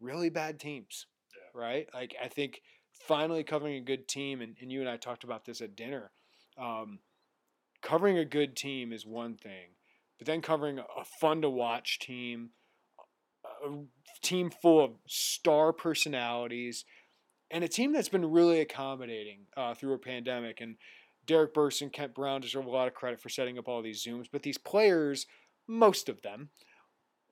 really 0.00 0.30
bad 0.30 0.58
teams. 0.58 1.06
Yeah. 1.32 1.60
Right? 1.60 1.88
Like 1.94 2.14
I 2.22 2.28
think 2.28 2.62
finally 3.06 3.44
covering 3.44 3.76
a 3.76 3.80
good 3.80 4.08
team 4.08 4.40
and, 4.40 4.56
and 4.60 4.70
you 4.72 4.80
and 4.80 4.88
I 4.88 4.96
talked 4.96 5.24
about 5.24 5.44
this 5.44 5.60
at 5.60 5.76
dinner. 5.76 6.10
Um, 6.58 7.00
covering 7.82 8.18
a 8.18 8.24
good 8.24 8.56
team 8.56 8.92
is 8.92 9.06
one 9.06 9.36
thing, 9.36 9.76
but 10.18 10.26
then 10.26 10.40
covering 10.40 10.78
a 10.78 11.04
fun 11.20 11.42
to 11.42 11.50
watch 11.50 11.98
team, 11.98 12.50
a 13.64 13.70
team 14.22 14.50
full 14.50 14.82
of 14.82 14.92
star 15.06 15.72
personalities, 15.72 16.84
and 17.50 17.62
a 17.62 17.68
team 17.68 17.92
that's 17.92 18.08
been 18.08 18.30
really 18.30 18.60
accommodating 18.60 19.40
uh, 19.56 19.74
through 19.74 19.94
a 19.94 19.98
pandemic. 19.98 20.60
And 20.60 20.76
Derrick 21.26 21.54
Burson 21.54 21.86
and 21.86 21.92
Kent 21.92 22.14
Brown 22.14 22.40
deserve 22.40 22.66
a 22.66 22.70
lot 22.70 22.88
of 22.88 22.94
credit 22.94 23.20
for 23.20 23.28
setting 23.28 23.58
up 23.58 23.68
all 23.68 23.82
these 23.82 24.04
Zooms. 24.04 24.26
But 24.30 24.42
these 24.42 24.58
players, 24.58 25.26
most 25.66 26.08
of 26.08 26.22
them, 26.22 26.50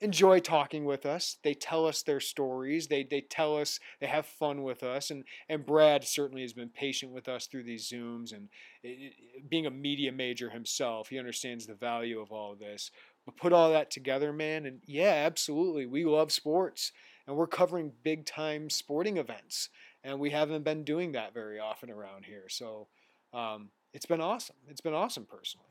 enjoy 0.03 0.40
talking 0.40 0.84
with 0.84 1.07
us. 1.07 1.38
They 1.45 1.55
tell 1.55 1.86
us 1.86 2.03
their 2.03 2.20
stories. 2.20 2.88
They 2.88 3.05
they 3.05 3.20
tell 3.20 3.57
us 3.57 3.78
they 4.01 4.09
have 4.09 4.26
fun 4.26 4.64
with 4.64 4.82
us. 4.82 5.11
And 5.11 5.24
and 5.49 5.64
Brad 5.64 6.05
certainly 6.05 6.43
has 6.43 6.53
been 6.53 6.68
patient 6.68 7.12
with 7.12 7.28
us 7.28 7.47
through 7.47 7.62
these 7.62 7.88
Zooms. 7.88 8.32
And 8.32 8.49
it, 8.82 9.14
it, 9.34 9.49
being 9.49 9.66
a 9.66 9.70
media 9.70 10.11
major 10.11 10.51
himself, 10.51 11.09
he 11.09 11.18
understands 11.18 11.66
the 11.66 11.74
value 11.74 12.20
of 12.20 12.32
all 12.32 12.53
of 12.53 12.59
this. 12.59 12.90
But 13.24 13.36
put 13.36 13.53
all 13.53 13.70
that 13.70 13.93
together, 13.93 14.32
man, 14.32 14.66
and 14.66 14.80
yeah, 14.84 15.22
absolutely, 15.26 15.86
we 15.86 16.05
love 16.05 16.32
sports, 16.32 16.90
and 17.28 17.36
we're 17.36 17.47
covering 17.47 17.93
big 18.03 18.26
time 18.26 18.68
sporting 18.68 19.16
events, 19.16 19.68
and 20.03 20.18
we 20.18 20.30
haven't 20.30 20.64
been 20.64 20.82
doing 20.82 21.12
that 21.12 21.32
very 21.32 21.61
often 21.61 21.90
around 21.90 22.24
here. 22.24 22.49
So. 22.49 22.88
Um, 23.32 23.70
it's 23.93 24.07
been 24.07 24.20
awesome. 24.20 24.57
It's 24.68 24.80
been 24.80 24.95
awesome 24.95 25.26
personally. 25.26 25.68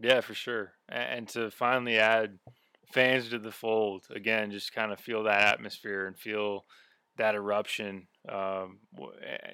Yeah, 0.00 0.20
for 0.20 0.34
sure. 0.34 0.72
And 0.88 1.28
to 1.30 1.50
finally 1.50 1.98
add 1.98 2.38
fans 2.92 3.28
to 3.30 3.38
the 3.38 3.50
fold 3.50 4.04
again, 4.14 4.50
just 4.50 4.72
kind 4.72 4.92
of 4.92 5.00
feel 5.00 5.24
that 5.24 5.42
atmosphere 5.42 6.06
and 6.06 6.18
feel 6.18 6.64
that 7.16 7.34
eruption 7.34 8.06
um, 8.28 8.78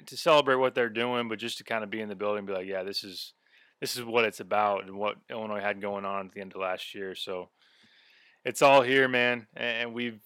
to 0.06 0.16
celebrate 0.16 0.56
what 0.56 0.74
they're 0.74 0.88
doing, 0.88 1.28
but 1.28 1.38
just 1.38 1.58
to 1.58 1.64
kind 1.64 1.82
of 1.82 1.90
be 1.90 2.00
in 2.00 2.08
the 2.08 2.14
building 2.14 2.38
and 2.38 2.46
be 2.46 2.52
like, 2.52 2.66
yeah, 2.66 2.82
this 2.82 3.02
is 3.02 3.32
this 3.80 3.96
is 3.96 4.04
what 4.04 4.24
it's 4.24 4.40
about 4.40 4.84
and 4.84 4.96
what 4.96 5.16
Illinois 5.30 5.60
had 5.60 5.80
going 5.80 6.04
on 6.04 6.26
at 6.26 6.32
the 6.32 6.40
end 6.40 6.52
of 6.54 6.60
last 6.60 6.94
year. 6.94 7.14
So 7.14 7.50
it's 8.44 8.62
all 8.62 8.82
here, 8.82 9.08
man. 9.08 9.46
And 9.56 9.94
we've 9.94 10.20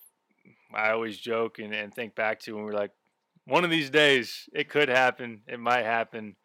I 0.74 0.90
always 0.90 1.16
joke 1.16 1.58
and, 1.58 1.72
and 1.72 1.94
think 1.94 2.14
back 2.14 2.40
to 2.40 2.54
when 2.54 2.64
we're 2.64 2.72
like, 2.72 2.90
one 3.46 3.64
of 3.64 3.70
these 3.70 3.88
days 3.88 4.48
it 4.52 4.68
could 4.68 4.88
happen, 4.88 5.42
it 5.46 5.60
might 5.60 5.84
happen. 5.84 6.36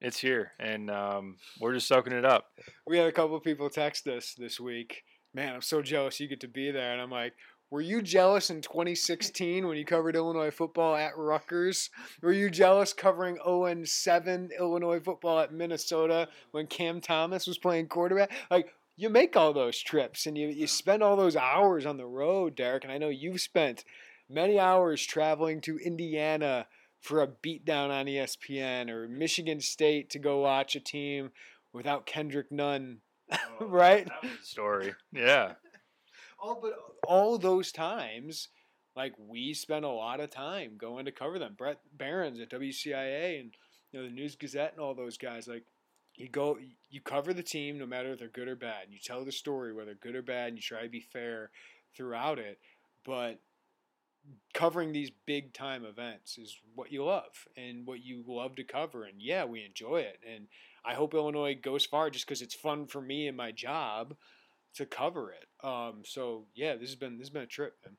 It's 0.00 0.18
here, 0.18 0.52
and 0.60 0.90
um, 0.90 1.36
we're 1.60 1.74
just 1.74 1.88
soaking 1.88 2.12
it 2.12 2.24
up. 2.24 2.46
We 2.86 2.98
had 2.98 3.08
a 3.08 3.12
couple 3.12 3.36
of 3.36 3.42
people 3.42 3.68
text 3.68 4.06
us 4.06 4.34
this 4.38 4.60
week. 4.60 5.02
Man, 5.34 5.54
I'm 5.54 5.62
so 5.62 5.82
jealous 5.82 6.20
you 6.20 6.28
get 6.28 6.40
to 6.40 6.48
be 6.48 6.70
there, 6.70 6.92
and 6.92 7.02
I'm 7.02 7.10
like, 7.10 7.34
were 7.70 7.80
you 7.80 8.00
jealous 8.00 8.48
in 8.48 8.62
2016 8.62 9.66
when 9.66 9.76
you 9.76 9.84
covered 9.84 10.16
Illinois 10.16 10.52
football 10.52 10.94
at 10.94 11.18
Rutgers? 11.18 11.90
Were 12.22 12.32
you 12.32 12.48
jealous 12.48 12.92
covering 12.92 13.38
0 13.44 13.84
7 13.84 14.50
Illinois 14.58 15.00
football 15.00 15.40
at 15.40 15.52
Minnesota 15.52 16.28
when 16.52 16.66
Cam 16.66 17.00
Thomas 17.00 17.46
was 17.46 17.58
playing 17.58 17.88
quarterback? 17.88 18.30
Like, 18.50 18.72
you 18.96 19.10
make 19.10 19.36
all 19.36 19.52
those 19.52 19.78
trips 19.78 20.26
and 20.26 20.38
you, 20.38 20.48
you 20.48 20.66
spend 20.66 21.02
all 21.02 21.16
those 21.16 21.36
hours 21.36 21.84
on 21.84 21.98
the 21.98 22.06
road, 22.06 22.56
Derek. 22.56 22.84
And 22.84 22.92
I 22.92 22.98
know 22.98 23.10
you've 23.10 23.40
spent 23.40 23.84
many 24.30 24.58
hours 24.58 25.04
traveling 25.04 25.60
to 25.62 25.78
Indiana 25.78 26.66
for 27.00 27.22
a 27.22 27.28
beatdown 27.28 27.90
on 27.90 28.06
ESPN 28.06 28.90
or 28.90 29.08
Michigan 29.08 29.60
State 29.60 30.10
to 30.10 30.18
go 30.18 30.40
watch 30.40 30.76
a 30.76 30.80
team 30.80 31.30
without 31.72 32.06
Kendrick 32.06 32.50
Nunn, 32.50 32.98
oh, 33.32 33.66
right? 33.66 34.08
story. 34.42 34.94
Yeah 35.12 35.54
all 36.38 36.58
but 36.60 36.72
all 37.06 37.38
those 37.38 37.72
times, 37.72 38.48
like 38.96 39.12
we 39.18 39.54
spent 39.54 39.84
a 39.84 39.88
lot 39.88 40.20
of 40.20 40.30
time 40.30 40.72
going 40.78 41.04
to 41.04 41.12
cover 41.12 41.38
them. 41.38 41.54
Bret 41.56 41.80
Beherns 41.96 42.40
at 42.40 42.50
WCIA 42.50 43.40
and 43.40 43.54
you 43.92 44.00
know 44.00 44.06
the 44.06 44.14
News 44.14 44.36
Gazette 44.36 44.72
and 44.72 44.80
all 44.80 44.94
those 44.94 45.18
guys. 45.18 45.48
Like 45.48 45.64
you 46.16 46.28
go, 46.28 46.58
you 46.90 47.00
cover 47.00 47.32
the 47.32 47.42
team 47.42 47.78
no 47.78 47.86
matter 47.86 48.12
if 48.12 48.18
they're 48.18 48.28
good 48.28 48.48
or 48.48 48.56
bad. 48.56 48.84
And 48.84 48.92
you 48.92 48.98
tell 49.02 49.24
the 49.24 49.32
story 49.32 49.72
whether 49.72 49.94
good 49.94 50.14
or 50.14 50.22
bad, 50.22 50.48
and 50.48 50.56
you 50.56 50.62
try 50.62 50.82
to 50.82 50.88
be 50.88 51.00
fair 51.00 51.50
throughout 51.96 52.38
it. 52.38 52.58
But 53.04 53.40
covering 54.54 54.92
these 54.92 55.10
big 55.26 55.52
time 55.52 55.84
events 55.84 56.38
is 56.38 56.58
what 56.74 56.90
you 56.92 57.04
love 57.04 57.46
and 57.56 57.86
what 57.86 58.02
you 58.04 58.24
love 58.26 58.56
to 58.56 58.64
cover 58.64 59.04
and 59.04 59.20
yeah 59.20 59.44
we 59.44 59.64
enjoy 59.64 59.98
it 59.98 60.18
and 60.28 60.46
i 60.84 60.94
hope 60.94 61.14
illinois 61.14 61.54
goes 61.54 61.84
far 61.84 62.10
just 62.10 62.26
because 62.26 62.42
it's 62.42 62.54
fun 62.54 62.86
for 62.86 63.00
me 63.00 63.28
and 63.28 63.36
my 63.36 63.52
job 63.52 64.14
to 64.78 64.86
cover 64.86 65.32
it. 65.32 65.66
Um, 65.66 66.02
so 66.04 66.46
yeah, 66.54 66.74
this 66.74 66.88
has 66.88 66.96
been 66.96 67.18
this 67.18 67.26
has 67.26 67.30
been 67.30 67.42
a 67.42 67.46
trip, 67.46 67.74
man. 67.84 67.96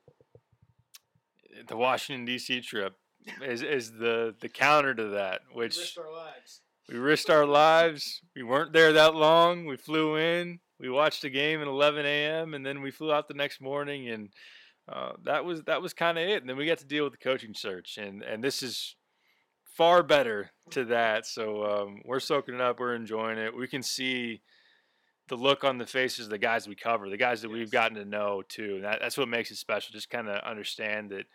The 1.66 1.76
Washington 1.76 2.24
D.C. 2.24 2.60
trip 2.62 2.94
is 3.42 3.62
is 3.62 3.92
the 3.92 4.34
the 4.40 4.48
counter 4.48 4.94
to 4.94 5.08
that, 5.08 5.42
which 5.52 5.76
we 5.76 5.82
risked 5.82 5.98
our 5.98 6.12
lives. 6.12 6.60
We 6.88 6.98
risked 6.98 7.30
our 7.30 7.46
lives. 7.46 8.22
We 8.34 8.42
weren't 8.42 8.72
there 8.72 8.92
that 8.94 9.14
long. 9.14 9.66
We 9.66 9.76
flew 9.76 10.16
in. 10.16 10.58
We 10.80 10.88
watched 10.90 11.22
the 11.22 11.30
game 11.30 11.60
at 11.60 11.68
11 11.68 12.06
a.m. 12.06 12.54
and 12.54 12.64
then 12.64 12.80
we 12.80 12.90
flew 12.90 13.12
out 13.12 13.28
the 13.28 13.34
next 13.34 13.60
morning, 13.60 14.08
and 14.08 14.30
uh, 14.92 15.12
that 15.24 15.44
was 15.44 15.62
that 15.64 15.82
was 15.82 15.94
kind 15.94 16.18
of 16.18 16.28
it. 16.28 16.42
And 16.42 16.48
then 16.48 16.56
we 16.56 16.66
got 16.66 16.78
to 16.78 16.86
deal 16.86 17.04
with 17.04 17.12
the 17.12 17.18
coaching 17.18 17.54
search, 17.54 17.98
and 17.98 18.22
and 18.22 18.42
this 18.42 18.62
is 18.62 18.96
far 19.76 20.02
better 20.02 20.50
to 20.70 20.84
that. 20.86 21.26
So 21.26 21.64
um, 21.64 22.02
we're 22.04 22.20
soaking 22.20 22.56
it 22.56 22.60
up. 22.60 22.80
We're 22.80 22.94
enjoying 22.94 23.38
it. 23.38 23.56
We 23.56 23.68
can 23.68 23.82
see 23.82 24.42
the 25.28 25.36
look 25.36 25.62
on 25.62 25.78
the 25.78 25.86
faces 25.86 26.26
of 26.26 26.30
the 26.30 26.38
guys 26.38 26.66
we 26.66 26.74
cover, 26.74 27.08
the 27.08 27.16
guys 27.16 27.42
that 27.42 27.48
yes. 27.50 27.56
we've 27.56 27.70
gotten 27.70 27.96
to 27.96 28.04
know 28.04 28.42
too. 28.48 28.76
And 28.76 28.84
that, 28.84 28.98
that's 29.00 29.16
what 29.16 29.28
makes 29.28 29.50
it 29.50 29.56
special. 29.56 29.92
Just 29.92 30.10
kind 30.10 30.28
of 30.28 30.42
understand 30.42 31.10
that 31.10 31.26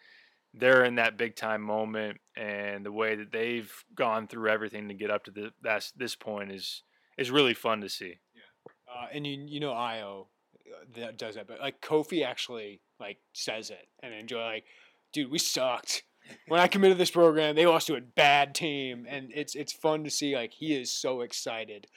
they're 0.53 0.83
in 0.83 0.95
that 0.95 1.17
big 1.17 1.35
time 1.35 1.61
moment, 1.61 2.17
and 2.35 2.85
the 2.85 2.91
way 2.91 3.15
that 3.15 3.31
they've 3.31 3.71
gone 3.93 4.27
through 4.27 4.49
everything 4.49 4.89
to 4.89 4.93
get 4.93 5.11
up 5.11 5.23
to 5.25 5.31
the, 5.31 5.51
that's, 5.61 5.91
this 5.93 6.15
point 6.15 6.51
is 6.51 6.83
is 7.17 7.31
really 7.31 7.53
fun 7.53 7.81
to 7.81 7.89
see. 7.89 8.19
Yeah, 8.33 8.93
uh, 8.93 9.07
and 9.13 9.25
you 9.25 9.45
you 9.47 9.59
know 9.59 9.71
Ayo 9.71 10.27
uh, 10.69 10.85
that 10.97 11.17
does 11.17 11.35
that, 11.35 11.47
but 11.47 11.59
like 11.59 11.81
Kofi 11.81 12.25
actually 12.25 12.81
like 12.99 13.17
says 13.33 13.69
it 13.69 13.87
and 14.01 14.13
enjoy 14.13 14.43
like, 14.43 14.65
dude, 15.13 15.31
we 15.31 15.39
sucked. 15.39 16.03
When 16.47 16.59
I 16.59 16.67
committed 16.67 16.97
this 16.97 17.11
program, 17.11 17.55
they 17.55 17.65
lost 17.65 17.87
to 17.87 17.95
a 17.95 18.01
bad 18.01 18.55
team, 18.55 19.05
and 19.07 19.31
it's 19.33 19.53
it's 19.55 19.71
fun 19.71 20.03
to 20.03 20.09
see. 20.09 20.35
Like 20.35 20.53
he 20.53 20.73
is 20.73 20.91
so 20.91 21.21
excited 21.21 21.87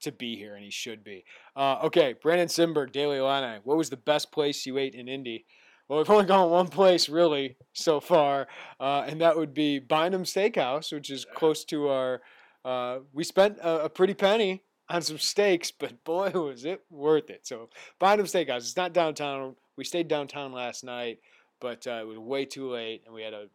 to 0.00 0.12
be 0.12 0.36
here, 0.36 0.54
and 0.54 0.64
he 0.64 0.70
should 0.70 1.02
be. 1.02 1.24
Uh, 1.56 1.78
okay, 1.84 2.14
Brandon 2.20 2.48
Simberg, 2.48 2.92
Daily 2.92 3.18
Illini. 3.18 3.60
What 3.64 3.76
was 3.76 3.90
the 3.90 3.96
best 3.96 4.30
place 4.30 4.66
you 4.66 4.78
ate 4.78 4.94
in 4.94 5.08
Indy? 5.08 5.44
Well, 5.88 5.98
we've 5.98 6.10
only 6.10 6.26
gone 6.26 6.50
one 6.50 6.68
place 6.68 7.08
really 7.08 7.56
so 7.72 8.00
far, 8.00 8.46
uh, 8.78 9.04
and 9.06 9.20
that 9.20 9.36
would 9.36 9.54
be 9.54 9.78
Bynum 9.78 10.24
Steakhouse, 10.24 10.92
which 10.92 11.10
is 11.10 11.24
close 11.24 11.64
to 11.66 11.88
our. 11.88 12.20
Uh, 12.64 12.98
we 13.12 13.24
spent 13.24 13.58
a, 13.58 13.84
a, 13.84 13.88
pretty 13.88 14.14
penny 14.14 14.62
on 14.90 15.00
some 15.00 15.18
steaks, 15.18 15.70
but 15.70 16.04
boy, 16.04 16.30
was 16.34 16.64
it 16.64 16.82
worth 16.90 17.30
it. 17.30 17.46
So 17.46 17.70
Bynum 17.98 18.26
Steakhouse. 18.26 18.58
It's 18.58 18.76
not 18.76 18.92
downtown. 18.92 19.56
We 19.78 19.84
stayed 19.84 20.08
downtown 20.08 20.52
last 20.52 20.82
night, 20.82 21.20
but 21.60 21.86
uh, 21.86 22.00
it 22.02 22.06
was 22.06 22.18
way 22.18 22.44
too 22.44 22.68
late, 22.68 23.02
and 23.06 23.14
we 23.14 23.22
had 23.22 23.32
a 23.32 23.46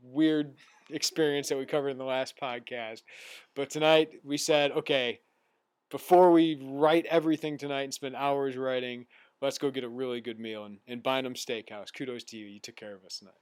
weird 0.00 0.54
experience 0.88 1.48
that 1.48 1.58
we 1.58 1.66
covered 1.66 1.88
in 1.88 1.98
the 1.98 2.04
last 2.04 2.38
podcast. 2.40 3.02
But 3.56 3.70
tonight 3.70 4.20
we 4.22 4.36
said, 4.36 4.70
okay, 4.70 5.18
before 5.90 6.30
we 6.30 6.60
write 6.62 7.06
everything 7.06 7.58
tonight 7.58 7.82
and 7.82 7.92
spend 7.92 8.14
hours 8.14 8.56
writing, 8.56 9.06
let's 9.42 9.58
go 9.58 9.72
get 9.72 9.82
a 9.82 9.88
really 9.88 10.20
good 10.20 10.38
meal 10.38 10.64
in, 10.64 10.78
in 10.86 11.00
Bynum 11.00 11.34
Steakhouse. 11.34 11.92
Kudos 11.92 12.22
to 12.24 12.36
you. 12.36 12.46
You 12.46 12.60
took 12.60 12.76
care 12.76 12.94
of 12.94 13.04
us 13.04 13.18
tonight. 13.18 13.34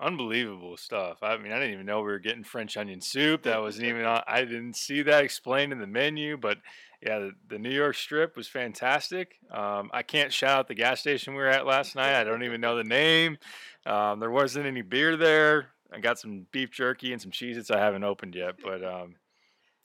Unbelievable 0.00 0.76
stuff. 0.76 1.18
I 1.22 1.36
mean, 1.36 1.52
I 1.52 1.60
didn't 1.60 1.74
even 1.74 1.86
know 1.86 1.98
we 1.98 2.06
were 2.06 2.18
getting 2.18 2.44
French 2.44 2.76
onion 2.76 3.00
soup. 3.00 3.44
That 3.44 3.60
wasn't 3.60 3.86
even 3.88 4.04
on. 4.04 4.22
I 4.26 4.40
didn't 4.40 4.74
see 4.74 5.02
that 5.02 5.22
explained 5.22 5.72
in 5.72 5.78
the 5.78 5.86
menu, 5.86 6.36
but 6.36 6.58
yeah, 7.00 7.18
the, 7.20 7.32
the 7.48 7.58
New 7.58 7.70
York 7.70 7.94
strip 7.94 8.36
was 8.36 8.48
fantastic. 8.48 9.38
Um, 9.52 9.90
I 9.92 10.02
can't 10.02 10.32
shout 10.32 10.58
out 10.58 10.68
the 10.68 10.74
gas 10.74 11.00
station 11.00 11.34
we 11.34 11.40
were 11.40 11.48
at 11.48 11.66
last 11.66 11.94
night. 11.94 12.20
I 12.20 12.24
don't 12.24 12.42
even 12.42 12.60
know 12.60 12.76
the 12.76 12.84
name. 12.84 13.38
Um, 13.86 14.18
there 14.20 14.30
wasn't 14.30 14.66
any 14.66 14.82
beer 14.82 15.16
there. 15.16 15.68
I 15.92 16.00
got 16.00 16.18
some 16.18 16.46
beef 16.50 16.70
jerky 16.70 17.12
and 17.12 17.22
some 17.22 17.30
Cheez-Its 17.30 17.70
I 17.70 17.78
haven't 17.78 18.04
opened 18.04 18.34
yet, 18.34 18.56
but 18.62 18.84
um, 18.84 19.14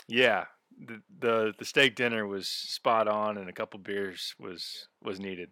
yeah, 0.08 0.46
the, 0.86 1.02
the 1.20 1.54
the 1.58 1.66
steak 1.66 1.96
dinner 1.96 2.28
was 2.28 2.48
spot 2.48 3.08
on, 3.08 3.38
and 3.38 3.48
a 3.48 3.54
couple 3.54 3.80
beers 3.80 4.36
was 4.40 4.88
was 5.02 5.20
needed. 5.20 5.50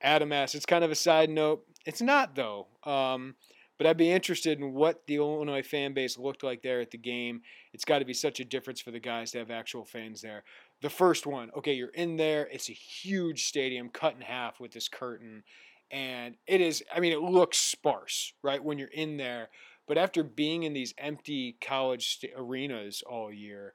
Adam 0.00 0.32
asks, 0.32 0.54
it's 0.54 0.66
kind 0.66 0.84
of 0.84 0.90
a 0.90 0.96
side 0.96 1.30
note. 1.30 1.64
It's 1.84 2.00
not 2.00 2.34
though. 2.34 2.68
Um, 2.84 3.34
but 3.78 3.86
I'd 3.86 3.96
be 3.96 4.12
interested 4.12 4.60
in 4.60 4.74
what 4.74 5.06
the 5.06 5.16
Illinois 5.16 5.62
fan 5.62 5.92
base 5.92 6.16
looked 6.16 6.44
like 6.44 6.62
there 6.62 6.80
at 6.80 6.92
the 6.92 6.98
game. 6.98 7.42
It's 7.72 7.84
got 7.84 7.98
to 7.98 8.04
be 8.04 8.14
such 8.14 8.38
a 8.38 8.44
difference 8.44 8.80
for 8.80 8.92
the 8.92 9.00
guys 9.00 9.32
to 9.32 9.38
have 9.38 9.50
actual 9.50 9.84
fans 9.84 10.22
there. 10.22 10.44
The 10.82 10.90
first 10.90 11.26
one, 11.26 11.50
okay, 11.56 11.74
you're 11.74 11.88
in 11.88 12.16
there. 12.16 12.48
It's 12.50 12.68
a 12.68 12.72
huge 12.72 13.46
stadium, 13.46 13.88
cut 13.88 14.16
in 14.16 14.20
half 14.20 14.58
with 14.58 14.72
this 14.72 14.88
curtain, 14.88 15.44
and 15.92 16.34
it 16.48 16.60
is. 16.60 16.82
I 16.94 16.98
mean, 16.98 17.12
it 17.12 17.20
looks 17.22 17.56
sparse, 17.56 18.32
right, 18.42 18.62
when 18.62 18.78
you're 18.78 18.88
in 18.88 19.16
there. 19.16 19.48
But 19.86 19.96
after 19.96 20.24
being 20.24 20.64
in 20.64 20.72
these 20.72 20.92
empty 20.98 21.56
college 21.60 22.18
st- 22.18 22.32
arenas 22.36 23.02
all 23.08 23.32
year, 23.32 23.74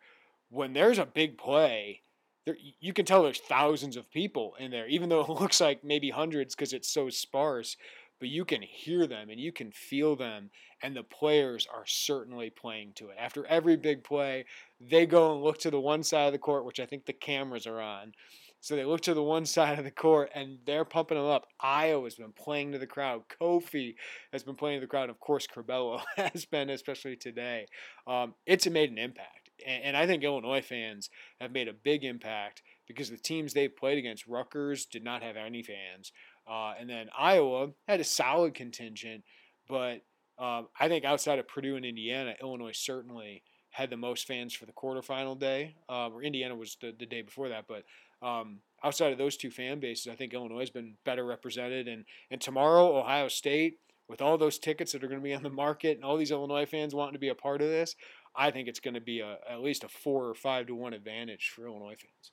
when 0.49 0.74
there's 0.74 0.99
a 0.99 1.05
big 1.05 1.38
play, 1.38 2.01
there, 2.45 2.58
you 2.80 2.91
can 2.91 3.05
tell 3.05 3.24
there's 3.24 3.39
thousands 3.39 3.95
of 3.95 4.12
people 4.12 4.55
in 4.60 4.72
there, 4.72 4.88
even 4.88 5.08
though 5.08 5.22
it 5.22 5.30
looks 5.41 5.62
like 5.62 5.84
maybe 5.86 6.10
hundreds 6.10 6.55
because 6.55 6.74
it's 6.74 6.89
so 6.89 7.10
sparse. 7.10 7.78
But 8.20 8.30
you 8.30 8.45
can 8.45 8.61
hear 8.61 9.05
them 9.05 9.30
and 9.30 9.39
you 9.39 9.51
can 9.51 9.72
feel 9.72 10.15
them, 10.15 10.49
and 10.82 10.95
the 10.95 11.03
players 11.03 11.68
are 11.72 11.86
certainly 11.86 12.49
playing 12.49 12.93
to 12.95 13.09
it. 13.09 13.18
After 13.20 13.45
every 13.45 13.78
big 13.78 14.03
play, 14.03 14.45
they 14.80 15.05
go 15.05 15.34
and 15.34 15.43
look 15.43 15.59
to 15.59 15.72
the 15.72 15.80
one 15.80 16.03
side 16.03 16.28
of 16.28 16.34
the 16.34 16.39
court, 16.39 16.65
which 16.65 16.80
I 16.80 16.86
think 16.86 17.05
the 17.05 17.13
cameras 17.13 17.68
are 17.68 17.80
on. 17.80 18.13
So 18.59 18.76
they 18.76 18.86
look 18.86 19.01
to 19.01 19.13
the 19.13 19.24
one 19.24 19.45
side 19.57 19.78
of 19.78 19.86
the 19.86 19.91
court 19.91 20.32
and 20.34 20.57
they're 20.65 20.86
pumping 20.86 21.18
them 21.18 21.28
up. 21.28 21.45
Ayo's 21.63 22.15
been 22.15 22.34
playing 22.34 22.72
to 22.72 22.80
the 22.80 22.88
crowd. 22.88 23.24
Kofi 23.39 23.95
has 24.34 24.43
been 24.43 24.55
playing 24.55 24.78
to 24.78 24.86
the 24.86 24.89
crowd. 24.89 25.09
Of 25.09 25.20
course, 25.20 25.47
Curbelo 25.47 26.01
has 26.15 26.45
been, 26.45 26.70
especially 26.70 27.15
today. 27.15 27.68
Um, 28.07 28.34
it's 28.45 28.68
made 28.68 28.89
an 28.91 28.97
impact 28.97 29.47
and, 29.65 29.84
and 29.84 29.97
I 29.97 30.05
think 30.05 30.24
Illinois 30.24 30.61
fans 30.61 31.09
have 31.39 31.51
made 31.51 31.68
a 31.68 31.74
big 31.74 32.03
impact 32.03 32.61
because 32.88 33.09
the 33.09 33.18
teams 33.18 33.53
they've 33.53 33.76
played 33.76 33.97
against, 33.97 34.28
Rutgers 34.28 34.86
did 34.86 35.03
not 35.03 35.24
have 35.24 35.36
any 35.36 35.63
fans, 35.63 36.11
uh, 36.50 36.74
and 36.80 36.89
then 36.89 37.08
Iowa 37.18 37.70
had 37.88 38.00
a 38.00 38.04
solid 38.04 38.54
contingent, 38.54 39.24
but 39.68 40.02
um, 40.39 40.68
I 40.80 40.88
think 40.88 41.04
outside 41.04 41.39
of 41.39 41.48
Purdue 41.48 41.76
and 41.76 41.86
Indiana, 41.86 42.36
Illinois 42.41 42.72
certainly 42.74 43.43
had 43.72 43.89
the 43.89 43.98
most 43.98 44.28
fans 44.28 44.54
for 44.54 44.66
the 44.66 44.72
quarterfinal 44.72 45.39
day, 45.39 45.76
um, 45.89 46.14
or 46.14 46.24
Indiana 46.24 46.56
was 46.56 46.78
the, 46.82 46.93
the 46.98 47.06
day 47.06 47.22
before 47.22 47.50
that, 47.50 47.66
but 47.68 47.84
um, 48.22 48.60
outside 48.84 49.12
of 49.12 49.18
those 49.18 49.38
two 49.38 49.52
fan 49.52 49.80
bases, 49.80 50.08
I 50.08 50.16
think 50.16 50.34
Illinois 50.34 50.62
has 50.62 50.70
been 50.70 50.95
better 51.06 51.26
represented. 51.26 51.88
And, 51.88 52.06
and 52.32 52.41
tomorrow, 52.41 52.98
Ohio 52.98 53.28
State, 53.28 53.80
with 54.10 54.22
all 54.22 54.38
those 54.38 54.58
tickets 54.58 54.93
that 54.93 55.04
are 55.04 55.08
going 55.08 55.20
to 55.20 55.24
be 55.24 55.34
on 55.34 55.43
the 55.43 55.50
market 55.50 55.98
and 55.98 56.06
all 56.06 56.18
these 56.18 56.32
Illinois 56.32 56.66
fans 56.66 56.95
wanting 56.95 57.14
to 57.14 57.20
be 57.20 57.28
a 57.30 57.36
part 57.36 57.62
of 57.62 57.68
this, 57.68 57.95
I 58.36 58.52
think 58.52 58.68
it's 58.68 58.80
going 58.80 58.93
to 58.93 59.02
be 59.02 59.20
a, 59.20 59.38
at 59.50 59.62
least 59.62 59.84
a 59.84 59.89
four 59.89 60.28
or 60.28 60.34
five 60.34 60.68
to 60.68 60.76
one 60.76 60.93
advantage 60.93 61.52
for 61.54 61.68
Illinois 61.68 61.98
fans. 62.00 62.32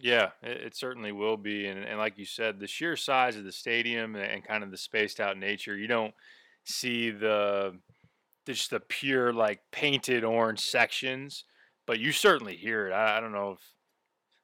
Yeah, 0.00 0.30
it, 0.42 0.58
it 0.58 0.76
certainly 0.76 1.12
will 1.12 1.36
be, 1.36 1.66
and, 1.66 1.84
and 1.84 1.98
like 1.98 2.18
you 2.18 2.24
said, 2.24 2.58
the 2.58 2.66
sheer 2.66 2.96
size 2.96 3.36
of 3.36 3.44
the 3.44 3.52
stadium 3.52 4.16
and, 4.16 4.44
kind 4.44 4.64
of 4.64 4.70
the 4.70 4.76
spaced 4.76 5.20
out 5.20 5.38
nature, 5.38 5.76
you 5.76 5.86
don't 5.86 6.14
see 6.64 7.10
the 7.10 7.76
just 8.46 8.70
the 8.70 8.80
pure 8.80 9.32
like 9.32 9.60
painted 9.70 10.24
orange 10.24 10.60
sections, 10.60 11.44
but 11.86 12.00
you 12.00 12.10
certainly 12.12 12.56
hear 12.56 12.88
it. 12.88 12.92
I, 12.92 13.18
I 13.18 13.20
don't 13.20 13.32
know 13.32 13.52
if 13.52 13.60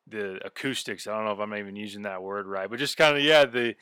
the 0.07 0.45
acoustics. 0.45 1.07
I 1.07 1.15
don't 1.15 1.25
know 1.25 1.33
if 1.33 1.41
I'm 1.41 1.55
even 1.55 1.77
using 1.77 2.03
that 2.03 2.23
word 2.23 2.47
right, 2.47 2.71
but 2.71 2.79
just 2.79 2.97
kind 2.97 3.17
of 3.17 3.23
yeah 3.23 3.45
the 3.45 3.75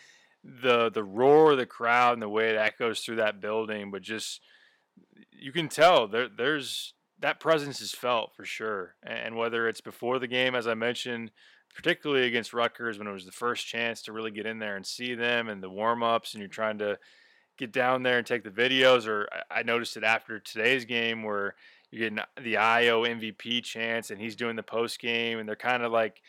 the 0.42 0.90
the 0.90 1.04
roar 1.04 1.52
of 1.52 1.58
the 1.58 1.66
crowd 1.66 2.14
and 2.14 2.22
the 2.22 2.28
way 2.28 2.50
it 2.50 2.56
echoes 2.56 3.00
through 3.00 3.16
that 3.16 3.40
building. 3.40 3.90
But 3.90 4.02
just 4.02 4.40
you 5.30 5.52
can 5.52 5.68
tell 5.68 6.08
there 6.08 6.28
there's 6.28 6.94
that 7.20 7.40
presence 7.40 7.80
is 7.80 7.92
felt 7.92 8.34
for 8.34 8.44
sure. 8.44 8.94
And 9.02 9.36
whether 9.36 9.68
it's 9.68 9.80
before 9.80 10.18
the 10.18 10.26
game, 10.26 10.54
as 10.54 10.66
I 10.66 10.74
mentioned, 10.74 11.30
particularly 11.76 12.26
against 12.26 12.54
Rutgers 12.54 12.98
when 12.98 13.06
it 13.06 13.12
was 13.12 13.26
the 13.26 13.32
first 13.32 13.66
chance 13.66 14.00
to 14.02 14.12
really 14.12 14.30
get 14.30 14.46
in 14.46 14.58
there 14.58 14.76
and 14.76 14.86
see 14.86 15.14
them 15.14 15.50
and 15.50 15.62
the 15.62 15.68
warm 15.68 16.02
ups, 16.02 16.32
and 16.32 16.40
you're 16.40 16.48
trying 16.48 16.78
to 16.78 16.98
get 17.58 17.70
down 17.70 18.02
there 18.02 18.16
and 18.16 18.26
take 18.26 18.42
the 18.42 18.50
videos. 18.50 19.06
Or 19.06 19.28
I 19.50 19.62
noticed 19.62 19.98
it 19.98 20.02
after 20.02 20.40
today's 20.40 20.86
game 20.86 21.22
where 21.22 21.54
you're 21.90 22.08
getting 22.08 22.24
the 22.42 22.54
Ayo 22.54 23.06
MVP 23.06 23.62
chance 23.62 24.10
and 24.10 24.18
he's 24.18 24.36
doing 24.36 24.56
the 24.56 24.62
post 24.62 24.98
game, 24.98 25.38
and 25.38 25.46
they're 25.46 25.54
kind 25.54 25.82
of 25.82 25.92
like 25.92 26.22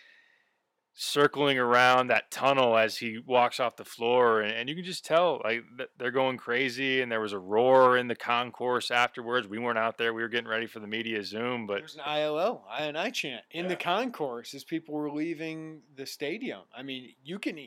circling 0.99 1.59
around 1.59 2.07
that 2.07 2.31
tunnel 2.31 2.75
as 2.75 2.97
he 2.97 3.19
walks 3.19 3.59
off 3.59 3.75
the 3.75 3.85
floor 3.85 4.41
and, 4.41 4.51
and 4.51 4.67
you 4.67 4.73
can 4.73 4.83
just 4.83 5.05
tell 5.05 5.39
like 5.43 5.63
they're 5.99 6.09
going 6.09 6.37
crazy 6.37 7.01
and 7.01 7.11
there 7.11 7.21
was 7.21 7.33
a 7.33 7.39
roar 7.39 7.97
in 7.97 8.07
the 8.07 8.15
concourse 8.15 8.89
afterwards 8.89 9.47
we 9.47 9.59
weren't 9.59 9.77
out 9.77 9.99
there 9.99 10.11
we 10.11 10.23
were 10.23 10.27
getting 10.27 10.49
ready 10.49 10.65
for 10.65 10.79
the 10.79 10.87
media 10.87 11.23
zoom 11.23 11.67
but 11.67 11.77
there's 11.77 11.97
an 12.03 12.19
ILL 12.19 12.65
I 12.67 13.11
chant 13.11 13.43
in 13.51 13.65
yeah. 13.65 13.69
the 13.69 13.75
concourse 13.75 14.55
as 14.55 14.63
people 14.63 14.95
were 14.95 15.11
leaving 15.11 15.81
the 15.95 16.07
stadium 16.07 16.61
I 16.75 16.81
mean 16.81 17.13
you 17.23 17.37
can 17.37 17.59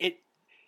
it 0.00 0.16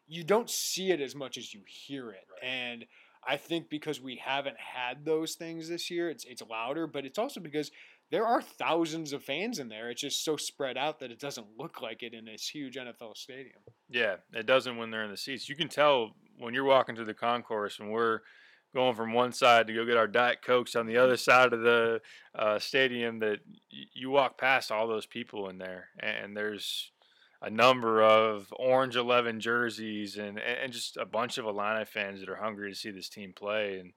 you 0.07 0.23
don't 0.23 0.49
see 0.49 0.93
it 0.93 1.01
as 1.01 1.17
much 1.17 1.37
as 1.37 1.53
you 1.53 1.63
hear 1.67 2.13
it 2.13 2.25
right. 2.41 2.49
and 2.49 2.87
I 3.29 3.37
think 3.37 3.69
because 3.69 4.01
we 4.01 4.15
haven't 4.25 4.59
had 4.59 5.05
those 5.05 5.35
things 5.35 5.69
this 5.69 5.91
year 5.91 6.09
it's 6.09 6.25
it's 6.25 6.41
louder 6.49 6.87
but 6.87 7.05
it's 7.05 7.19
also 7.19 7.41
because 7.41 7.73
there 8.11 8.27
are 8.27 8.41
thousands 8.41 9.13
of 9.13 9.23
fans 9.23 9.59
in 9.59 9.69
there. 9.69 9.91
It's 9.91 10.01
just 10.01 10.25
so 10.25 10.37
spread 10.37 10.77
out 10.77 11.01
that 11.01 11.11
it 11.11 11.19
doesn't 11.19 11.47
look 11.59 11.83
like 11.83 12.03
it 12.03 12.15
in 12.15 12.25
this 12.27 12.49
huge 12.49 12.77
NFL 12.77 13.17
stadium. 13.17 13.59
Yeah, 13.89 14.17
it 14.33 14.47
doesn't 14.47 14.77
when 14.77 14.91
they're 14.91 15.05
in 15.05 15.11
the 15.11 15.17
seats. 15.17 15.49
You 15.49 15.57
can 15.57 15.69
tell 15.69 16.13
when 16.39 16.55
you're 16.55 16.65
walking 16.65 16.95
through 16.95 17.07
the 17.07 17.15
concourse 17.15 17.79
and 17.81 17.91
we're 17.91 18.21
going 18.75 18.95
from 18.95 19.13
one 19.13 19.33
side 19.33 19.67
to 19.67 19.73
go 19.73 19.87
get 19.87 19.97
our 19.97 20.07
diet 20.07 20.39
cokes 20.45 20.77
on 20.77 20.87
the 20.87 20.99
other 20.99 21.17
side 21.17 21.53
of 21.53 21.63
the 21.63 22.01
uh, 22.39 22.59
stadium 22.59 23.19
that 23.21 23.39
y- 23.73 23.85
you 23.95 24.11
walk 24.11 24.39
past 24.39 24.71
all 24.71 24.87
those 24.87 25.07
people 25.07 25.49
in 25.49 25.59
there 25.59 25.89
and 25.99 26.37
there's 26.37 26.93
a 27.41 27.51
number 27.51 28.03
of 28.03 28.53
orange 28.59 28.97
11 28.97 29.41
jerseys 29.41 30.17
and, 30.17 30.39
and 30.39 30.73
just 30.73 30.97
a 30.97 31.07
bunch 31.07 31.39
of 31.39 31.47
Illini 31.47 31.85
fans 31.85 32.21
that 32.21 32.29
are 32.29 32.37
hungry 32.37 32.71
to 32.71 32.77
see 32.77 32.91
this 32.91 33.09
team 33.09 33.33
play 33.35 33.79
and 33.79 33.93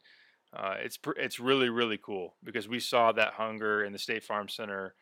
uh, 0.55 0.75
it's 0.79 0.97
it's 1.17 1.39
really 1.39 1.69
really 1.69 1.97
cool 1.97 2.35
because 2.43 2.67
we 2.67 2.79
saw 2.79 3.11
that 3.11 3.33
hunger 3.33 3.83
in 3.83 3.93
the 3.93 3.99
State 3.99 4.23
Farm 4.23 4.49
Center 4.49 4.95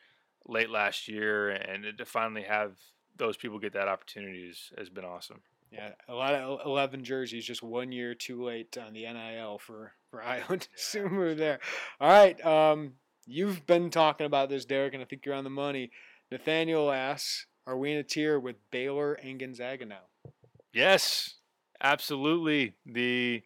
late 0.47 0.69
last 0.69 1.07
year, 1.07 1.49
and 1.49 1.85
to 1.97 2.05
finally 2.05 2.43
have 2.43 2.73
those 3.15 3.37
people 3.37 3.59
get 3.59 3.73
that 3.73 3.87
opportunity 3.87 4.47
has, 4.47 4.71
has 4.77 4.89
been 4.89 5.05
awesome. 5.05 5.41
Yeah, 5.71 5.91
a 6.07 6.13
lot 6.13 6.33
of 6.33 6.65
eleven 6.65 7.03
jerseys, 7.03 7.45
just 7.45 7.63
one 7.63 7.91
year 7.91 8.13
too 8.13 8.43
late 8.43 8.77
on 8.77 8.93
the 8.93 9.03
NIL 9.03 9.57
for 9.59 9.93
for 10.11 10.21
Ayo 10.25 10.67
Dosunmu 10.77 11.37
there. 11.37 11.59
All 11.99 12.09
right, 12.09 12.45
um, 12.45 12.93
you've 13.25 13.65
been 13.65 13.89
talking 13.89 14.25
about 14.25 14.49
this, 14.49 14.65
Derek, 14.65 14.93
and 14.93 15.01
I 15.03 15.05
think 15.05 15.25
you're 15.25 15.35
on 15.35 15.43
the 15.45 15.49
money. 15.49 15.91
Nathaniel 16.29 16.91
asks, 16.91 17.47
"Are 17.65 17.77
we 17.77 17.91
in 17.91 17.97
a 17.97 18.03
tier 18.03 18.37
with 18.37 18.57
Baylor 18.69 19.13
and 19.13 19.39
Gonzaga 19.39 19.85
now?" 19.85 20.33
Yes, 20.73 21.35
absolutely. 21.81 22.75
The 22.85 23.43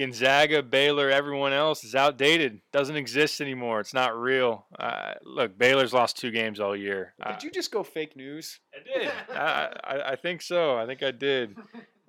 Gonzaga, 0.00 0.62
Baylor, 0.62 1.10
everyone 1.10 1.52
else 1.52 1.84
is 1.84 1.94
outdated. 1.94 2.62
Doesn't 2.72 2.96
exist 2.96 3.42
anymore. 3.42 3.80
It's 3.80 3.92
not 3.92 4.18
real. 4.18 4.64
Uh, 4.78 5.12
look, 5.22 5.58
Baylor's 5.58 5.92
lost 5.92 6.16
two 6.16 6.30
games 6.30 6.58
all 6.58 6.74
year. 6.74 7.12
Did 7.18 7.26
uh, 7.34 7.38
you 7.42 7.50
just 7.50 7.70
go 7.70 7.82
fake 7.82 8.16
news? 8.16 8.60
I 8.74 8.98
did. 8.98 9.12
I, 9.30 9.72
I, 9.84 10.12
I, 10.12 10.16
think 10.16 10.40
so. 10.40 10.78
I 10.78 10.86
think 10.86 11.02
I 11.02 11.10
did. 11.10 11.54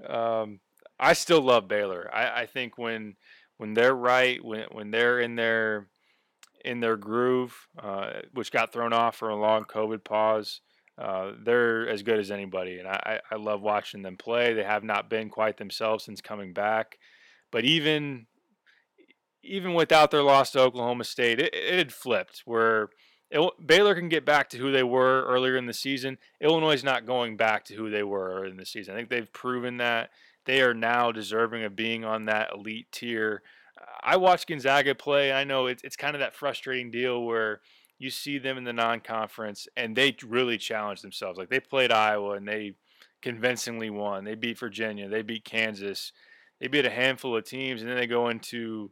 Um, 0.08 0.62
I 0.98 1.12
still 1.12 1.42
love 1.42 1.68
Baylor. 1.68 2.10
I, 2.14 2.44
I 2.44 2.46
think 2.46 2.78
when 2.78 3.18
when 3.58 3.74
they're 3.74 3.94
right, 3.94 4.44
when 4.44 4.68
when 4.72 4.92
they're 4.92 5.20
in 5.20 5.36
their 5.36 5.88
in 6.64 6.80
their 6.80 6.96
groove, 6.96 7.68
uh, 7.78 8.22
which 8.34 8.54
got 8.54 8.72
thrown 8.72 8.94
off 8.94 9.18
for 9.18 9.30
a 9.30 9.36
long 9.36 9.66
COVID 9.66 10.06
pause, 10.06 10.62
uh, 10.98 11.34
they're 11.44 11.89
as 11.89 12.04
good 12.04 12.20
as 12.20 12.32
anybody, 12.32 12.80
and 12.80 12.88
I, 12.88 13.20
I 13.30 13.36
love 13.36 13.62
watching 13.62 14.02
them 14.02 14.16
play. 14.16 14.54
They 14.54 14.64
have 14.64 14.86
not 14.86 15.10
been 15.10 15.30
quite 15.30 15.58
themselves 15.58 16.06
since 16.06 16.22
coming 16.22 16.54
back. 16.54 16.98
But 17.52 17.66
even 17.66 18.28
even 19.43 19.74
without 19.74 20.12
their 20.12 20.24
loss 20.24 20.52
to 20.52 20.60
Oklahoma 20.60 21.04
State, 21.04 21.39
it, 21.39 21.54
it 21.54 21.78
had 21.78 21.93
flipped 21.93 22.43
where 22.45 22.89
it, 23.30 23.52
Baylor 23.66 23.95
can 23.95 24.10
get 24.10 24.26
back 24.26 24.49
to 24.49 24.58
who 24.58 24.72
they 24.72 24.84
were 24.84 25.26
earlier 25.26 25.58
in 25.58 25.66
the 25.66 25.74
season. 25.74 26.18
Illinois 26.39 26.74
is 26.74 26.84
not 26.84 27.06
going 27.06 27.38
back 27.38 27.66
to 27.66 27.76
who 27.76 27.89
they 27.89 28.04
were 28.04 28.45
in 28.45 28.58
the 28.58 28.66
season. 28.66 28.93
I 28.93 28.97
think 28.97 29.10
they've 29.10 29.32
proven 29.34 29.78
that 29.78 30.12
they 30.45 30.62
are 30.62 30.74
now 30.74 31.12
deserving 31.12 31.64
of 31.64 31.76
being 31.76 32.04
on 32.04 32.26
that 32.26 32.52
elite 32.54 32.88
tier. 32.91 33.41
I 34.04 34.18
watched 34.18 34.47
Gonzaga 34.47 34.95
play. 34.95 35.32
I 35.32 35.43
know 35.43 35.68
it's 35.68 35.84
it's 35.84 35.95
kind 35.95 36.16
of 36.16 36.20
that 36.20 36.36
frustrating 36.36 36.91
deal 36.91 37.24
where 37.24 37.62
you 37.97 38.10
see 38.10 38.39
them 38.39 38.58
in 38.58 38.64
the 38.64 38.74
non-conference 38.74 39.68
and 39.78 39.95
they 39.95 40.16
really 40.26 40.58
challenge 40.58 41.02
themselves. 41.02 41.38
Like 41.38 41.49
they 41.49 41.60
played 41.60 41.91
Iowa 41.91 42.34
and 42.34 42.47
they 42.47 42.74
convincingly 43.22 43.91
won. 43.91 44.24
They 44.24 44.34
beat 44.34 44.58
Virginia. 44.58 45.08
They 45.08 45.22
beat 45.22 45.45
Kansas 45.45 46.12
they 46.62 46.68
beat 46.68 46.86
a 46.86 46.91
handful 46.91 47.36
of 47.36 47.43
teams, 47.43 47.82
and 47.82 47.89
then 47.89 47.97
they 47.97 48.07
go 48.07 48.30
into 48.30 48.91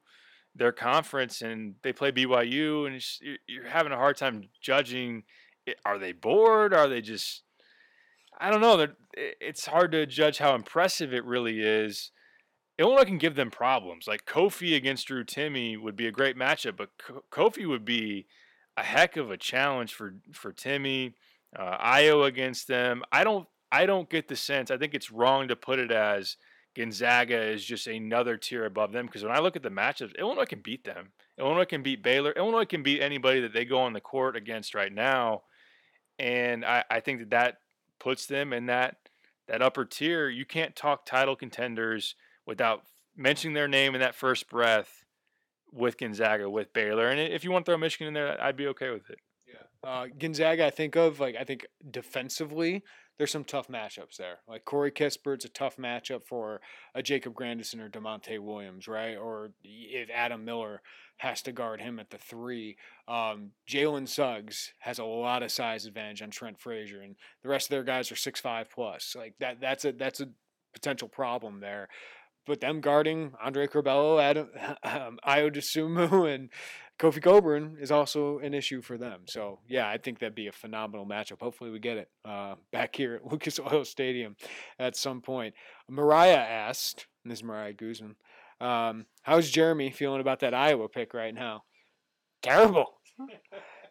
their 0.56 0.72
conference 0.72 1.42
and 1.42 1.76
they 1.84 1.94
play 1.94 2.12
BYU, 2.12 2.88
and 2.88 3.02
you're 3.48 3.68
having 3.68 3.94
a 3.94 3.98
hard 3.98 4.18
time 4.18 4.50
judging. 4.60 5.24
Are 5.86 6.00
they 6.00 6.12
bored? 6.12 6.74
Are 6.74 6.88
they 6.88 7.00
just? 7.00 7.44
I 8.40 8.50
don't 8.50 8.62
know. 8.62 8.88
It's 9.14 9.68
hard 9.68 9.92
to 9.92 10.08
judge 10.08 10.40
how 10.40 10.56
impressive 10.56 11.14
it 11.14 11.24
really 11.24 11.62
is. 11.62 12.12
Illinois 12.80 13.04
can 13.04 13.20
give 13.20 13.36
them 13.36 13.52
problems. 13.52 14.08
Like 14.08 14.26
Kofi 14.26 14.76
against 14.76 15.08
Drew 15.08 15.24
Timme 15.24 15.80
would 15.80 15.96
be 15.96 16.08
a 16.08 16.12
great 16.12 16.38
matchup, 16.38 16.76
but 16.76 16.90
Kofi 17.32 17.68
would 17.68 17.86
be 17.86 18.26
a 18.78 18.84
heck 18.84 19.16
of 19.16 19.30
a 19.30 19.38
challenge 19.38 19.94
for 19.94 20.16
for 20.34 20.52
Timme. 20.52 21.14
Uh, 21.56 21.78
Ayo 21.78 22.26
against 22.26 22.68
them. 22.68 23.04
I 23.12 23.24
don't. 23.24 23.48
I 23.72 23.86
don't 23.86 24.10
get 24.10 24.28
the 24.28 24.36
sense. 24.36 24.72
I 24.72 24.78
think 24.78 24.96
it's 24.96 25.12
wrong 25.12 25.48
to 25.50 25.56
put 25.56 25.78
it 25.78 25.92
as 25.92 26.38
Gonzaga 26.76 27.42
is 27.42 27.66
just 27.66 27.88
another 27.88 28.38
tier 28.38 28.66
above 28.66 28.92
them 28.92 29.06
because 29.06 29.24
when 29.24 29.32
I 29.32 29.40
look 29.40 29.56
at 29.56 29.64
the 29.64 29.70
matchups, 29.70 30.18
Illinois 30.18 30.46
can 30.46 30.62
beat 30.62 30.84
them. 30.84 31.12
Illinois 31.40 31.66
can 31.66 31.82
beat 31.82 32.04
Baylor. 32.04 32.32
Illinois 32.32 32.66
can 32.66 32.84
beat 32.84 33.02
anybody 33.02 33.42
that 33.42 33.54
they 33.54 33.66
go 33.66 33.80
on 33.80 33.94
the 33.94 34.02
court 34.02 34.36
against 34.36 34.76
right 34.76 34.94
now, 34.94 35.44
and 36.20 36.66
I, 36.66 36.84
I 36.90 37.00
think 37.00 37.20
that 37.20 37.30
that 37.32 37.58
puts 38.00 38.26
them 38.26 38.54
in 38.54 38.68
that 38.68 38.98
that 39.48 39.62
upper 39.62 39.86
tier. 39.86 40.30
You 40.30 40.46
can't 40.46 40.76
talk 40.76 41.06
title 41.06 41.36
contenders 41.36 42.16
without 42.46 42.84
mentioning 43.16 43.56
their 43.56 43.68
name 43.68 43.96
in 43.96 44.02
that 44.02 44.16
first 44.16 44.50
breath 44.50 45.06
with 45.72 45.98
Gonzaga, 45.98 46.50
with 46.50 46.74
Baylor, 46.74 47.10
and 47.10 47.20
if 47.20 47.44
you 47.44 47.52
want 47.52 47.66
to 47.66 47.72
throw 47.72 47.78
Michigan 47.78 48.08
in 48.08 48.14
there, 48.14 48.42
I'd 48.42 48.58
be 48.58 48.68
okay 48.68 48.92
with 48.92 49.10
it. 49.10 49.20
Yeah, 49.48 49.90
uh, 49.90 50.08
Gonzaga, 50.18 50.68
I 50.68 50.70
think 50.70 50.96
of 50.96 51.20
like 51.20 51.36
I 51.36 51.46
think 51.46 51.66
defensively 51.90 52.84
there's 53.20 53.32
some 53.32 53.44
tough 53.44 53.68
matchups 53.68 54.16
there. 54.18 54.40
Like 54.48 54.64
Corey 54.64 54.92
Kispert's 54.92 55.44
a 55.44 55.50
tough 55.50 55.76
matchup 55.76 56.26
for 56.26 56.62
a 56.96 57.04
Jacob 57.04 57.36
Grandison 57.36 57.82
or 57.82 57.90
Da'Monte 57.90 58.40
Williams, 58.40 58.88
right? 58.88 59.18
Or 59.18 59.52
if 59.62 60.10
Adam 60.10 60.46
Miller 60.46 60.82
has 61.18 61.42
to 61.42 61.52
guard 61.52 61.82
him 61.82 62.00
at 62.00 62.10
the 62.10 62.18
three. 62.18 62.78
Um, 63.10 63.52
Jalen 63.70 64.08
Suggs 64.08 64.74
has 64.80 65.00
a 65.00 65.04
lot 65.04 65.44
of 65.44 65.52
size 65.52 65.86
advantage 65.86 66.22
on 66.22 66.30
Trent 66.30 66.58
Frazier, 66.58 67.02
and 67.02 67.18
the 67.44 67.50
rest 67.50 67.68
of 67.68 67.72
their 67.72 67.84
guys 67.84 68.10
are 68.10 68.16
six 68.16 68.40
five 68.40 68.70
plus. 68.70 69.16
Like 69.18 69.36
that, 69.40 69.60
that's 69.60 69.84
a 69.84 69.92
that's 69.92 70.22
a 70.22 70.30
potential 70.74 71.10
problem 71.10 71.60
there. 71.60 71.90
But 72.48 72.62
them 72.62 72.80
guarding 72.80 73.34
Andre 73.44 73.68
Curbelo, 73.68 74.22
Adam, 74.22 74.50
um, 74.84 75.20
and 76.26 76.50
Kofi 77.00 77.22
Cockburn 77.22 77.78
is 77.80 77.92
also 77.92 78.40
an 78.40 78.54
issue 78.54 78.82
for 78.82 78.98
them. 78.98 79.22
So 79.26 79.60
yeah, 79.68 79.90
I 79.90 79.98
think 79.98 80.20
that'd 80.20 80.36
be 80.36 80.48
a 80.48 80.52
phenomenal 80.52 81.06
matchup. 81.06 81.40
Hopefully 81.40 81.72
we 81.72 81.80
get 81.80 81.98
it 81.98 82.10
uh, 82.26 82.56
back 82.72 82.96
here 82.96 83.16
at 83.16 83.32
Lucas 83.32 83.60
Oil 83.60 83.86
Stadium 83.86 84.36
at 84.78 84.96
some 84.96 85.22
point. 85.22 85.56
Mariah 85.90 86.36
asked, 86.36 87.08
this 87.24 87.40
is 87.40 87.44
Mariah 87.44 87.74
Guzman, 87.74 88.16
um, 88.60 89.06
how's 89.24 89.50
Jeremy 89.50 89.90
feeling 89.92 90.20
about 90.20 90.42
that 90.42 90.54
Iowa 90.54 90.90
pick 90.90 91.14
right 91.14 91.34
now? 91.34 91.64
Terrible. 92.42 92.86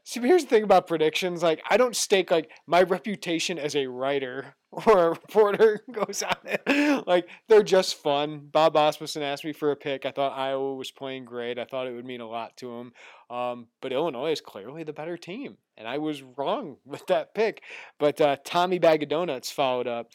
See, 0.08 0.20
here's 0.20 0.44
the 0.44 0.48
thing 0.48 0.62
about 0.62 0.86
predictions. 0.86 1.42
Like, 1.42 1.62
I 1.68 1.76
don't 1.76 1.94
stake 1.94 2.30
like 2.30 2.50
my 2.66 2.82
reputation 2.82 3.58
as 3.58 3.76
a 3.76 3.88
writer 3.88 4.54
or 4.70 4.98
a 4.98 5.10
reporter 5.10 5.84
goes 5.92 6.22
on 6.22 6.36
it. 6.46 7.06
Like, 7.06 7.28
they're 7.46 7.62
just 7.62 7.96
fun. 7.96 8.48
Bob 8.50 8.74
Asmussen 8.74 9.22
asked 9.22 9.44
me 9.44 9.52
for 9.52 9.70
a 9.70 9.76
pick. 9.76 10.06
I 10.06 10.10
thought 10.10 10.32
Iowa 10.34 10.76
was 10.76 10.90
playing 10.90 11.26
great. 11.26 11.58
I 11.58 11.66
thought 11.66 11.86
it 11.86 11.92
would 11.92 12.06
mean 12.06 12.22
a 12.22 12.26
lot 12.26 12.56
to 12.56 12.70
him. 12.78 12.92
Um, 13.28 13.66
but 13.82 13.92
Illinois 13.92 14.32
is 14.32 14.40
clearly 14.40 14.82
the 14.82 14.94
better 14.94 15.18
team, 15.18 15.58
and 15.76 15.86
I 15.86 15.98
was 15.98 16.22
wrong 16.22 16.78
with 16.86 17.06
that 17.08 17.34
pick. 17.34 17.62
But 17.98 18.18
uh, 18.18 18.38
Tommy 18.44 18.78
Bag 18.78 19.02
of 19.02 19.10
Donuts 19.10 19.50
followed 19.50 19.86
up. 19.86 20.12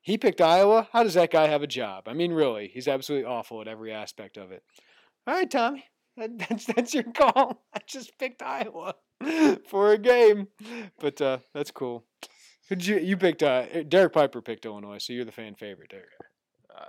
He 0.00 0.16
picked 0.16 0.40
Iowa. 0.40 0.88
How 0.90 1.02
does 1.02 1.14
that 1.14 1.30
guy 1.30 1.48
have 1.48 1.62
a 1.62 1.66
job? 1.66 2.04
I 2.08 2.14
mean, 2.14 2.32
really, 2.32 2.70
he's 2.72 2.88
absolutely 2.88 3.26
awful 3.26 3.60
at 3.60 3.68
every 3.68 3.92
aspect 3.92 4.38
of 4.38 4.52
it. 4.52 4.62
All 5.26 5.34
right, 5.34 5.50
Tommy, 5.50 5.84
that's 6.16 6.64
that's 6.64 6.94
your 6.94 7.04
call. 7.12 7.62
I 7.74 7.80
just 7.86 8.18
picked 8.18 8.42
Iowa 8.42 8.94
for 9.66 9.92
a 9.92 9.98
game, 9.98 10.48
but 10.98 11.20
uh, 11.20 11.38
that's 11.52 11.70
cool. 11.70 12.04
Who'd 12.68 12.86
you 12.86 12.98
you 12.98 13.16
picked? 13.16 13.42
Uh, 13.42 13.82
Derek 13.84 14.12
Piper 14.12 14.40
picked 14.40 14.64
Illinois, 14.64 14.98
so 14.98 15.12
you're 15.12 15.24
the 15.24 15.32
fan 15.32 15.54
favorite, 15.54 15.90
Derek. 15.90 16.06
Uh, 16.74 16.86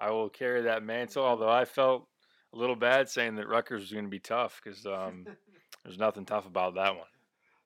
I 0.00 0.10
will 0.10 0.28
carry 0.28 0.62
that 0.62 0.82
mantle, 0.82 1.24
although 1.24 1.50
I 1.50 1.64
felt 1.64 2.06
a 2.54 2.56
little 2.56 2.76
bad 2.76 3.08
saying 3.08 3.36
that 3.36 3.48
Rutgers 3.48 3.82
was 3.82 3.92
going 3.92 4.04
to 4.04 4.10
be 4.10 4.20
tough 4.20 4.60
because 4.62 4.86
um, 4.86 5.26
there's 5.84 5.98
nothing 5.98 6.24
tough 6.24 6.46
about 6.46 6.74
that 6.76 6.94
one. 6.94 7.06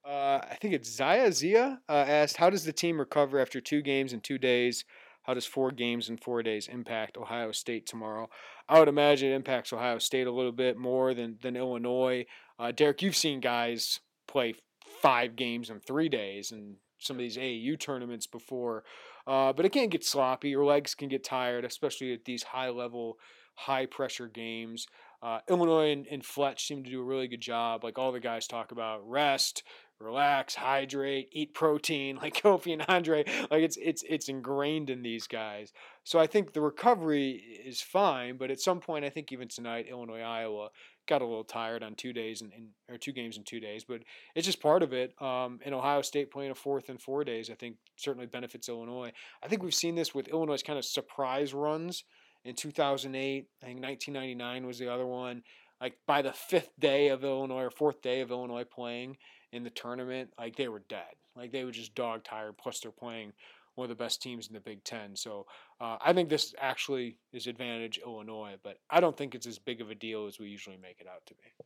Uh, 0.04 0.40
I 0.50 0.56
think 0.60 0.74
it's 0.74 0.90
Zaya 0.90 1.30
Zia 1.30 1.80
uh, 1.88 1.92
asked, 1.92 2.36
"How 2.36 2.50
does 2.50 2.64
the 2.64 2.72
team 2.72 2.98
recover 2.98 3.38
after 3.38 3.60
two 3.60 3.82
games 3.82 4.12
in 4.12 4.20
two 4.20 4.38
days? 4.38 4.84
How 5.22 5.34
does 5.34 5.46
four 5.46 5.70
games 5.70 6.08
in 6.08 6.16
four 6.16 6.42
days 6.42 6.66
impact 6.66 7.16
Ohio 7.16 7.52
State 7.52 7.86
tomorrow?" 7.86 8.28
I 8.68 8.80
would 8.80 8.88
imagine 8.88 9.30
it 9.30 9.36
impacts 9.36 9.72
Ohio 9.72 9.98
State 9.98 10.26
a 10.26 10.32
little 10.32 10.52
bit 10.52 10.76
more 10.76 11.14
than 11.14 11.38
than 11.40 11.54
Illinois. 11.54 12.26
Uh, 12.58 12.72
Derek, 12.72 13.02
you've 13.02 13.16
seen 13.16 13.38
guys 13.38 14.00
play 14.26 14.54
five 15.00 15.36
games 15.36 15.70
in 15.70 15.80
three 15.80 16.08
days 16.08 16.52
and 16.52 16.76
some 16.98 17.16
of 17.16 17.20
these 17.20 17.36
AAU 17.36 17.78
tournaments 17.78 18.26
before, 18.26 18.84
uh, 19.26 19.52
but 19.52 19.64
it 19.64 19.72
can 19.72 19.88
get 19.88 20.04
sloppy. 20.04 20.50
Your 20.50 20.64
legs 20.64 20.94
can 20.94 21.08
get 21.08 21.24
tired, 21.24 21.64
especially 21.64 22.12
at 22.12 22.24
these 22.24 22.42
high 22.42 22.70
level, 22.70 23.18
high 23.54 23.86
pressure 23.86 24.28
games. 24.28 24.86
Uh, 25.22 25.38
Illinois 25.48 25.92
and, 25.92 26.06
and 26.08 26.24
Fletch 26.24 26.66
seem 26.66 26.82
to 26.82 26.90
do 26.90 27.00
a 27.00 27.04
really 27.04 27.28
good 27.28 27.40
job. 27.40 27.84
Like 27.84 27.98
all 27.98 28.10
the 28.10 28.20
guys 28.20 28.46
talk 28.46 28.72
about 28.72 29.08
rest, 29.08 29.62
relax, 30.00 30.56
hydrate, 30.56 31.28
eat 31.32 31.54
protein, 31.54 32.16
like 32.22 32.34
Kofi 32.42 32.72
and 32.72 32.84
Andre. 32.88 33.24
Like 33.50 33.62
it's 33.62 33.76
it's 33.76 34.02
it's 34.08 34.28
ingrained 34.28 34.90
in 34.90 35.02
these 35.02 35.26
guys. 35.26 35.72
So 36.04 36.18
I 36.18 36.26
think 36.26 36.52
the 36.52 36.60
recovery 36.60 37.42
is 37.64 37.80
fine, 37.80 38.36
but 38.36 38.50
at 38.50 38.60
some 38.60 38.80
point, 38.80 39.04
I 39.04 39.10
think 39.10 39.30
even 39.30 39.48
tonight, 39.48 39.86
Illinois 39.88 40.22
Iowa 40.22 40.70
got 41.08 41.22
a 41.22 41.26
little 41.26 41.44
tired 41.44 41.82
on 41.82 41.94
two 41.94 42.12
days 42.12 42.42
and, 42.42 42.52
or 42.88 42.96
two 42.96 43.12
games 43.12 43.36
in 43.36 43.44
two 43.44 43.60
days, 43.60 43.84
but 43.84 44.02
it's 44.34 44.46
just 44.46 44.60
part 44.60 44.82
of 44.82 44.92
it. 44.92 45.14
Um, 45.20 45.60
and 45.64 45.74
Ohio 45.74 46.02
State 46.02 46.30
playing 46.30 46.50
a 46.50 46.54
fourth 46.54 46.88
in 46.88 46.98
four 46.98 47.24
days, 47.24 47.50
I 47.50 47.54
think 47.54 47.76
certainly 47.96 48.26
benefits 48.26 48.68
Illinois. 48.68 49.12
I 49.42 49.48
think 49.48 49.62
we've 49.62 49.74
seen 49.74 49.94
this 49.94 50.14
with 50.14 50.28
Illinois' 50.28 50.62
kind 50.62 50.78
of 50.78 50.84
surprise 50.84 51.54
runs 51.54 52.04
in 52.44 52.54
2008. 52.54 53.46
I 53.62 53.66
think 53.66 53.82
1999 53.82 54.66
was 54.66 54.78
the 54.78 54.92
other 54.92 55.06
one. 55.06 55.42
Like 55.80 55.98
by 56.06 56.22
the 56.22 56.32
fifth 56.32 56.70
day 56.78 57.08
of 57.08 57.24
Illinois 57.24 57.64
or 57.64 57.70
fourth 57.70 58.02
day 58.02 58.20
of 58.20 58.30
Illinois 58.30 58.64
playing, 58.64 59.16
in 59.52 59.64
the 59.64 59.70
tournament, 59.70 60.30
like 60.38 60.56
they 60.56 60.68
were 60.68 60.82
dead. 60.88 61.14
Like 61.36 61.52
they 61.52 61.64
were 61.64 61.70
just 61.70 61.94
dog 61.94 62.24
tired. 62.24 62.56
Plus, 62.58 62.80
they're 62.80 62.90
playing 62.90 63.32
one 63.74 63.84
of 63.84 63.90
the 63.90 64.02
best 64.02 64.20
teams 64.20 64.48
in 64.48 64.54
the 64.54 64.60
Big 64.60 64.82
Ten. 64.84 65.14
So 65.14 65.46
uh, 65.82 65.98
I 66.00 66.12
think 66.12 66.28
this 66.28 66.54
actually 66.60 67.16
is 67.32 67.48
advantage 67.48 67.98
Illinois, 68.06 68.54
but 68.62 68.78
I 68.88 69.00
don't 69.00 69.16
think 69.16 69.34
it's 69.34 69.48
as 69.48 69.58
big 69.58 69.80
of 69.80 69.90
a 69.90 69.96
deal 69.96 70.26
as 70.28 70.38
we 70.38 70.48
usually 70.48 70.76
make 70.76 71.00
it 71.00 71.08
out 71.12 71.26
to 71.26 71.34
be. 71.34 71.64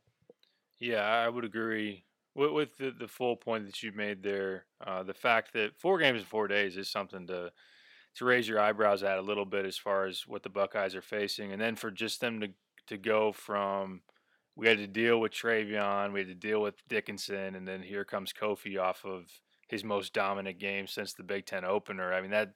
Yeah, 0.79 1.03
I 1.03 1.29
would 1.29 1.45
agree 1.45 2.03
with, 2.33 2.51
with 2.51 2.77
the, 2.77 2.91
the 2.97 3.07
full 3.07 3.35
point 3.35 3.67
that 3.67 3.83
you 3.83 3.91
made 3.91 4.23
there. 4.23 4.65
Uh, 4.85 5.03
the 5.03 5.13
fact 5.13 5.53
that 5.53 5.77
four 5.77 5.99
games 5.99 6.21
in 6.21 6.25
four 6.25 6.47
days 6.47 6.77
is 6.77 6.89
something 6.89 7.27
to 7.27 7.51
to 8.15 8.25
raise 8.25 8.47
your 8.47 8.59
eyebrows 8.59 9.03
at 9.03 9.19
a 9.19 9.21
little 9.21 9.45
bit 9.45 9.63
as 9.63 9.77
far 9.77 10.07
as 10.07 10.23
what 10.25 10.41
the 10.41 10.49
Buckeyes 10.49 10.95
are 10.95 11.01
facing, 11.03 11.51
and 11.51 11.61
then 11.61 11.75
for 11.75 11.91
just 11.91 12.19
them 12.19 12.39
to 12.39 12.47
to 12.87 12.97
go 12.97 13.31
from 13.31 14.01
we 14.55 14.67
had 14.67 14.79
to 14.79 14.87
deal 14.87 15.19
with 15.19 15.31
Trevion, 15.31 16.11
we 16.11 16.21
had 16.21 16.29
to 16.29 16.33
deal 16.33 16.63
with 16.63 16.73
Dickinson, 16.87 17.53
and 17.53 17.67
then 17.67 17.83
here 17.83 18.03
comes 18.03 18.33
Kofi 18.33 18.81
off 18.81 19.05
of 19.05 19.25
his 19.69 19.83
most 19.83 20.13
dominant 20.13 20.57
game 20.57 20.87
since 20.87 21.13
the 21.13 21.21
Big 21.21 21.45
Ten 21.45 21.63
opener. 21.63 22.11
I 22.11 22.21
mean 22.21 22.31
that 22.31 22.53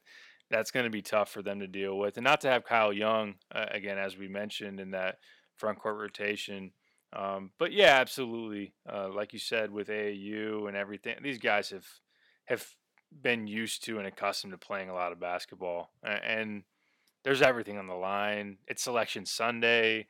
that's 0.52 0.72
going 0.72 0.84
to 0.84 0.90
be 0.90 1.02
tough 1.02 1.30
for 1.30 1.42
them 1.42 1.60
to 1.60 1.68
deal 1.68 1.98
with, 1.98 2.18
and 2.18 2.24
not 2.24 2.42
to 2.42 2.50
have 2.50 2.64
Kyle 2.64 2.94
Young 2.94 3.36
uh, 3.54 3.66
again, 3.72 3.98
as 3.98 4.18
we 4.18 4.28
mentioned 4.28 4.80
in 4.80 4.92
that 4.92 5.18
front 5.56 5.80
court 5.80 5.98
rotation. 5.98 6.72
Um, 7.14 7.52
but 7.58 7.72
yeah, 7.72 7.98
absolutely, 8.00 8.74
uh, 8.92 9.10
like 9.10 9.34
you 9.34 9.40
said 9.40 9.72
with 9.72 9.88
AAU 9.88 10.68
and 10.68 10.78
everything, 10.78 11.16
these 11.22 11.40
guys 11.40 11.70
have 11.70 11.88
have 12.46 12.66
been 13.22 13.48
used 13.48 13.84
to 13.86 13.98
and 13.98 14.08
accustomed 14.08 14.54
to 14.54 14.58
playing 14.58 14.90
a 14.90 14.94
lot 14.94 15.12
of 15.12 15.20
basketball, 15.20 15.92
and 16.04 16.64
there's 17.24 17.42
everything 17.42 17.78
on 17.78 17.88
the 17.88 17.94
line. 17.94 18.58
It's 18.68 18.84
Selection 18.84 19.26
Sunday 19.26 20.08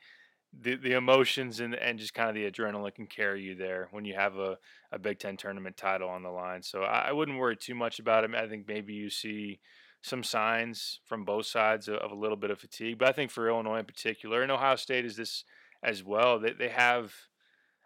the 0.60 0.76
the 0.76 0.94
emotions 0.94 1.60
and 1.60 1.76
and 1.76 1.98
just 1.98 2.14
kind 2.14 2.30
of 2.30 2.36
the 2.36 2.50
adrenaline 2.50 2.94
can 2.94 3.08
carry 3.08 3.42
you 3.42 3.56
there 3.56 3.88
when 3.92 4.06
you 4.06 4.14
have 4.14 4.38
a, 4.38 4.58
a 4.92 5.00
Big 5.00 5.20
Ten 5.20 5.38
tournament 5.38 5.78
title 5.78 6.10
on 6.10 6.24
the 6.24 6.30
line. 6.30 6.62
So 6.62 6.84
I, 6.84 7.10
I 7.10 7.12
wouldn't 7.12 7.38
worry 7.38 7.56
too 7.56 7.76
much 7.76 8.00
about 8.00 8.24
it. 8.24 8.36
I 8.36 8.48
think 8.48 8.68
maybe 8.68 8.94
you 8.94 9.10
see 9.10 9.60
some 10.02 10.24
signs 10.24 10.99
from 11.06 11.24
both 11.24 11.45
sides 11.45 11.88
of, 11.88 11.95
of, 11.95 12.12
a 12.12 12.16
little 12.16 12.38
bit 12.38 12.52
of 12.52 12.60
fatigue, 12.60 12.97
but 12.97 13.08
I 13.08 13.12
think 13.12 13.32
for 13.32 13.47
Illinois 13.47 13.80
in 13.80 13.86
particular, 13.86 14.41
and 14.41 14.52
Ohio 14.52 14.76
State 14.76 15.06
is 15.06 15.16
this 15.16 15.43
as 15.84 16.04
well. 16.04 16.39
They 16.39 16.54
they 16.54 16.70
have 16.70 17.14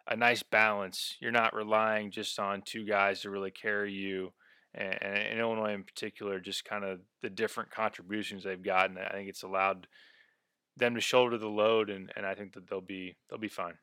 a 0.07 0.15
nice 0.15 0.43
balance. 0.43 1.17
You're 1.19 1.31
not 1.31 1.55
relying 1.55 2.11
just 2.11 2.39
on 2.39 2.61
two 2.61 2.85
guys 2.85 3.21
to 3.21 3.29
really 3.29 3.51
carry 3.51 3.91
you. 3.91 4.33
And, 4.73 5.39
Illinois 5.39 5.73
in 5.73 5.83
particular, 5.83 6.39
just 6.39 6.65
kind 6.65 6.83
of 6.83 6.99
the 7.21 7.29
different 7.29 7.71
contributions 7.71 8.43
they've 8.43 8.61
gotten. 8.61 8.97
I 8.97 9.13
think 9.13 9.29
it's 9.29 9.43
allowed 9.43 9.87
them 10.75 10.95
to 10.95 11.01
shoulder 11.01 11.37
the 11.37 11.47
load, 11.47 11.89
and, 11.89 12.11
and 12.17 12.25
I 12.25 12.35
think 12.35 12.53
that 12.53 12.69
they'll 12.69 12.81
be 12.81 13.15
they'll 13.29 13.39
be 13.39 13.47
fine. 13.47 13.75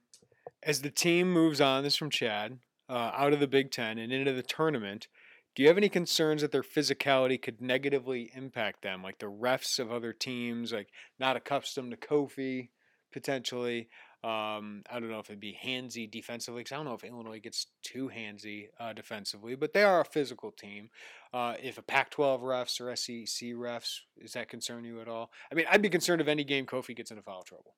As 0.62 0.83
the 0.83 0.91
team 0.91 1.33
moves 1.33 1.61
on, 1.61 1.83
this 1.83 1.97
from 1.97 2.11
Chad, 2.11 2.59
uh, 2.89 3.11
out 3.14 3.33
of 3.33 3.41
the 3.41 3.47
Big 3.47 3.70
Ten 3.70 3.99
and 3.99 4.12
into 4.12 4.33
the 4.33 4.43
tournament, 4.43 5.09
do 5.55 5.62
you 5.62 5.68
have 5.68 5.76
any 5.76 5.88
concerns 5.88 6.42
that 6.42 6.53
their 6.53 6.62
physicality 6.62 7.40
could 7.40 7.61
negatively 7.61 8.30
impact 8.34 8.82
them, 8.82 9.03
like 9.03 9.18
the 9.18 9.26
refs 9.26 9.78
of 9.78 9.92
other 9.92 10.12
teams, 10.12 10.72
like 10.72 10.88
not 11.18 11.36
accustomed 11.36 11.90
to 11.90 11.96
Kofi 11.96 12.70
potentially? 13.12 13.88
Um, 14.24 14.84
I 14.88 15.00
don't 15.00 15.11
know 15.11 15.18
if 15.18 15.28
it'd 15.28 15.40
be 15.40 15.59
handsy 15.64 16.09
defensively 16.09 16.61
because 16.61 16.72
I 16.72 16.76
don't 16.76 16.84
know 16.84 16.94
if 16.94 17.03
Illinois 17.03 17.40
gets 17.40 17.66
too 17.82 18.09
handsy 18.09 18.68
uh, 18.78 18.92
defensively, 18.92 19.57
but 19.57 19.72
they 19.72 19.82
are 19.82 20.00
a 20.00 20.05
physical 20.05 20.53
team. 20.53 20.90
Uh, 21.34 21.55
if 21.61 21.76
a 21.76 21.82
Pac-12 21.82 22.40
refs 22.40 22.80
or 22.80 22.94
SEC 22.94 23.48
refs, 23.48 23.98
is 24.16 24.32
that 24.32 24.48
concern 24.48 24.84
you 24.84 25.00
at 25.00 25.09
all? 25.09 25.32
I 25.50 25.57
mean, 25.57 25.66
I'd 25.68 25.82
be 25.82 25.88
concerned 25.88 26.20
if 26.20 26.28
any 26.28 26.44
game 26.44 26.66
Kofi 26.66 26.94
gets 26.94 27.11
into 27.11 27.24
foul 27.24 27.42
trouble, 27.42 27.74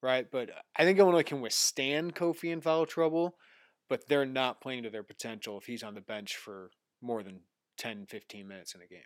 right? 0.00 0.26
But 0.30 0.50
I 0.76 0.84
think 0.84 1.00
Illinois 1.00 1.24
can 1.24 1.40
withstand 1.40 2.14
Kofi 2.14 2.52
in 2.52 2.60
foul 2.60 2.86
trouble, 2.86 3.34
but 3.88 4.08
they're 4.08 4.24
not 4.24 4.60
playing 4.60 4.84
to 4.84 4.90
their 4.90 5.02
potential 5.02 5.58
if 5.58 5.64
he's 5.64 5.82
on 5.82 5.94
the 5.94 6.00
bench 6.00 6.36
for 6.36 6.70
more 7.04 7.22
than 7.22 7.40
10, 7.76 8.06
15 8.06 8.48
minutes 8.48 8.74
in 8.74 8.80
a 8.80 8.86
game. 8.86 9.02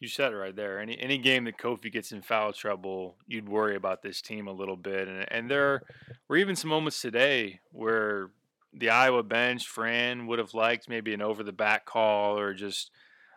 You 0.00 0.08
said 0.08 0.32
it 0.32 0.36
right 0.36 0.54
there. 0.54 0.78
Any 0.78 0.96
any 1.00 1.18
game 1.18 1.44
that 1.44 1.58
Kofi 1.58 1.90
gets 1.90 2.12
in 2.12 2.22
foul 2.22 2.52
trouble, 2.52 3.16
you'd 3.26 3.48
worry 3.48 3.74
about 3.74 4.00
this 4.00 4.22
team 4.22 4.46
a 4.46 4.52
little 4.52 4.76
bit. 4.76 5.08
And 5.08 5.26
and 5.32 5.50
there 5.50 5.82
were 6.28 6.36
even 6.36 6.54
some 6.54 6.70
moments 6.70 7.00
today 7.00 7.60
where 7.72 8.30
the 8.72 8.90
Iowa 8.90 9.24
bench, 9.24 9.66
Fran 9.66 10.28
would 10.28 10.38
have 10.38 10.54
liked 10.54 10.88
maybe 10.88 11.14
an 11.14 11.22
over 11.22 11.42
the 11.42 11.52
back 11.52 11.84
call 11.84 12.38
or 12.38 12.54
just. 12.54 12.90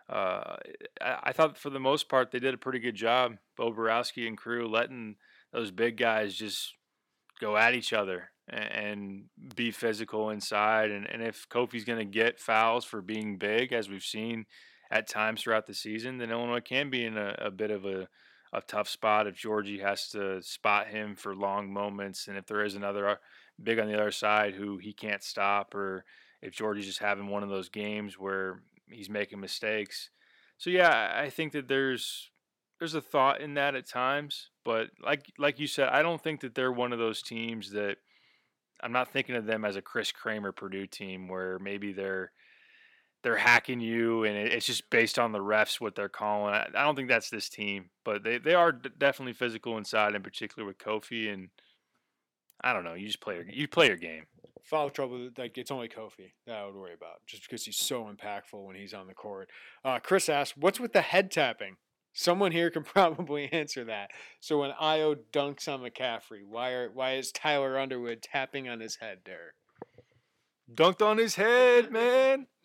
Uh, 0.08 0.56
I, 1.00 1.18
I 1.24 1.32
thought 1.32 1.56
for 1.56 1.70
the 1.70 1.80
most 1.80 2.08
part 2.08 2.30
they 2.30 2.38
did 2.38 2.54
a 2.54 2.58
pretty 2.58 2.80
good 2.80 2.96
job, 2.96 3.38
Bo 3.56 3.72
Boroski 3.72 4.26
and 4.26 4.36
crew, 4.36 4.68
letting 4.68 5.16
those 5.52 5.70
big 5.70 5.96
guys 5.96 6.34
just 6.34 6.74
go 7.40 7.56
at 7.56 7.74
each 7.74 7.92
other 7.92 8.31
and, 8.48 9.24
be 9.54 9.70
physical 9.70 10.30
inside. 10.30 10.90
And, 10.90 11.06
and 11.06 11.22
if 11.22 11.48
Kofi's 11.48 11.84
going 11.84 11.98
to 11.98 12.04
get 12.04 12.40
fouls 12.40 12.84
for 12.84 13.02
being 13.02 13.36
big, 13.36 13.72
as 13.72 13.88
we've 13.88 14.02
seen 14.02 14.46
at 14.90 15.08
times 15.08 15.42
throughout 15.42 15.66
the 15.66 15.74
season, 15.74 16.18
then 16.18 16.30
Illinois 16.30 16.60
can 16.60 16.90
be 16.90 17.04
in 17.04 17.16
a, 17.16 17.34
a 17.38 17.50
bit 17.50 17.70
of 17.70 17.84
a, 17.84 18.08
a 18.52 18.60
tough 18.62 18.88
spot 18.88 19.26
if 19.26 19.36
Giorgi 19.36 19.80
has 19.80 20.08
to 20.10 20.42
spot 20.42 20.88
him 20.88 21.16
for 21.16 21.34
long 21.34 21.72
moments, 21.72 22.28
and 22.28 22.36
if 22.36 22.46
there 22.46 22.64
is 22.64 22.74
another 22.74 23.08
uh, 23.08 23.16
big 23.62 23.78
on 23.78 23.88
the 23.88 23.98
other 23.98 24.10
side 24.10 24.54
who 24.54 24.78
he 24.78 24.92
can't 24.92 25.22
stop, 25.22 25.74
or 25.74 26.04
if 26.40 26.54
Giorgi's 26.54 26.86
just 26.86 26.98
having 26.98 27.28
one 27.28 27.42
of 27.42 27.48
those 27.48 27.68
games 27.68 28.18
where 28.18 28.62
he's 28.90 29.08
making 29.08 29.40
mistakes. 29.40 30.10
So 30.58 30.70
yeah, 30.70 31.12
I 31.14 31.30
think 31.30 31.52
that 31.52 31.68
there's 31.68 32.30
there's 32.78 32.94
a 32.94 33.00
thought 33.00 33.40
in 33.40 33.54
that 33.54 33.74
at 33.74 33.88
times, 33.88 34.50
but 34.64 34.90
like 35.02 35.32
like 35.38 35.58
you 35.58 35.66
said, 35.66 35.88
I 35.88 36.02
don't 36.02 36.22
think 36.22 36.40
that 36.40 36.54
they're 36.54 36.72
one 36.72 36.92
of 36.92 36.98
those 36.98 37.22
teams 37.22 37.70
that 37.70 37.96
I'm 38.82 38.92
not 38.92 39.12
thinking 39.12 39.36
of 39.36 39.46
them 39.46 39.64
as 39.64 39.76
a 39.76 39.82
Chris 39.82 40.12
Kramer 40.12 40.52
Purdue 40.52 40.86
team 40.86 41.28
where 41.28 41.58
maybe 41.58 41.92
they're 41.92 42.32
they're 43.22 43.36
hacking 43.36 43.80
you, 43.80 44.24
and 44.24 44.36
it's 44.36 44.66
just 44.66 44.90
based 44.90 45.18
on 45.18 45.30
the 45.30 45.38
refs 45.38 45.80
what 45.80 45.94
they're 45.94 46.08
calling. 46.08 46.54
I, 46.54 46.82
don't 46.82 46.96
think 46.96 47.08
that's 47.08 47.30
this 47.30 47.48
team, 47.48 47.90
but 48.04 48.24
they, 48.24 48.38
they 48.38 48.54
are 48.54 48.72
definitely 48.72 49.34
physical 49.34 49.78
inside, 49.78 50.16
in 50.16 50.22
particular 50.22 50.66
with 50.66 50.78
Kofi. 50.78 51.32
And 51.32 51.50
I 52.62 52.72
don't 52.72 52.82
know, 52.82 52.94
you 52.94 53.06
just 53.06 53.20
play 53.20 53.36
your 53.36 53.48
you 53.48 53.68
play 53.68 53.86
your 53.86 53.96
game. 53.96 54.24
Foul 54.64 54.90
trouble, 54.90 55.30
like 55.38 55.56
it's 55.58 55.70
only 55.70 55.88
Kofi 55.88 56.32
that 56.46 56.56
I 56.56 56.66
would 56.66 56.74
worry 56.74 56.94
about, 56.94 57.24
just 57.26 57.42
because 57.42 57.64
he's 57.64 57.76
so 57.76 58.04
impactful 58.04 58.64
when 58.64 58.76
he's 58.76 58.94
on 58.94 59.06
the 59.06 59.14
court. 59.14 59.50
Uh, 59.84 59.98
Chris 60.00 60.28
asked, 60.28 60.56
"What's 60.56 60.80
with 60.80 60.92
the 60.92 61.02
head 61.02 61.30
tapping?" 61.30 61.76
Someone 62.12 62.52
here 62.52 62.70
can 62.70 62.82
probably 62.84 63.52
answer 63.52 63.84
that. 63.84 64.10
So 64.40 64.60
when 64.60 64.72
Ayo 64.72 65.16
dunks 65.32 65.68
on 65.68 65.80
McCaffery, 65.80 66.44
why 66.48 66.70
are 66.70 66.90
why 66.90 67.14
is 67.14 67.32
Tyler 67.32 67.78
Underwood 67.78 68.22
tapping 68.22 68.68
on 68.68 68.80
his 68.80 68.96
head, 68.96 69.18
Derek? 69.24 69.54
Dunked 70.72 71.02
on 71.02 71.18
his 71.18 71.34
head, 71.34 71.90
man 71.90 72.46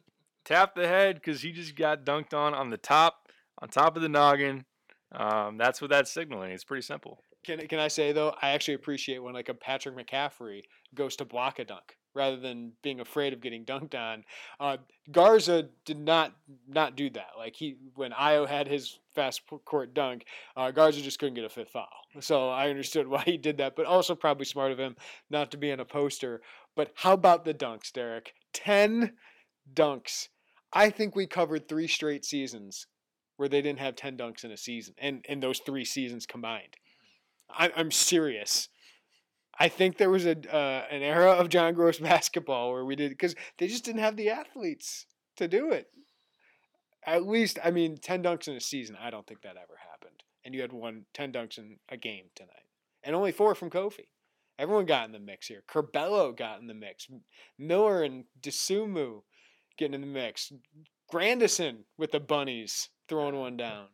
tap 0.47 0.75
the 0.75 0.87
head 0.87 1.15
because 1.15 1.41
he 1.41 1.51
just 1.51 1.75
got 1.75 2.05
dunked 2.05 2.33
on 2.33 2.53
on 2.53 2.69
the 2.69 2.77
top 2.77 3.27
on 3.61 3.69
top 3.69 3.95
of 3.95 4.01
the 4.01 4.09
noggin. 4.09 4.65
Um, 5.11 5.57
that's 5.57 5.81
what 5.81 5.89
that's 5.89 6.11
signaling. 6.11 6.51
It's 6.51 6.63
pretty 6.63 6.81
simple. 6.81 7.19
Can 7.45 7.59
can 7.67 7.79
I 7.79 7.89
say 7.89 8.13
though, 8.13 8.33
I 8.41 8.51
actually 8.51 8.75
appreciate 8.75 9.19
when 9.19 9.33
like 9.33 9.49
a 9.49 9.53
Patrick 9.53 9.95
McCaffery 9.95 10.61
goes 10.95 11.15
to 11.17 11.25
block 11.25 11.59
a 11.59 11.65
dunk 11.65 11.97
rather 12.17 12.37
than 12.37 12.73
being 12.81 12.99
afraid 12.99 13.31
of 13.31 13.41
getting 13.41 13.63
dunked 13.63 13.95
on. 13.95 14.23
Uh, 14.59 14.77
Garza 15.11 15.69
did 15.85 15.99
not 15.99 16.33
not 16.67 16.95
do 16.95 17.09
that. 17.11 17.31
Like 17.37 17.55
he 17.55 17.77
when 17.95 18.11
Ayo 18.11 18.47
had 18.47 18.67
his 18.67 18.99
fast 19.15 19.41
court 19.65 19.93
dunk, 19.93 20.25
uh, 20.55 20.71
Garza 20.71 21.01
just 21.01 21.19
couldn't 21.19 21.35
get 21.35 21.45
a 21.45 21.49
fifth 21.49 21.69
foul. 21.69 21.87
So 22.19 22.49
I 22.49 22.69
understood 22.69 23.07
why 23.07 23.23
he 23.23 23.37
did 23.37 23.57
that, 23.57 23.75
but 23.75 23.85
also 23.85 24.15
probably 24.15 24.45
smart 24.45 24.71
of 24.71 24.79
him 24.79 24.95
not 25.29 25.51
to 25.51 25.57
be 25.57 25.69
in 25.69 25.79
a 25.79 25.85
poster. 25.85 26.41
But 26.75 26.91
how 26.95 27.13
about 27.13 27.45
the 27.45 27.53
dunks, 27.53 27.91
Derek? 27.93 28.33
Ten 28.53 29.13
dunks. 29.73 30.27
I 30.73 30.89
think 30.89 31.15
we 31.15 31.27
covered 31.27 31.67
three 31.67 31.87
straight 31.87 32.25
seasons 32.25 32.87
where 33.37 33.47
they 33.47 33.61
didn't 33.61 33.79
have 33.79 33.95
10 33.95 34.17
dunks 34.17 34.43
in 34.43 34.51
a 34.51 34.57
season 34.57 34.95
and 34.97 35.23
in 35.29 35.39
those 35.39 35.59
three 35.59 35.85
seasons 35.85 36.25
combined. 36.25 36.75
I, 37.49 37.71
I'm 37.75 37.91
serious. 37.91 38.69
I 39.59 39.69
think 39.69 39.97
there 39.97 40.09
was 40.09 40.25
a 40.25 40.37
uh, 40.53 40.85
an 40.91 41.01
era 41.01 41.31
of 41.31 41.49
John 41.49 41.75
Groce 41.75 42.01
basketball 42.03 42.71
where 42.71 42.85
we 42.85 42.95
did 42.95 43.09
because 43.09 43.35
they 43.57 43.67
just 43.67 43.83
didn't 43.83 44.01
have 44.01 44.15
the 44.15 44.29
athletes 44.29 45.05
to 45.37 45.47
do 45.47 45.71
it. 45.71 45.87
At 47.05 47.25
least, 47.25 47.57
I 47.63 47.71
mean, 47.71 47.97
ten 47.97 48.23
dunks 48.23 48.47
in 48.47 48.55
a 48.55 48.61
season. 48.61 48.97
I 49.01 49.09
don't 49.09 49.25
think 49.25 49.41
that 49.41 49.57
ever 49.57 49.79
happened. 49.89 50.23
And 50.43 50.53
you 50.55 50.61
had 50.61 50.71
one 50.71 51.05
10 51.13 51.33
dunks 51.33 51.57
in 51.57 51.77
a 51.89 51.97
game 51.97 52.25
tonight, 52.33 52.67
and 53.03 53.15
only 53.15 53.33
four 53.33 53.53
from 53.53 53.69
Kofi. 53.69 54.07
Everyone 54.57 54.85
got 54.85 55.05
in 55.05 55.11
the 55.11 55.19
mix 55.19 55.47
here. 55.47 55.61
Curbelo 55.69 56.35
got 56.35 56.61
in 56.61 56.67
the 56.67 56.73
mix. 56.73 57.07
Miller 57.59 58.01
and 58.03 58.23
Dosunmu 58.41 59.21
getting 59.77 59.93
in 59.93 60.01
the 60.01 60.07
mix. 60.07 60.51
Grandison 61.09 61.83
with 61.97 62.11
the 62.11 62.19
bunnies 62.19 62.89
throwing 63.07 63.35
one 63.35 63.57
down. 63.57 63.87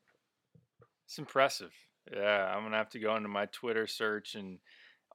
It's 1.05 1.17
impressive. 1.17 1.71
Yeah, 2.11 2.53
I'm 2.53 2.63
gonna 2.63 2.77
have 2.77 2.89
to 2.91 2.99
go 2.99 3.15
into 3.15 3.29
my 3.29 3.45
Twitter 3.47 3.87
search 3.87 4.35
and 4.35 4.59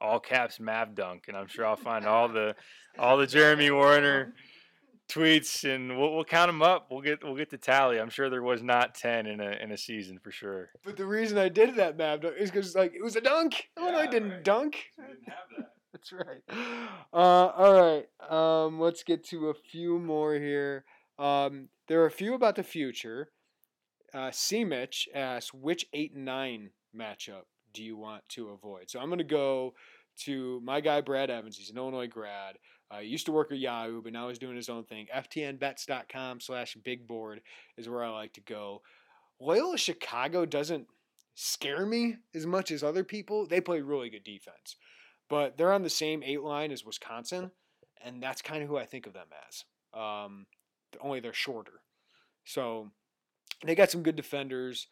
all 0.01 0.19
caps 0.19 0.59
Mav 0.59 0.95
Dunk, 0.95 1.25
and 1.27 1.37
I'm 1.37 1.47
sure 1.47 1.65
I'll 1.65 1.75
find 1.75 2.05
all 2.05 2.27
the 2.33 2.55
all 2.97 3.17
the 3.17 3.27
Jeremy 3.27 3.71
Werner 3.71 4.33
tweets, 5.09 5.63
and 5.63 5.97
we'll, 5.97 6.13
we'll 6.13 6.23
count 6.23 6.49
them 6.49 6.61
up. 6.61 6.87
We'll 6.89 7.01
get 7.01 7.23
we'll 7.23 7.35
get 7.35 7.49
the 7.49 7.57
tally. 7.57 7.99
I'm 7.99 8.09
sure 8.09 8.29
there 8.29 8.43
was 8.43 8.61
not 8.61 8.95
ten 8.95 9.25
in 9.25 9.39
a 9.39 9.51
in 9.61 9.71
a 9.71 9.77
season 9.77 10.19
for 10.19 10.31
sure. 10.31 10.69
But 10.83 10.97
the 10.97 11.05
reason 11.05 11.37
I 11.37 11.49
did 11.49 11.75
that 11.75 11.97
Mav 11.97 12.21
Dunk 12.21 12.35
is 12.37 12.51
because 12.51 12.75
like 12.75 12.93
it 12.93 13.03
was 13.03 13.15
a 13.15 13.21
dunk. 13.21 13.69
Illinois 13.77 14.03
yeah, 14.03 14.11
didn't 14.11 14.29
right. 14.31 14.43
dunk. 14.43 14.77
Didn't 14.97 15.27
have 15.27 15.37
that. 15.57 15.65
That's 15.91 16.13
right. 16.13 16.87
Uh, 17.11 17.17
all 17.17 17.73
right. 17.73 18.05
Um, 18.29 18.79
let's 18.79 19.03
get 19.03 19.25
to 19.29 19.49
a 19.49 19.53
few 19.53 19.97
more 19.97 20.35
here. 20.35 20.85
Um, 21.17 21.69
there 21.87 22.01
are 22.01 22.05
a 22.05 22.11
few 22.11 22.35
about 22.35 22.55
the 22.55 22.63
future. 22.63 23.31
Uh, 24.13 24.31
Mitch 24.65 25.09
asks, 25.13 25.53
which 25.53 25.87
8 25.93 26.13
and 26.13 26.25
9 26.25 26.69
matchup 26.95 27.43
do 27.73 27.83
you 27.83 27.97
want 27.97 28.27
to 28.29 28.49
avoid? 28.49 28.89
So 28.89 28.99
I'm 28.99 29.07
going 29.07 29.19
to 29.19 29.23
go 29.23 29.73
to 30.21 30.61
my 30.63 30.81
guy 30.81 31.01
Brad 31.01 31.29
Evans. 31.29 31.57
He's 31.57 31.69
an 31.69 31.77
Illinois 31.77 32.07
grad. 32.07 32.57
Uh, 32.93 32.99
used 32.99 33.25
to 33.27 33.31
work 33.31 33.51
at 33.51 33.59
Yahoo, 33.59 34.01
but 34.01 34.13
now 34.13 34.29
he's 34.29 34.39
doing 34.39 34.55
his 34.55 34.69
own 34.69 34.83
thing. 34.83 35.07
FTNBets.com 35.15 36.39
slash 36.39 36.75
big 36.83 37.07
board 37.07 37.41
is 37.77 37.87
where 37.87 38.03
I 38.03 38.09
like 38.09 38.33
to 38.33 38.41
go. 38.41 38.81
Loyola 39.39 39.77
Chicago 39.77 40.45
doesn't 40.45 40.87
scare 41.35 41.85
me 41.85 42.17
as 42.33 42.45
much 42.45 42.71
as 42.71 42.83
other 42.83 43.03
people. 43.03 43.45
They 43.45 43.61
play 43.61 43.81
really 43.81 44.09
good 44.09 44.23
defense, 44.23 44.75
but 45.29 45.57
they're 45.57 45.71
on 45.71 45.83
the 45.83 45.89
same 45.89 46.23
eight 46.23 46.41
line 46.41 46.71
as 46.71 46.83
Wisconsin, 46.83 47.51
and 48.03 48.21
that's 48.21 48.41
kind 48.41 48.63
of 48.63 48.69
who 48.69 48.77
I 48.77 48.85
think 48.85 49.07
of 49.07 49.13
them 49.13 49.27
as. 49.47 49.63
Um, 49.97 50.47
only 50.99 51.19
they're 51.19 51.33
shorter. 51.33 51.81
So 52.43 52.89
they 53.63 53.75
got 53.75 53.91
some 53.91 54.03
good 54.03 54.15
defenders 54.15 54.87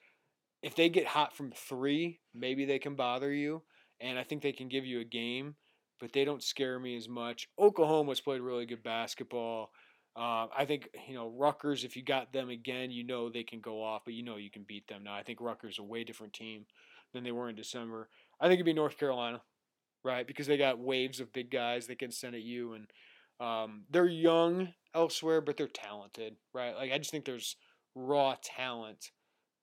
if 0.61 0.75
they 0.75 0.89
get 0.89 1.07
hot 1.07 1.35
from 1.35 1.51
three, 1.51 2.19
maybe 2.33 2.65
they 2.65 2.79
can 2.79 2.95
bother 2.95 3.31
you, 3.31 3.63
and 3.99 4.17
I 4.17 4.23
think 4.23 4.41
they 4.41 4.51
can 4.51 4.67
give 4.67 4.85
you 4.85 4.99
a 4.99 5.05
game, 5.05 5.55
but 5.99 6.13
they 6.13 6.25
don't 6.25 6.43
scare 6.43 6.79
me 6.79 6.95
as 6.97 7.07
much. 7.07 7.47
Oklahoma's 7.59 8.21
played 8.21 8.41
really 8.41 8.65
good 8.65 8.83
basketball. 8.83 9.71
Uh, 10.15 10.47
I 10.55 10.65
think 10.65 10.89
you 11.07 11.13
know 11.13 11.29
Rutgers. 11.29 11.83
If 11.83 11.95
you 11.95 12.03
got 12.03 12.33
them 12.33 12.49
again, 12.49 12.89
you 12.89 13.05
know 13.05 13.29
they 13.29 13.43
can 13.43 13.59
go 13.59 13.83
off, 13.83 14.01
but 14.03 14.15
you 14.15 14.23
know 14.23 14.37
you 14.37 14.49
can 14.49 14.65
beat 14.67 14.87
them 14.87 15.03
now. 15.03 15.13
I 15.13 15.23
think 15.23 15.39
Rutgers 15.39 15.77
a 15.79 15.83
way 15.83 16.03
different 16.03 16.33
team 16.33 16.65
than 17.13 17.23
they 17.23 17.31
were 17.31 17.49
in 17.49 17.55
December. 17.55 18.09
I 18.41 18.45
think 18.45 18.55
it'd 18.55 18.65
be 18.65 18.73
North 18.73 18.97
Carolina, 18.97 19.41
right? 20.03 20.25
Because 20.25 20.47
they 20.47 20.57
got 20.57 20.79
waves 20.79 21.19
of 21.19 21.33
big 21.33 21.51
guys 21.51 21.85
they 21.85 21.95
can 21.95 22.11
send 22.11 22.35
at 22.35 22.41
you, 22.41 22.73
and 22.73 22.87
um, 23.39 23.83
they're 23.91 24.07
young 24.07 24.69
elsewhere, 24.95 25.39
but 25.39 25.55
they're 25.55 25.67
talented, 25.67 26.35
right? 26.51 26.75
Like 26.75 26.91
I 26.91 26.97
just 26.97 27.11
think 27.11 27.25
there's 27.25 27.55
raw 27.93 28.35
talent 28.41 29.11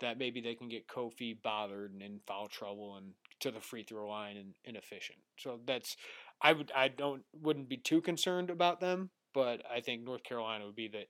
that 0.01 0.19
maybe 0.19 0.41
they 0.41 0.55
can 0.55 0.69
get 0.69 0.89
Kofi 0.89 1.41
bothered 1.43 1.93
and 1.93 2.03
in 2.03 2.21
foul 2.27 2.47
trouble 2.47 2.97
and 2.97 3.13
to 3.41 3.51
the 3.51 3.61
free 3.61 3.83
throw 3.83 4.09
line 4.09 4.37
and 4.37 4.55
inefficient. 4.65 5.19
So 5.39 5.61
that's 5.67 5.97
I 6.41 6.53
would 6.53 6.73
I 6.75 6.89
don't 6.89 7.23
wouldn't 7.41 7.69
be 7.69 7.77
too 7.77 8.01
concerned 8.01 8.51
about 8.51 8.81
them, 8.81 9.11
but 9.33 9.63
I 9.73 9.81
think 9.81 10.03
North 10.03 10.25
Carolina 10.25 10.67
would 10.67 10.77
be 10.77 10.89
the 10.89 11.05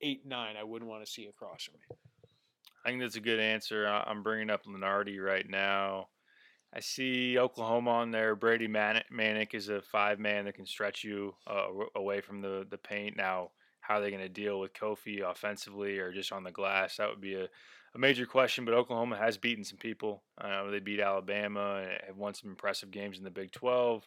eight 0.00 0.26
nine 0.26 0.56
I 0.56 0.64
wouldn't 0.64 0.90
want 0.90 1.04
to 1.04 1.10
see 1.10 1.26
across 1.26 1.64
from 1.64 1.74
me. 1.74 1.96
I 2.84 2.90
think 2.90 3.00
that's 3.00 3.16
a 3.16 3.20
good 3.20 3.40
answer. 3.40 3.86
I'm 3.86 4.22
bringing 4.22 4.50
up 4.50 4.64
Lunardi 4.66 5.18
right 5.18 5.48
now. 5.48 6.08
I 6.74 6.80
see 6.80 7.38
Oklahoma 7.38 7.90
on 7.92 8.10
there. 8.10 8.34
Brady 8.34 8.68
Manek 8.68 9.54
is 9.54 9.68
a 9.68 9.80
five 9.80 10.18
man 10.18 10.44
that 10.44 10.56
can 10.56 10.66
stretch 10.66 11.04
you 11.04 11.34
uh, 11.46 11.68
away 11.94 12.20
from 12.20 12.40
the 12.40 12.66
the 12.68 12.78
paint. 12.78 13.16
Now, 13.16 13.50
how 13.80 13.96
are 13.96 14.00
they 14.00 14.10
going 14.10 14.22
to 14.22 14.28
deal 14.28 14.58
with 14.58 14.74
Kofi 14.74 15.22
offensively 15.22 15.98
or 15.98 16.12
just 16.12 16.32
on 16.32 16.42
the 16.42 16.50
glass? 16.50 16.96
That 16.96 17.08
would 17.10 17.20
be 17.20 17.34
a, 17.34 17.48
a 17.94 17.98
major 17.98 18.26
question, 18.26 18.64
but 18.64 18.74
Oklahoma 18.74 19.16
has 19.16 19.36
beaten 19.36 19.64
some 19.64 19.78
people. 19.78 20.22
Uh, 20.40 20.70
they 20.70 20.80
beat 20.80 21.00
Alabama 21.00 21.82
and 21.82 22.00
have 22.06 22.16
won 22.16 22.34
some 22.34 22.50
impressive 22.50 22.90
games 22.90 23.18
in 23.18 23.24
the 23.24 23.30
Big 23.30 23.52
12. 23.52 24.06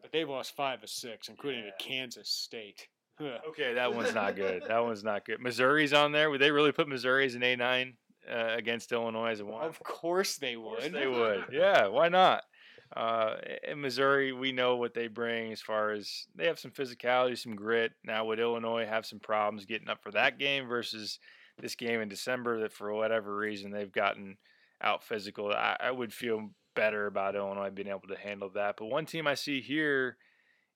But 0.00 0.12
they've 0.12 0.28
lost 0.28 0.54
five 0.56 0.82
of 0.82 0.88
six, 0.88 1.28
including 1.28 1.64
yeah. 1.64 1.70
to 1.76 1.84
Kansas 1.84 2.28
State. 2.30 2.86
okay, 3.20 3.74
that 3.74 3.94
one's 3.94 4.14
not 4.14 4.36
good. 4.36 4.62
That 4.68 4.82
one's 4.82 5.04
not 5.04 5.24
good. 5.24 5.40
Missouri's 5.40 5.92
on 5.92 6.12
there. 6.12 6.30
Would 6.30 6.40
they 6.40 6.50
really 6.50 6.72
put 6.72 6.88
Missouri 6.88 7.26
as 7.26 7.34
an 7.34 7.42
A9 7.42 7.94
uh, 8.30 8.54
against 8.56 8.92
Illinois 8.92 9.30
as 9.30 9.40
a 9.40 9.44
one? 9.44 9.64
Of 9.64 9.82
course 9.82 10.36
they 10.36 10.56
would. 10.56 10.78
Course 10.78 10.92
they 10.92 11.06
would. 11.06 11.44
Yeah, 11.52 11.88
why 11.88 12.08
not? 12.08 12.44
Uh, 12.96 13.36
in 13.66 13.80
Missouri, 13.80 14.32
we 14.32 14.52
know 14.52 14.76
what 14.76 14.94
they 14.94 15.08
bring 15.08 15.50
as 15.50 15.60
far 15.60 15.90
as 15.90 16.26
they 16.36 16.46
have 16.46 16.60
some 16.60 16.70
physicality, 16.70 17.36
some 17.36 17.56
grit. 17.56 17.92
Now, 18.04 18.26
would 18.26 18.38
Illinois 18.38 18.86
have 18.86 19.06
some 19.06 19.18
problems 19.18 19.64
getting 19.64 19.88
up 19.88 20.02
for 20.02 20.12
that 20.12 20.38
game 20.38 20.68
versus– 20.68 21.18
this 21.60 21.74
game 21.74 22.00
in 22.00 22.08
December 22.08 22.60
that 22.60 22.72
for 22.72 22.92
whatever 22.92 23.36
reason 23.36 23.70
they've 23.70 23.92
gotten 23.92 24.36
out 24.80 25.04
physical. 25.04 25.50
I, 25.52 25.76
I 25.80 25.90
would 25.90 26.12
feel 26.12 26.50
better 26.74 27.06
about 27.06 27.36
Illinois 27.36 27.70
being 27.70 27.88
able 27.88 28.08
to 28.08 28.18
handle 28.18 28.50
that. 28.54 28.76
But 28.76 28.86
one 28.86 29.06
team 29.06 29.26
I 29.26 29.34
see 29.34 29.60
here, 29.60 30.16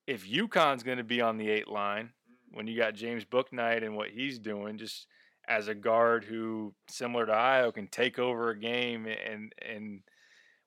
if 0.07 0.29
UConn's 0.29 0.83
going 0.83 0.99
to 0.99 1.05
be 1.05 1.21
on 1.21 1.37
the 1.37 1.51
eight 1.51 1.69
line, 1.69 2.11
when 2.53 2.67
you 2.67 2.77
got 2.77 2.95
James 2.95 3.25
Bouknight 3.25 3.85
and 3.85 3.97
what 3.97 4.11
he's 4.11 4.39
doing, 4.39 4.79
just 4.79 5.07
as 5.47 5.69
a 5.69 5.75
guard 5.75 6.25
who, 6.25 6.75
similar 6.89 7.27
to 7.27 7.33
Ayo, 7.33 7.75
can 7.75 7.89
take 7.89 8.19
over 8.19 8.51
a 8.51 8.59
game 8.59 9.07
and 9.07 9.53
and 9.61 10.01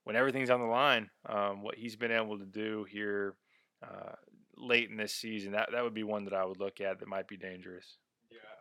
when 0.03 0.15
everything's 0.15 0.49
on 0.49 0.59
the 0.59 0.65
line, 0.65 1.09
um, 1.29 1.61
what 1.61 1.75
he's 1.75 1.95
been 1.95 2.11
able 2.11 2.39
to 2.39 2.45
do 2.45 2.85
here 2.89 3.35
uh, 3.83 4.13
late 4.57 4.89
in 4.89 4.97
this 4.97 5.13
season, 5.13 5.51
that 5.51 5.69
that 5.71 5.83
would 5.83 5.93
be 5.93 6.03
one 6.03 6.25
that 6.25 6.33
I 6.33 6.43
would 6.43 6.59
look 6.59 6.81
at 6.81 6.99
that 6.99 7.07
might 7.07 7.27
be 7.27 7.37
dangerous. 7.37 7.97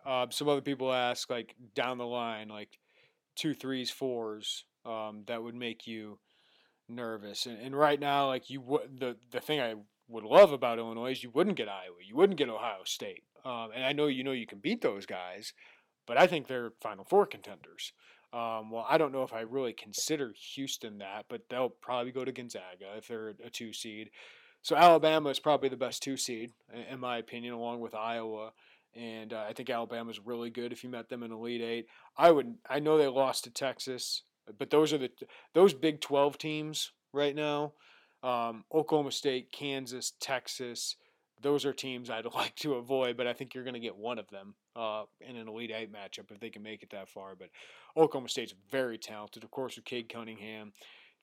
Uh, 0.04 0.26
some 0.30 0.48
other 0.48 0.60
people 0.60 0.92
ask 0.92 1.28
like 1.30 1.54
down 1.74 1.98
the 1.98 2.06
line, 2.06 2.48
like 2.48 2.78
two 3.36 3.54
threes, 3.54 3.90
fours, 3.90 4.64
um, 4.84 5.24
that 5.26 5.42
would 5.42 5.54
make 5.54 5.86
you 5.86 6.18
nervous. 6.88 7.46
And, 7.46 7.58
and 7.60 7.76
right 7.76 8.00
now, 8.00 8.26
like 8.26 8.50
you 8.50 8.60
would 8.62 8.98
the 8.98 9.16
the 9.30 9.40
thing 9.40 9.60
I 9.60 9.74
would 10.08 10.24
love 10.24 10.52
about 10.52 10.78
Illinois 10.78 11.12
is 11.12 11.22
you 11.22 11.30
wouldn't 11.30 11.56
get 11.56 11.68
Iowa, 11.68 11.96
you 12.06 12.16
wouldn't 12.16 12.38
get 12.38 12.48
Ohio 12.48 12.84
State. 12.84 13.22
Um, 13.44 13.70
and 13.74 13.84
I 13.84 13.92
know 13.92 14.06
you 14.06 14.24
know 14.24 14.32
you 14.32 14.46
can 14.46 14.58
beat 14.58 14.82
those 14.82 15.06
guys, 15.06 15.52
but 16.06 16.18
I 16.18 16.26
think 16.26 16.46
they're 16.46 16.72
Final 16.80 17.04
Four 17.04 17.26
contenders. 17.26 17.92
Um, 18.32 18.70
well, 18.70 18.86
I 18.88 18.96
don't 18.96 19.12
know 19.12 19.24
if 19.24 19.32
I 19.32 19.40
really 19.40 19.72
consider 19.72 20.32
Houston 20.54 20.98
that, 20.98 21.24
but 21.28 21.42
they'll 21.48 21.68
probably 21.68 22.12
go 22.12 22.24
to 22.24 22.30
Gonzaga 22.30 22.96
if 22.96 23.08
they're 23.08 23.34
a 23.44 23.50
two 23.50 23.72
seed. 23.72 24.10
So 24.62 24.76
Alabama 24.76 25.30
is 25.30 25.40
probably 25.40 25.68
the 25.68 25.76
best 25.76 26.02
two 26.02 26.16
seed, 26.16 26.52
in 26.90 27.00
my 27.00 27.18
opinion, 27.18 27.54
along 27.54 27.80
with 27.80 27.94
Iowa 27.94 28.52
and 28.94 29.32
uh, 29.32 29.44
I 29.48 29.52
think 29.52 29.70
Alabama's 29.70 30.20
really 30.24 30.50
good 30.50 30.72
if 30.72 30.82
you 30.82 30.90
met 30.90 31.08
them 31.08 31.22
in 31.22 31.32
Elite 31.32 31.62
Eight. 31.62 31.86
I 32.16 32.30
would. 32.30 32.54
I 32.68 32.80
know 32.80 32.98
they 32.98 33.06
lost 33.06 33.44
to 33.44 33.50
Texas, 33.50 34.22
but 34.58 34.70
those 34.70 34.92
are 34.92 34.98
the 34.98 35.10
those 35.54 35.74
Big 35.74 36.00
Twelve 36.00 36.38
teams 36.38 36.92
right 37.12 37.34
now. 37.34 37.72
Um, 38.22 38.64
Oklahoma 38.72 39.12
State, 39.12 39.52
Kansas, 39.52 40.12
Texas. 40.20 40.96
Those 41.42 41.64
are 41.64 41.72
teams 41.72 42.10
I'd 42.10 42.24
like 42.34 42.54
to 42.56 42.74
avoid, 42.74 43.16
but 43.16 43.26
I 43.26 43.32
think 43.32 43.54
you're 43.54 43.64
going 43.64 43.74
to 43.74 43.80
get 43.80 43.96
one 43.96 44.18
of 44.18 44.28
them 44.28 44.54
uh, 44.76 45.04
in 45.20 45.36
an 45.36 45.48
Elite 45.48 45.72
Eight 45.74 45.92
matchup 45.92 46.30
if 46.30 46.40
they 46.40 46.50
can 46.50 46.62
make 46.62 46.82
it 46.82 46.90
that 46.90 47.08
far. 47.08 47.34
But 47.34 47.48
Oklahoma 47.96 48.28
State's 48.28 48.54
very 48.70 48.98
talented, 48.98 49.44
of 49.44 49.50
course, 49.50 49.76
with 49.76 49.84
Cade 49.84 50.08
Cunningham. 50.08 50.72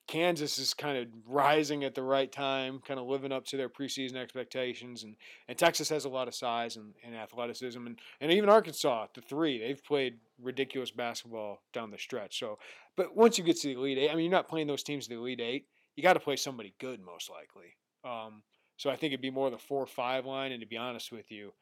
Kansas 0.08 0.58
is 0.58 0.72
kind 0.72 0.96
of 0.96 1.06
rising 1.26 1.84
at 1.84 1.94
the 1.94 2.02
right 2.02 2.32
time, 2.32 2.80
kind 2.84 2.98
of 2.98 3.06
living 3.06 3.30
up 3.30 3.44
to 3.44 3.58
their 3.58 3.68
preseason 3.68 4.16
expectations, 4.16 5.04
and, 5.04 5.14
and 5.46 5.56
Texas 5.56 5.90
has 5.90 6.06
a 6.06 6.08
lot 6.08 6.28
of 6.28 6.34
size 6.34 6.76
and, 6.76 6.94
and 7.04 7.14
athleticism, 7.14 7.86
and, 7.86 7.98
and 8.20 8.32
even 8.32 8.48
Arkansas, 8.48 9.06
the 9.14 9.20
three, 9.20 9.58
they've 9.58 9.84
played 9.84 10.14
ridiculous 10.42 10.90
basketball 10.90 11.62
down 11.74 11.90
the 11.90 11.98
stretch. 11.98 12.38
So, 12.38 12.58
but 12.96 13.14
once 13.14 13.36
you 13.36 13.44
get 13.44 13.60
to 13.60 13.68
the 13.68 13.74
Elite 13.74 13.98
Eight, 13.98 14.10
I 14.10 14.14
mean, 14.14 14.24
you're 14.24 14.32
not 14.32 14.48
playing 14.48 14.66
those 14.66 14.82
teams 14.82 15.06
in 15.06 15.14
the 15.14 15.20
Elite 15.20 15.40
Eight. 15.40 15.66
You 15.94 16.02
got 16.02 16.14
to 16.14 16.20
play 16.20 16.36
somebody 16.36 16.74
good, 16.80 17.00
most 17.00 17.30
likely. 17.30 17.76
Um, 18.04 18.42
so 18.76 18.88
I 18.88 18.96
think 18.96 19.12
it'd 19.12 19.20
be 19.20 19.30
more 19.30 19.50
the 19.50 19.58
four 19.58 19.86
five 19.86 20.24
line, 20.24 20.52
and 20.52 20.60
to 20.60 20.66
be 20.66 20.76
honest 20.78 21.12
with 21.12 21.30
you, 21.30 21.52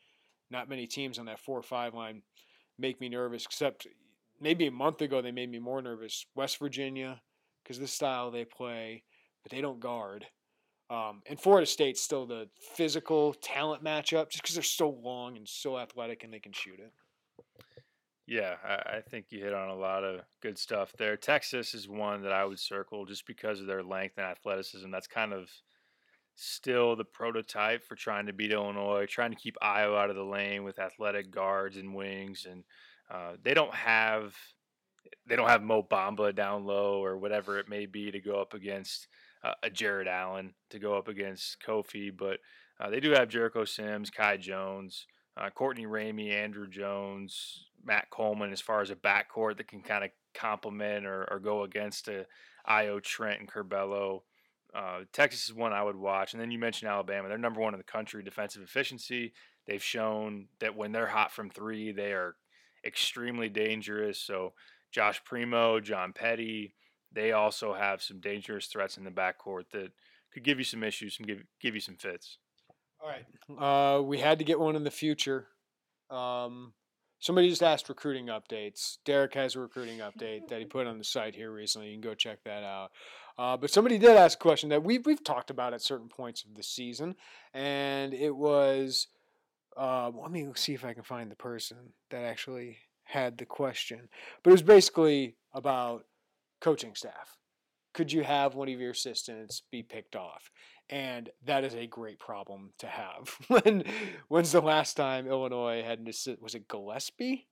not 0.51 0.68
many 0.68 0.86
teams 0.86 1.18
on 1.18 1.26
that 1.26 1.40
four 1.40 1.62
five 1.62 1.94
line 1.94 2.22
make 2.78 3.01
me 3.01 3.09
nervous, 3.09 3.44
except 3.44 3.88
maybe 4.40 4.66
a 4.66 4.70
month 4.70 5.01
ago 5.01 5.20
they 5.20 5.32
made 5.32 5.51
me 5.51 5.59
more 5.59 5.82
nervous. 5.82 6.26
West 6.36 6.59
Virginia, 6.59 7.20
because 7.67 7.81
the 7.81 7.89
style 7.89 8.31
they 8.31 8.45
play, 8.45 9.03
but 9.43 9.51
they 9.51 9.61
don't 9.61 9.81
guard. 9.81 10.25
Um, 10.89 11.23
and 11.27 11.41
Florida 11.41 11.67
State's 11.67 12.01
still 12.01 12.27
the 12.27 12.49
physical 12.77 13.35
talent 13.35 13.83
matchup, 13.83 14.31
just 14.31 14.43
because 14.43 14.55
they're 14.55 14.62
so 14.62 14.89
long 14.89 15.37
and 15.37 15.49
so 15.49 15.77
athletic 15.77 16.23
and 16.23 16.33
they 16.33 16.39
can 16.39 16.53
shoot 16.53 16.79
it. 16.79 16.93
Yeah, 18.29 18.55
I, 18.64 18.97
I 18.97 19.01
think 19.09 19.27
you 19.31 19.43
hit 19.43 19.53
on 19.53 19.69
a 19.69 19.75
lot 19.75 20.05
of 20.05 20.21
good 20.43 20.59
stuff 20.59 20.93
there. 20.97 21.17
Texas 21.17 21.75
is 21.75 21.89
one 21.89 22.23
that 22.23 22.33
I 22.33 22.45
would 22.45 22.59
circle 22.59 23.05
just 23.05 23.27
because 23.27 23.61
of 23.61 23.67
their 23.67 23.83
length 23.83 24.14
and 24.17 24.27
athleticism. 24.27 24.91
That's 24.91 25.07
kind 25.09 25.33
of 25.33 25.49
still 26.37 26.95
the 26.95 27.05
prototype 27.05 27.85
for 27.85 27.97
trying 27.97 28.27
to 28.27 28.33
beat 28.33 28.53
Illinois, 28.53 29.07
trying 29.07 29.31
to 29.31 29.37
keep 29.37 29.57
Ayo 29.62 29.97
out 29.97 30.11
of 30.11 30.17
the 30.17 30.25
lane 30.25 30.62
with 30.64 30.79
athletic 30.79 31.31
guards 31.31 31.77
and 31.77 31.95
wings, 31.95 32.47
and 32.49 32.62
uh, 33.11 33.33
they 33.43 33.55
don't 33.55 33.75
have 33.75 34.35
they 35.27 35.37
don't 35.37 35.49
have 35.49 35.63
Mo 35.63 35.83
Bamba 35.83 36.35
down 36.35 36.65
low 36.65 37.03
or 37.03 37.17
whatever 37.17 37.59
it 37.59 37.69
may 37.69 37.87
be 37.87 38.11
to 38.11 38.21
go 38.21 38.41
up 38.41 38.55
against 38.55 39.09
uh, 39.45 39.55
a 39.63 39.71
Jarrett 39.71 40.09
Allen 40.09 40.55
to 40.71 40.79
go 40.79 40.97
up 40.97 41.09
against 41.09 41.59
Kofi, 41.67 42.11
but 42.17 42.39
uh, 42.81 42.91
they 42.91 43.01
do 43.01 43.11
have 43.11 43.29
Jericho 43.29 43.65
Sims, 43.65 44.11
Kai 44.11 44.37
Jones, 44.37 45.07
uh, 45.37 45.51
Courtney 45.51 45.87
Ramey, 45.87 46.33
Andrew 46.33 46.69
Jones, 46.69 47.67
Matt 47.85 48.11
Coleman 48.11 48.53
as 48.53 48.61
far 48.61 48.81
as 48.81 48.91
a 48.91 48.97
backcourt 48.97 49.59
that 49.59 49.69
can 49.69 49.83
kind 49.83 50.05
of 50.05 50.11
complement 50.35 51.07
or, 51.07 51.27
or, 51.31 51.39
go 51.39 51.63
against 51.63 52.09
a 52.09 52.27
Ayo 52.69 53.03
Trent 53.03 53.41
and 53.41 53.51
Curbelo. 53.51 54.21
Uh, 54.75 55.01
Texas 55.13 55.47
is 55.47 55.55
one 55.55 55.73
I 55.73 55.83
would 55.83 55.97
watch. 55.97 56.35
And 56.35 56.43
then 56.43 56.51
you 56.51 56.59
mentioned 56.59 56.91
Alabama. 56.91 57.29
They're 57.29 57.39
number 57.39 57.61
one 57.61 57.73
in 57.73 57.79
the 57.79 57.85
country 57.85 58.23
defensive 58.23 58.63
efficiency. 58.63 59.33
They've 59.67 59.83
shown 59.83 60.49
that 60.61 60.77
when 60.77 60.93
they're 60.93 61.07
hot 61.07 61.33
from 61.33 61.49
three, 61.49 61.93
they 61.93 62.13
are 62.13 62.37
extremely 62.85 63.49
dangerous. 63.49 64.21
So 64.21 64.53
Josh 64.93 65.22
Primo, 65.24 65.80
John 65.80 66.12
Petty, 66.12 66.74
they 67.12 67.32
also 67.32 67.72
have 67.72 68.03
some 68.03 68.20
dangerous 68.20 68.66
threats 68.66 68.99
in 68.99 69.05
the 69.05 69.11
backcourt 69.11 69.70
that 69.72 69.91
could 70.32 70.45
give 70.45 70.59
you 70.59 70.64
some 70.64 70.82
issues, 70.82 71.18
and 71.18 71.26
give 71.26 71.43
give 71.61 71.74
you 71.74 71.80
some 71.80 71.97
fits. 71.97 72.39
All 73.01 73.09
right, 73.09 73.99
uh, 73.99 74.03
we 74.03 74.18
had 74.18 74.39
to 74.39 74.45
get 74.45 74.61
one 74.61 74.76
in 74.76 74.84
the 74.84 74.91
future. 74.91 75.49
Um, 76.11 76.74
somebody 77.20 77.49
just 77.49 77.62
asked 77.62 77.89
recruiting 77.89 78.26
updates. 78.26 78.99
Derek 79.05 79.34
has 79.34 79.57
a 79.57 79.61
recruiting 79.61 80.01
update 80.01 80.49
that 80.49 80.59
he 80.59 80.64
put 80.66 80.87
on 80.87 80.99
the 80.99 81.05
site 81.05 81.34
here 81.34 81.51
recently. 81.51 81.89
You 81.89 81.95
can 81.95 82.03
go 82.03 82.14
check 82.14 82.45
that 82.45 82.62
out. 82.62 82.93
Uh, 83.39 83.57
but 83.57 83.70
somebody 83.70 83.99
did 83.99 84.16
ask 84.16 84.39
a 84.39 84.43
question 84.43 84.68
that 84.68 84.82
we've 84.82 85.05
we've 85.07 85.24
talked 85.24 85.51
about 85.51 85.74
at 85.74 85.82
certain 85.82 86.09
points 86.09 86.45
of 86.45 86.55
the 86.55 86.62
season, 86.62 87.16
and 87.55 88.14
it 88.14 88.34
was. 88.34 89.09
Uh, 89.76 90.11
let 90.14 90.30
me 90.30 90.47
see 90.55 90.72
if 90.72 90.87
I 90.87 90.95
can 90.95 91.03
find 91.03 91.30
the 91.30 91.37
person 91.37 91.76
that 92.11 92.22
actually 92.22 92.78
had 93.07 93.39
the 93.39 93.47
question, 93.47 94.09
but 94.43 94.51
it 94.51 94.53
was 94.53 94.63
basically 94.63 95.37
about 95.55 96.05
coaching 96.61 96.95
staff. 96.95 97.37
Could 97.95 98.13
you 98.13 98.25
have 98.25 98.55
one 98.55 98.69
of 98.69 98.81
your 98.81 98.91
assistants 98.91 99.63
be 99.71 99.83
picked 99.83 100.17
off? 100.17 100.51
And 100.91 101.31
that 101.45 101.65
is 101.65 101.75
a 101.75 101.87
great 101.87 102.19
problem 102.19 102.73
to 102.79 102.87
have. 102.87 103.37
when 103.49 103.85
when's 104.29 104.53
the 104.53 104.61
last 104.61 104.95
time 104.95 105.27
Illinois 105.27 105.83
had 105.83 106.01
an 106.01 106.09
assistant? 106.09 106.43
Was 106.43 106.55
it 106.55 106.69
Gillispie? 106.69 107.45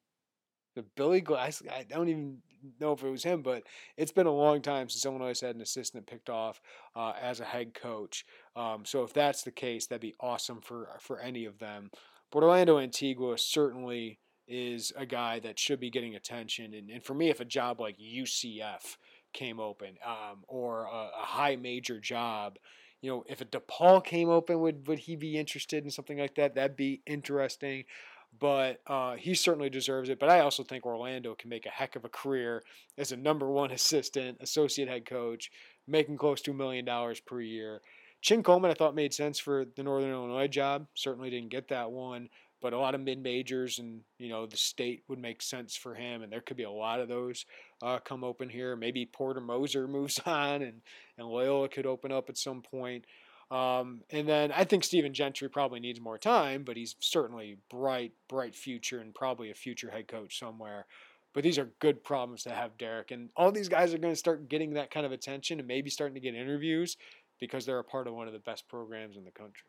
The 0.74 0.84
Billy 0.96 1.22
Gillispie? 1.22 1.72
I 1.72 1.84
don't 1.84 2.08
even 2.08 2.38
know 2.80 2.92
if 2.92 3.02
it 3.02 3.10
was 3.10 3.22
him, 3.22 3.42
but 3.42 3.62
it's 3.96 4.12
been 4.12 4.26
a 4.26 4.32
long 4.32 4.60
time 4.60 4.88
since 4.88 5.04
Illinois 5.04 5.40
had 5.40 5.54
an 5.54 5.62
assistant 5.62 6.06
picked 6.06 6.30
off 6.30 6.60
uh, 6.96 7.12
as 7.20 7.40
a 7.40 7.44
head 7.44 7.74
coach. 7.74 8.24
Um, 8.56 8.84
so 8.84 9.04
if 9.04 9.12
that's 9.12 9.42
the 9.42 9.52
case, 9.52 9.86
that'd 9.86 10.00
be 10.00 10.16
awesome 10.20 10.60
for 10.60 10.88
for 11.00 11.20
any 11.20 11.44
of 11.44 11.58
them. 11.58 11.90
But 12.30 12.42
Orlando 12.42 12.78
Antigua 12.78 13.38
certainly 13.38 14.18
is 14.46 14.92
a 14.96 15.06
guy 15.06 15.40
that 15.40 15.58
should 15.58 15.80
be 15.80 15.90
getting 15.90 16.14
attention. 16.14 16.74
And, 16.74 16.90
and 16.90 17.04
for 17.04 17.14
me, 17.14 17.30
if 17.30 17.40
a 17.40 17.44
job 17.44 17.80
like 17.80 17.98
UCF 17.98 18.96
came 19.32 19.58
open 19.58 19.96
um, 20.04 20.44
or 20.46 20.84
a, 20.84 21.10
a, 21.20 21.24
high 21.24 21.56
major 21.56 21.98
job, 21.98 22.58
you 23.00 23.10
know, 23.10 23.24
if 23.26 23.40
a 23.40 23.44
DePaul 23.44 24.04
came 24.04 24.28
open, 24.28 24.60
would 24.60 24.86
would 24.86 25.00
he 25.00 25.16
be 25.16 25.38
interested 25.38 25.84
in 25.84 25.90
something 25.90 26.18
like 26.18 26.34
that? 26.36 26.54
That'd 26.54 26.76
be 26.76 27.02
interesting. 27.06 27.84
But 28.40 28.80
uh, 28.86 29.14
he 29.14 29.34
certainly 29.34 29.70
deserves 29.70 30.08
it. 30.08 30.18
But 30.18 30.28
I 30.28 30.40
also 30.40 30.64
think 30.64 30.84
Orlando 30.84 31.36
can 31.36 31.48
make 31.50 31.66
a 31.66 31.70
heck 31.70 31.94
of 31.94 32.04
a 32.04 32.08
career 32.08 32.64
as 32.98 33.12
a 33.12 33.16
number 33.16 33.48
one 33.48 33.70
assistant, 33.72 34.38
associate 34.40 34.88
head 34.88 35.06
coach, 35.06 35.50
making 35.86 36.16
close 36.16 36.40
to 36.42 36.50
a 36.50 36.54
million 36.54 36.84
dollars 36.84 37.20
per 37.20 37.40
year. 37.40 37.80
Chin 38.22 38.42
Coleman, 38.42 38.70
I 38.70 38.74
thought 38.74 38.94
made 38.94 39.12
sense 39.12 39.38
for 39.38 39.66
the 39.76 39.82
Northern 39.82 40.10
Illinois 40.10 40.48
job. 40.48 40.86
Certainly 40.94 41.28
didn't 41.30 41.50
get 41.50 41.68
that 41.68 41.90
one 41.90 42.30
but 42.64 42.72
a 42.72 42.78
lot 42.78 42.94
of 42.94 43.02
mid 43.02 43.22
majors 43.22 43.78
and 43.78 44.00
you 44.18 44.30
know 44.30 44.46
the 44.46 44.56
state 44.56 45.02
would 45.06 45.18
make 45.18 45.42
sense 45.42 45.76
for 45.76 45.94
him, 45.94 46.22
and 46.22 46.32
there 46.32 46.40
could 46.40 46.56
be 46.56 46.62
a 46.62 46.70
lot 46.70 46.98
of 46.98 47.08
those 47.08 47.44
uh, 47.82 47.98
come 47.98 48.24
open 48.24 48.48
here. 48.48 48.74
Maybe 48.74 49.04
Porter 49.04 49.42
Moser 49.42 49.86
moves 49.98 50.18
on, 50.24 50.62
and 50.62 50.80
and 51.18 51.28
Loyola 51.28 51.68
could 51.68 51.84
open 51.84 52.10
up 52.10 52.30
at 52.30 52.38
some 52.38 52.62
point. 52.62 53.04
Um, 53.50 54.00
and 54.08 54.26
then 54.26 54.50
I 54.50 54.64
think 54.64 54.82
Stephen 54.82 55.12
Gentry 55.12 55.50
probably 55.50 55.78
needs 55.78 56.00
more 56.00 56.16
time, 56.16 56.64
but 56.64 56.78
he's 56.78 56.96
certainly 57.00 57.58
bright, 57.70 58.12
bright 58.30 58.56
future 58.56 58.98
and 58.98 59.14
probably 59.14 59.50
a 59.50 59.54
future 59.54 59.90
head 59.90 60.08
coach 60.08 60.38
somewhere. 60.38 60.86
But 61.34 61.42
these 61.42 61.58
are 61.58 61.68
good 61.80 62.02
problems 62.02 62.44
to 62.44 62.50
have, 62.50 62.78
Derek. 62.78 63.10
And 63.10 63.28
all 63.36 63.52
these 63.52 63.68
guys 63.68 63.92
are 63.92 63.98
going 63.98 64.14
to 64.14 64.18
start 64.18 64.48
getting 64.48 64.72
that 64.74 64.90
kind 64.90 65.04
of 65.04 65.12
attention 65.12 65.58
and 65.58 65.68
maybe 65.68 65.90
starting 65.90 66.14
to 66.14 66.20
get 66.20 66.34
interviews 66.34 66.96
because 67.38 67.66
they're 67.66 67.78
a 67.78 67.84
part 67.84 68.06
of 68.06 68.14
one 68.14 68.26
of 68.26 68.32
the 68.32 68.38
best 68.38 68.66
programs 68.68 69.18
in 69.18 69.24
the 69.24 69.30
country. 69.30 69.68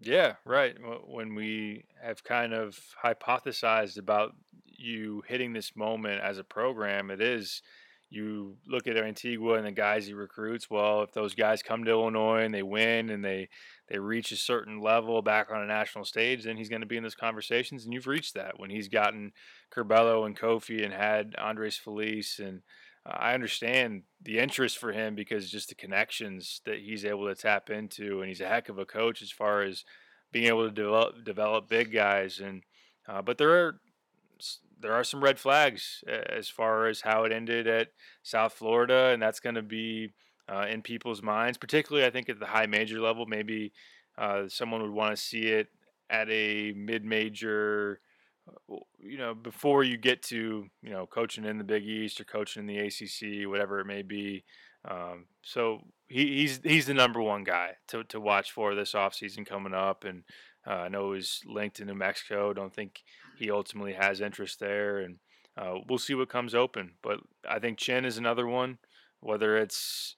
Yeah, 0.00 0.34
right. 0.44 0.76
When 1.06 1.34
we 1.34 1.84
have 2.02 2.22
kind 2.22 2.52
of 2.52 2.78
hypothesized 3.02 3.98
about 3.98 4.34
you 4.66 5.22
hitting 5.26 5.52
this 5.52 5.74
moment 5.74 6.20
as 6.20 6.38
a 6.38 6.44
program, 6.44 7.10
it 7.10 7.20
is 7.20 7.62
you 8.08 8.56
look 8.68 8.86
at 8.86 8.96
Antigua 8.96 9.54
and 9.54 9.66
the 9.66 9.72
guys 9.72 10.06
he 10.06 10.14
recruits. 10.14 10.70
Well, 10.70 11.02
if 11.02 11.12
those 11.12 11.34
guys 11.34 11.62
come 11.62 11.84
to 11.84 11.90
Illinois 11.90 12.42
and 12.44 12.54
they 12.54 12.62
win 12.62 13.10
and 13.10 13.24
they 13.24 13.48
they 13.88 13.98
reach 13.98 14.32
a 14.32 14.36
certain 14.36 14.80
level 14.80 15.22
back 15.22 15.50
on 15.50 15.62
a 15.62 15.66
national 15.66 16.04
stage, 16.04 16.44
then 16.44 16.56
he's 16.56 16.68
going 16.68 16.82
to 16.82 16.86
be 16.86 16.96
in 16.96 17.02
those 17.02 17.14
conversations. 17.14 17.84
And 17.84 17.92
you've 17.92 18.06
reached 18.06 18.34
that 18.34 18.58
when 18.58 18.70
he's 18.70 18.88
gotten 18.88 19.32
Curbelo 19.74 20.26
and 20.26 20.38
Kofi 20.38 20.84
and 20.84 20.92
had 20.92 21.34
Andres 21.38 21.76
Feliz 21.76 22.40
and 22.42 22.62
I 23.08 23.34
understand 23.34 24.02
the 24.20 24.38
interest 24.38 24.78
for 24.78 24.92
him 24.92 25.14
because 25.14 25.50
just 25.50 25.68
the 25.68 25.74
connections 25.74 26.60
that 26.64 26.78
he's 26.78 27.04
able 27.04 27.28
to 27.28 27.34
tap 27.34 27.70
into, 27.70 28.20
and 28.20 28.28
he's 28.28 28.40
a 28.40 28.48
heck 28.48 28.68
of 28.68 28.78
a 28.78 28.84
coach 28.84 29.22
as 29.22 29.30
far 29.30 29.62
as 29.62 29.84
being 30.32 30.48
able 30.48 30.66
to 30.66 30.74
develop 30.74 31.24
develop 31.24 31.68
big 31.68 31.92
guys. 31.92 32.40
And 32.40 32.62
uh, 33.08 33.22
but 33.22 33.38
there 33.38 33.50
are 33.50 33.80
there 34.80 34.92
are 34.92 35.04
some 35.04 35.22
red 35.22 35.38
flags 35.38 36.02
as 36.06 36.48
far 36.48 36.86
as 36.86 37.00
how 37.00 37.24
it 37.24 37.32
ended 37.32 37.66
at 37.66 37.88
South 38.22 38.52
Florida, 38.52 39.10
and 39.12 39.22
that's 39.22 39.40
going 39.40 39.54
to 39.54 39.62
be 39.62 40.12
uh, 40.48 40.66
in 40.68 40.82
people's 40.82 41.22
minds, 41.22 41.58
particularly 41.58 42.06
I 42.06 42.10
think 42.10 42.28
at 42.28 42.40
the 42.40 42.46
high 42.46 42.66
major 42.66 43.00
level. 43.00 43.26
Maybe 43.26 43.72
uh, 44.18 44.48
someone 44.48 44.82
would 44.82 44.90
want 44.90 45.16
to 45.16 45.22
see 45.22 45.44
it 45.44 45.68
at 46.10 46.28
a 46.28 46.72
mid 46.72 47.04
major 47.04 48.00
you 48.98 49.18
know, 49.18 49.34
before 49.34 49.84
you 49.84 49.96
get 49.96 50.22
to, 50.24 50.66
you 50.82 50.90
know, 50.90 51.06
coaching 51.06 51.44
in 51.44 51.58
the 51.58 51.64
Big 51.64 51.84
East 51.84 52.20
or 52.20 52.24
coaching 52.24 52.60
in 52.60 52.66
the 52.66 52.78
ACC, 52.78 53.48
whatever 53.48 53.80
it 53.80 53.86
may 53.86 54.02
be. 54.02 54.44
Um, 54.88 55.26
so 55.42 55.80
he, 56.08 56.38
he's 56.38 56.60
he's 56.62 56.86
the 56.86 56.94
number 56.94 57.20
one 57.20 57.44
guy 57.44 57.72
to, 57.88 58.04
to 58.04 58.20
watch 58.20 58.52
for 58.52 58.74
this 58.74 58.92
offseason 58.92 59.46
coming 59.46 59.74
up. 59.74 60.04
And 60.04 60.22
uh, 60.66 60.74
I 60.74 60.88
know 60.88 61.12
he's 61.12 61.40
linked 61.46 61.76
to 61.76 61.84
New 61.84 61.94
Mexico. 61.94 62.52
Don't 62.52 62.74
think 62.74 63.02
he 63.36 63.50
ultimately 63.50 63.94
has 63.94 64.20
interest 64.20 64.60
there. 64.60 64.98
And 64.98 65.16
uh, 65.56 65.74
we'll 65.88 65.98
see 65.98 66.14
what 66.14 66.28
comes 66.28 66.54
open. 66.54 66.92
But 67.02 67.20
I 67.48 67.58
think 67.58 67.78
Chin 67.78 68.04
is 68.04 68.18
another 68.18 68.46
one, 68.46 68.78
whether 69.20 69.56
it's, 69.56 70.16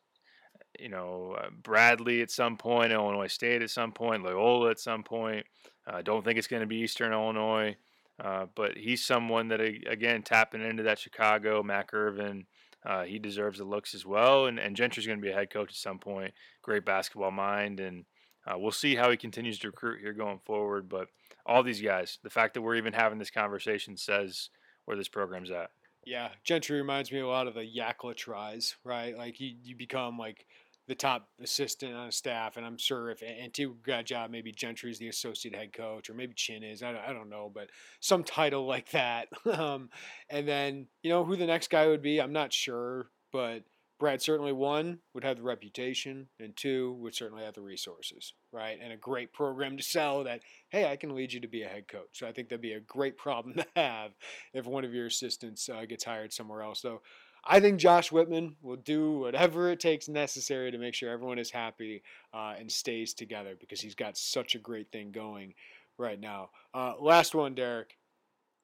you 0.78 0.88
know, 0.88 1.36
uh, 1.38 1.48
Bradley 1.62 2.20
at 2.20 2.30
some 2.30 2.56
point, 2.56 2.92
Illinois 2.92 3.28
State 3.28 3.62
at 3.62 3.70
some 3.70 3.92
point, 3.92 4.22
Loyola 4.22 4.70
at 4.70 4.80
some 4.80 5.02
point. 5.02 5.46
I 5.86 6.02
don't 6.02 6.24
think 6.24 6.38
it's 6.38 6.48
going 6.48 6.60
to 6.60 6.66
be 6.66 6.76
Eastern 6.76 7.12
Illinois. 7.12 7.76
Uh, 8.22 8.46
but 8.54 8.76
he's 8.76 9.04
someone 9.04 9.48
that, 9.48 9.60
again, 9.60 10.22
tapping 10.22 10.62
into 10.62 10.82
that 10.82 10.98
Chicago, 10.98 11.62
Mac 11.62 11.94
Irvin, 11.94 12.46
uh, 12.84 13.04
he 13.04 13.18
deserves 13.18 13.58
the 13.58 13.64
looks 13.64 13.94
as 13.94 14.04
well. 14.04 14.46
And, 14.46 14.58
and 14.58 14.76
Gentry's 14.76 15.06
going 15.06 15.18
to 15.18 15.22
be 15.22 15.30
a 15.30 15.34
head 15.34 15.50
coach 15.50 15.70
at 15.70 15.76
some 15.76 15.98
point. 15.98 16.32
Great 16.62 16.84
basketball 16.84 17.30
mind. 17.30 17.80
And 17.80 18.04
uh, 18.46 18.58
we'll 18.58 18.72
see 18.72 18.96
how 18.96 19.10
he 19.10 19.16
continues 19.16 19.58
to 19.60 19.68
recruit 19.68 20.00
here 20.00 20.12
going 20.12 20.40
forward. 20.44 20.88
But 20.88 21.08
all 21.46 21.62
these 21.62 21.80
guys, 21.80 22.18
the 22.22 22.30
fact 22.30 22.54
that 22.54 22.62
we're 22.62 22.76
even 22.76 22.92
having 22.92 23.18
this 23.18 23.30
conversation 23.30 23.96
says 23.96 24.50
where 24.84 24.96
this 24.96 25.08
program's 25.08 25.50
at. 25.50 25.70
Yeah, 26.04 26.30
Gentry 26.42 26.78
reminds 26.78 27.12
me 27.12 27.20
a 27.20 27.26
lot 27.26 27.46
of 27.46 27.54
the 27.54 27.68
Yakla 27.68 28.16
tries, 28.16 28.76
right? 28.84 29.16
Like 29.16 29.40
you, 29.40 29.54
you 29.62 29.76
become 29.76 30.18
like 30.18 30.46
the 30.88 30.94
top 30.94 31.28
assistant 31.40 31.94
on 31.94 32.10
staff, 32.10 32.56
and 32.56 32.64
I'm 32.64 32.78
sure 32.78 33.10
if 33.10 33.22
Antigua 33.22 33.74
got 33.84 34.00
a 34.00 34.04
job, 34.04 34.30
maybe 34.30 34.50
Gentry's 34.50 34.98
the 34.98 35.08
associate 35.08 35.54
head 35.54 35.74
coach, 35.74 36.08
or 36.08 36.14
maybe 36.14 36.32
Chin 36.34 36.64
is. 36.64 36.82
I 36.82 36.92
don't, 36.92 37.04
I 37.06 37.12
don't 37.12 37.28
know, 37.28 37.52
but 37.54 37.68
some 38.00 38.24
title 38.24 38.66
like 38.66 38.90
that. 38.92 39.28
um, 39.52 39.90
and 40.30 40.48
then 40.48 40.86
you 41.02 41.10
know 41.10 41.24
who 41.24 41.36
the 41.36 41.46
next 41.46 41.68
guy 41.68 41.86
would 41.86 42.02
be, 42.02 42.20
I'm 42.20 42.32
not 42.32 42.54
sure, 42.54 43.10
but 43.32 43.64
Brad 43.98 44.22
certainly 44.22 44.52
one 44.52 45.00
would 45.12 45.24
have 45.24 45.36
the 45.36 45.42
reputation, 45.42 46.28
and 46.40 46.56
two 46.56 46.94
would 47.00 47.14
certainly 47.14 47.44
have 47.44 47.54
the 47.54 47.60
resources, 47.60 48.32
right? 48.50 48.78
And 48.80 48.92
a 48.92 48.96
great 48.96 49.34
program 49.34 49.76
to 49.76 49.82
sell 49.82 50.24
that, 50.24 50.40
hey, 50.70 50.90
I 50.90 50.96
can 50.96 51.14
lead 51.14 51.34
you 51.34 51.40
to 51.40 51.48
be 51.48 51.64
a 51.64 51.68
head 51.68 51.86
coach. 51.88 52.08
So 52.14 52.26
I 52.26 52.32
think 52.32 52.48
that'd 52.48 52.62
be 52.62 52.72
a 52.72 52.80
great 52.80 53.18
problem 53.18 53.54
to 53.56 53.66
have 53.76 54.12
if 54.54 54.64
one 54.64 54.84
of 54.84 54.94
your 54.94 55.06
assistants 55.06 55.68
uh, 55.68 55.84
gets 55.84 56.04
hired 56.04 56.32
somewhere 56.32 56.62
else. 56.62 56.80
So 56.80 57.02
I 57.44 57.60
think 57.60 57.78
Josh 57.78 58.12
Whitman 58.12 58.56
will 58.62 58.76
do 58.76 59.18
whatever 59.20 59.70
it 59.70 59.80
takes 59.80 60.08
necessary 60.08 60.70
to 60.70 60.78
make 60.78 60.94
sure 60.94 61.10
everyone 61.10 61.38
is 61.38 61.50
happy 61.50 62.02
uh, 62.34 62.54
and 62.58 62.70
stays 62.70 63.14
together 63.14 63.56
because 63.58 63.80
he's 63.80 63.94
got 63.94 64.16
such 64.16 64.54
a 64.54 64.58
great 64.58 64.90
thing 64.92 65.12
going 65.12 65.54
right 65.96 66.20
now. 66.20 66.50
Uh, 66.74 66.94
last 67.00 67.34
one, 67.34 67.54
Derek. 67.54 67.96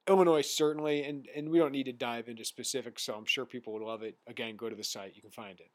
Illinois 0.06 0.42
certainly, 0.42 1.02
and, 1.04 1.28
and 1.34 1.48
we 1.48 1.58
don't 1.58 1.72
need 1.72 1.86
to 1.86 1.92
dive 1.92 2.28
into 2.28 2.44
specifics, 2.44 3.02
so 3.02 3.14
I'm 3.14 3.24
sure 3.24 3.46
people 3.46 3.72
would 3.72 3.82
love 3.82 4.02
it. 4.02 4.16
Again, 4.26 4.56
go 4.56 4.68
to 4.68 4.76
the 4.76 4.84
site, 4.84 5.16
you 5.16 5.22
can 5.22 5.30
find 5.30 5.58
it. 5.60 5.70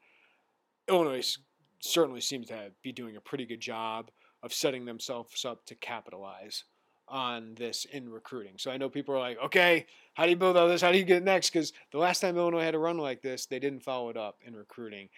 Illinois 0.88 1.36
certainly 1.80 2.20
seems 2.20 2.46
to 2.48 2.70
be 2.82 2.92
doing 2.92 3.16
a 3.16 3.20
pretty 3.20 3.44
good 3.44 3.60
job 3.60 4.10
of 4.42 4.52
setting 4.52 4.84
themselves 4.84 5.44
up 5.44 5.66
to 5.66 5.74
capitalize 5.74 6.64
on 7.10 7.54
this 7.56 7.84
in 7.84 8.08
recruiting. 8.08 8.54
So 8.56 8.70
I 8.70 8.76
know 8.76 8.88
people 8.88 9.14
are 9.14 9.18
like, 9.18 9.38
okay, 9.44 9.86
how 10.14 10.24
do 10.24 10.30
you 10.30 10.36
build 10.36 10.56
all 10.56 10.68
this? 10.68 10.80
How 10.80 10.92
do 10.92 10.98
you 10.98 11.04
get 11.04 11.22
next? 11.22 11.50
Because 11.50 11.72
the 11.92 11.98
last 11.98 12.20
time 12.20 12.36
Illinois 12.36 12.62
had 12.62 12.74
a 12.74 12.78
run 12.78 12.98
like 12.98 13.20
this, 13.20 13.46
they 13.46 13.58
didn't 13.58 13.82
follow 13.82 14.08
it 14.10 14.16
up 14.16 14.38
in 14.44 14.54
recruiting. 14.54 15.08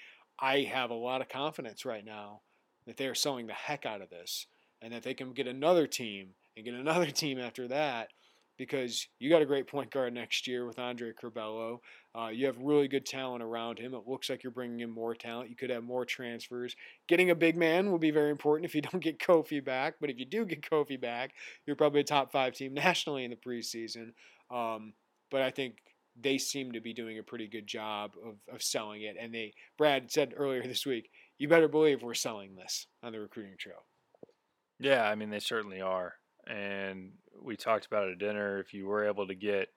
I 0.40 0.62
have 0.62 0.90
a 0.90 0.94
lot 0.94 1.20
of 1.20 1.28
confidence 1.28 1.84
right 1.84 2.04
now 2.04 2.40
that 2.86 2.96
they 2.96 3.06
are 3.06 3.14
selling 3.14 3.46
the 3.46 3.52
heck 3.52 3.86
out 3.86 4.00
of 4.00 4.10
this 4.10 4.46
and 4.80 4.92
that 4.92 5.02
they 5.02 5.14
can 5.14 5.32
get 5.32 5.46
another 5.46 5.86
team 5.86 6.30
and 6.56 6.64
get 6.64 6.74
another 6.74 7.10
team 7.10 7.38
after 7.38 7.68
that 7.68 8.08
because 8.58 9.08
you 9.18 9.30
got 9.30 9.42
a 9.42 9.46
great 9.46 9.66
point 9.66 9.90
guard 9.90 10.12
next 10.12 10.46
year 10.46 10.66
with 10.66 10.78
Andre 10.78 11.12
Curbelo. 11.12 11.78
Uh, 12.14 12.28
you 12.28 12.46
have 12.46 12.58
really 12.58 12.88
good 12.88 13.06
talent 13.06 13.42
around 13.42 13.78
him. 13.78 13.94
It 13.94 14.02
looks 14.06 14.28
like 14.28 14.42
you're 14.42 14.52
bringing 14.52 14.80
in 14.80 14.90
more 14.90 15.14
talent. 15.14 15.50
You 15.50 15.56
could 15.56 15.70
have 15.70 15.84
more 15.84 16.04
transfers. 16.04 16.76
Getting 17.08 17.30
a 17.30 17.34
big 17.34 17.56
man 17.56 17.90
will 17.90 17.98
be 17.98 18.10
very 18.10 18.30
important 18.30 18.66
if 18.68 18.74
you 18.74 18.82
don't 18.92 19.02
get 19.02 19.18
Kofi 19.18 19.64
back. 19.64 19.94
But 20.00 20.10
if 20.10 20.18
you 20.18 20.26
do 20.26 20.44
get 20.44 20.62
Kofi 20.62 21.00
back, 21.00 21.32
you're 21.66 21.76
probably 21.76 22.00
a 22.00 22.04
top 22.04 22.32
five 22.32 22.54
team 22.54 22.74
nationally 22.74 23.24
in 23.24 23.30
the 23.30 23.36
preseason. 23.36 24.12
Um, 24.50 24.92
but 25.30 25.40
I 25.40 25.50
think 25.50 25.78
they 26.20 26.36
seem 26.36 26.72
to 26.72 26.80
be 26.80 26.92
doing 26.92 27.18
a 27.18 27.22
pretty 27.22 27.48
good 27.48 27.66
job 27.66 28.12
of, 28.24 28.34
of 28.54 28.62
selling 28.62 29.02
it. 29.02 29.16
And 29.18 29.34
they, 29.34 29.54
Brad 29.78 30.12
said 30.12 30.34
earlier 30.36 30.62
this 30.62 30.84
week, 30.84 31.10
you 31.38 31.48
better 31.48 31.68
believe 31.68 32.02
we're 32.02 32.14
selling 32.14 32.54
this 32.54 32.86
on 33.02 33.12
the 33.12 33.20
recruiting 33.20 33.56
trail. 33.58 33.86
Yeah, 34.78 35.04
I 35.04 35.14
mean 35.14 35.30
they 35.30 35.38
certainly 35.38 35.80
are 35.80 36.14
and 36.46 37.12
we 37.40 37.56
talked 37.56 37.86
about 37.86 38.08
at 38.08 38.18
dinner. 38.18 38.58
If 38.58 38.74
you 38.74 38.86
were 38.86 39.06
able 39.06 39.26
to 39.26 39.34
get 39.34 39.68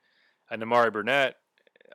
a 0.49 0.57
Nimari 0.57 0.91
Burnett, 0.91 1.35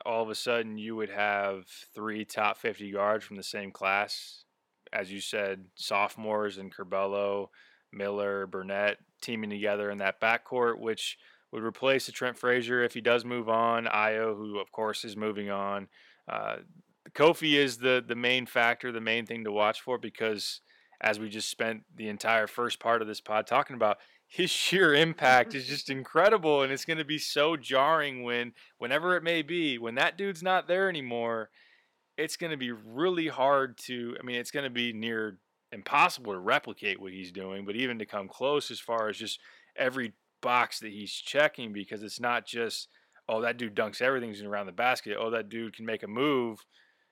all 0.04 0.22
of 0.22 0.30
a 0.30 0.34
sudden 0.34 0.78
you 0.78 0.96
would 0.96 1.10
have 1.10 1.66
three 1.94 2.24
top 2.24 2.58
50 2.58 2.90
guards 2.92 3.24
from 3.24 3.36
the 3.36 3.42
same 3.42 3.70
class. 3.70 4.44
As 4.92 5.12
you 5.12 5.20
said, 5.20 5.66
sophomores 5.74 6.58
and 6.58 6.74
Curbelo, 6.74 7.48
Miller, 7.92 8.46
Burnett 8.46 8.98
teaming 9.20 9.50
together 9.50 9.90
in 9.90 9.98
that 9.98 10.20
backcourt, 10.20 10.78
which 10.78 11.18
would 11.52 11.62
replace 11.62 12.06
the 12.06 12.12
Trent 12.12 12.38
Frazier 12.38 12.82
if 12.82 12.94
he 12.94 13.00
does 13.00 13.24
move 13.24 13.48
on. 13.48 13.86
Ayo, 13.86 14.36
who 14.36 14.58
of 14.58 14.72
course 14.72 15.04
is 15.04 15.16
moving 15.16 15.50
on. 15.50 15.88
Uh, 16.28 16.56
Kofi 17.12 17.54
is 17.54 17.78
the 17.78 18.04
the 18.06 18.14
main 18.14 18.46
factor, 18.46 18.92
the 18.92 19.00
main 19.00 19.26
thing 19.26 19.44
to 19.44 19.52
watch 19.52 19.80
for 19.80 19.98
because 19.98 20.60
as 21.00 21.18
we 21.18 21.28
just 21.28 21.48
spent 21.48 21.82
the 21.96 22.08
entire 22.08 22.46
first 22.46 22.78
part 22.78 23.00
of 23.02 23.08
this 23.08 23.20
pod 23.20 23.46
talking 23.46 23.74
about, 23.74 23.98
his 24.32 24.48
sheer 24.48 24.94
impact 24.94 25.54
is 25.54 25.66
just 25.66 25.90
incredible 25.90 26.62
and 26.62 26.72
it's 26.72 26.84
going 26.84 26.98
to 26.98 27.04
be 27.04 27.18
so 27.18 27.56
jarring 27.56 28.22
when 28.22 28.52
whenever 28.78 29.16
it 29.16 29.22
may 29.22 29.42
be 29.42 29.76
when 29.76 29.96
that 29.96 30.16
dude's 30.16 30.42
not 30.42 30.68
there 30.68 30.88
anymore 30.88 31.50
it's 32.16 32.36
going 32.36 32.50
to 32.50 32.56
be 32.56 32.70
really 32.70 33.28
hard 33.28 33.76
to 33.76 34.16
i 34.20 34.22
mean 34.24 34.36
it's 34.36 34.52
going 34.52 34.64
to 34.64 34.70
be 34.70 34.92
near 34.92 35.38
impossible 35.72 36.32
to 36.32 36.38
replicate 36.38 37.00
what 37.00 37.12
he's 37.12 37.32
doing 37.32 37.64
but 37.64 37.76
even 37.76 37.98
to 37.98 38.06
come 38.06 38.28
close 38.28 38.70
as 38.70 38.80
far 38.80 39.08
as 39.08 39.16
just 39.16 39.40
every 39.76 40.12
box 40.40 40.80
that 40.80 40.92
he's 40.92 41.12
checking 41.12 41.72
because 41.72 42.02
it's 42.02 42.20
not 42.20 42.46
just 42.46 42.88
oh 43.28 43.40
that 43.40 43.56
dude 43.56 43.74
dunks 43.74 44.00
everything's 44.00 44.42
around 44.42 44.66
the 44.66 44.72
basket. 44.72 45.16
Oh 45.18 45.30
that 45.30 45.48
dude 45.48 45.76
can 45.76 45.86
make 45.86 46.02
a 46.02 46.08
move. 46.08 46.64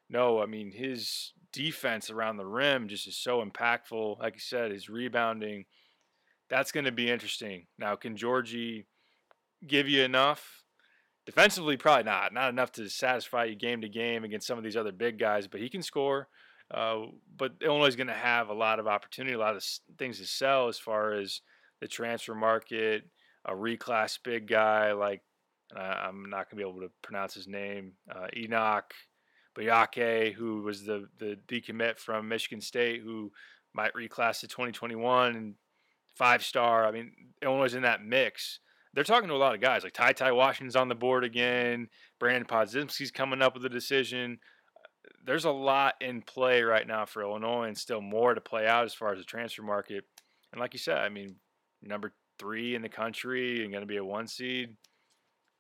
No 0.09 0.41
i 0.43 0.47
mean 0.47 0.73
his 0.73 1.33
defense 1.53 2.11
around 2.11 2.37
the 2.37 2.47
rim 2.47 2.89
just 2.89 3.07
is 3.07 3.17
so 3.17 3.45
impactful. 3.45 4.19
Like 4.19 4.35
you 4.35 4.41
said 4.41 4.71
his 4.71 4.89
rebounding 4.89 5.65
that's 6.49 6.73
going 6.73 6.85
to 6.85 6.93
be 6.93 7.11
interesting. 7.11 7.67
Now, 7.79 7.97
can 7.97 8.17
Giorgi 8.17 8.85
give 9.67 9.89
you 9.89 10.03
enough? 10.03 10.65
Defensively, 11.27 11.77
probably 11.77 12.05
not. 12.05 12.33
Not 12.33 12.49
enough 12.49 12.73
to 12.73 12.89
satisfy 12.89 13.45
you 13.45 13.55
game 13.55 13.83
to 13.83 13.89
game 13.89 14.25
against 14.25 14.47
some 14.47 14.57
of 14.57 14.65
these 14.65 14.77
other 14.77 14.93
big 14.93 15.19
guys, 15.19 15.47
but 15.47 15.61
he 15.61 15.69
can 15.69 15.83
score. 15.83 16.29
Uh, 16.71 17.07
but 17.37 17.53
Illinois 17.63 17.87
is 17.87 17.97
going 17.97 18.09
to 18.09 18.15
have 18.15 18.49
a 18.49 18.55
lot 18.55 18.79
of 18.79 18.87
opportunity, 18.87 19.35
a 19.35 19.39
lot 19.39 19.57
of 19.57 19.65
things 19.99 20.19
to 20.19 20.27
sell 20.27 20.69
as 20.69 20.79
far 20.79 21.13
as 21.13 21.41
the 21.81 21.89
transfer 21.89 22.35
market, 22.35 23.05
a 23.45 23.53
reclass 23.53 24.19
big 24.23 24.47
guy 24.47 24.93
like 24.93 25.23
I'm 25.77 26.31
not 26.31 26.49
going 26.49 26.51
to 26.51 26.57
be 26.57 26.63
able 26.63 26.81
to 26.81 26.91
pronounce 27.03 27.35
his 27.35 27.47
name, 27.47 27.93
uh, 28.11 28.27
Enoch 28.37 28.95
Boakye, 29.57 30.33
who 30.33 30.63
was 30.63 30.85
the 30.85 31.09
the 31.19 31.39
decommit 31.47 31.99
from 31.99 32.29
Michigan 32.29 32.61
State, 32.61 33.03
who 33.03 33.33
might 33.75 33.93
reclass 33.95 34.41
to 34.41 34.49
2021 34.49 35.37
and 35.37 35.55
five 36.19 36.45
star. 36.45 36.87
I 36.87 36.91
mean, 36.91 37.13
Illinois 37.43 37.65
is 37.65 37.75
in 37.75 37.83
that 37.83 38.05
mix. 38.05 38.61
They're 38.95 39.05
talking 39.05 39.29
to 39.29 39.35
a 39.35 39.37
lot 39.37 39.55
of 39.55 39.61
guys 39.61 39.85
like 39.85 39.93
Ty 39.93 40.13
Ty 40.13 40.33
Washington's 40.33 40.77
on 40.77 40.89
the 40.89 40.95
board 40.95 41.25
again. 41.25 41.89
Brandon 42.19 42.45
Podziemski's 42.45 43.11
coming 43.11 43.43
up 43.43 43.55
with 43.55 43.65
a 43.65 43.69
decision. 43.69 44.39
There's 45.25 45.45
a 45.45 45.51
lot 45.51 45.95
in 46.01 46.23
play 46.23 46.63
right 46.63 46.87
now 46.87 47.07
for 47.07 47.23
Illinois, 47.23 47.69
and 47.69 47.79
still 47.79 48.01
more 48.01 48.35
to 48.35 48.41
play 48.41 48.67
out 48.67 48.85
as 48.85 48.95
far 48.95 49.13
as 49.13 49.19
the 49.19 49.25
transfer 49.25 49.63
market. 49.63 50.05
And 50.53 50.61
like 50.61 50.73
you 50.73 50.79
said, 50.79 50.99
I 50.99 51.11
mean, 51.11 51.37
number 51.83 52.13
three 52.39 52.75
in 52.75 52.83
the 52.83 52.89
country 52.89 53.63
and 53.63 53.73
going 53.73 53.83
to 53.83 53.87
be 53.87 53.99
a 53.99 54.05
one 54.05 54.27
seed. 54.27 54.77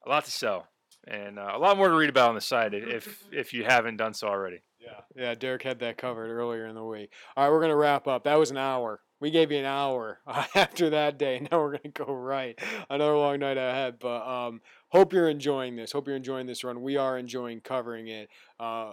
A 0.07 0.09
lot 0.09 0.25
to 0.25 0.31
sell, 0.31 0.69
and 1.07 1.39
uh, 1.39 1.53
a 1.55 1.59
lot 1.59 1.77
more 1.77 1.89
to 1.89 1.95
read 1.95 2.09
about 2.09 2.31
on 2.31 2.35
the 2.35 2.41
site 2.41 2.73
if 2.73 3.25
if 3.33 3.53
you 3.53 3.65
haven't 3.65 3.97
done 3.97 4.15
so 4.15 4.29
already. 4.29 4.63
Yeah, 4.81 5.01
yeah. 5.15 5.35
Derek 5.35 5.63
had 5.63 5.81
that 5.81 5.99
covered 5.99 6.31
earlier 6.31 6.67
in 6.67 6.75
the 6.75 6.85
week. 6.85 7.13
All 7.37 7.45
right, 7.45 7.53
we're 7.53 7.61
going 7.61 7.71
to 7.71 7.77
wrap 7.77 8.07
up. 8.07 8.25
That 8.25 8.39
was 8.39 8.51
an 8.51 8.57
hour. 8.57 9.01
We 9.21 9.31
gave 9.31 9.51
you 9.51 9.59
an 9.59 9.65
hour 9.65 10.21
after 10.55 10.91
that 10.91 11.19
day. 11.19 11.47
Now 11.51 11.61
we're 11.61 11.79
to 11.79 11.89
go 11.89 12.13
right. 12.13 12.59
Another 12.89 13.17
long 13.17 13.41
night 13.41 13.57
ahead. 13.57 13.99
But 13.99 14.27
um, 14.27 14.61
hope 14.89 15.13
you're 15.13 15.29
enjoying 15.29 15.77
this. 15.77 15.93
Hope 15.93 16.07
you're 16.07 16.17
enjoying 16.17 16.47
this 16.47 16.63
run. 16.63 16.83
We 16.83 16.97
are 16.97 17.19
enjoying 17.19 17.61
covering 17.61 18.09
it. 18.09 18.29
Uh, 18.61 18.93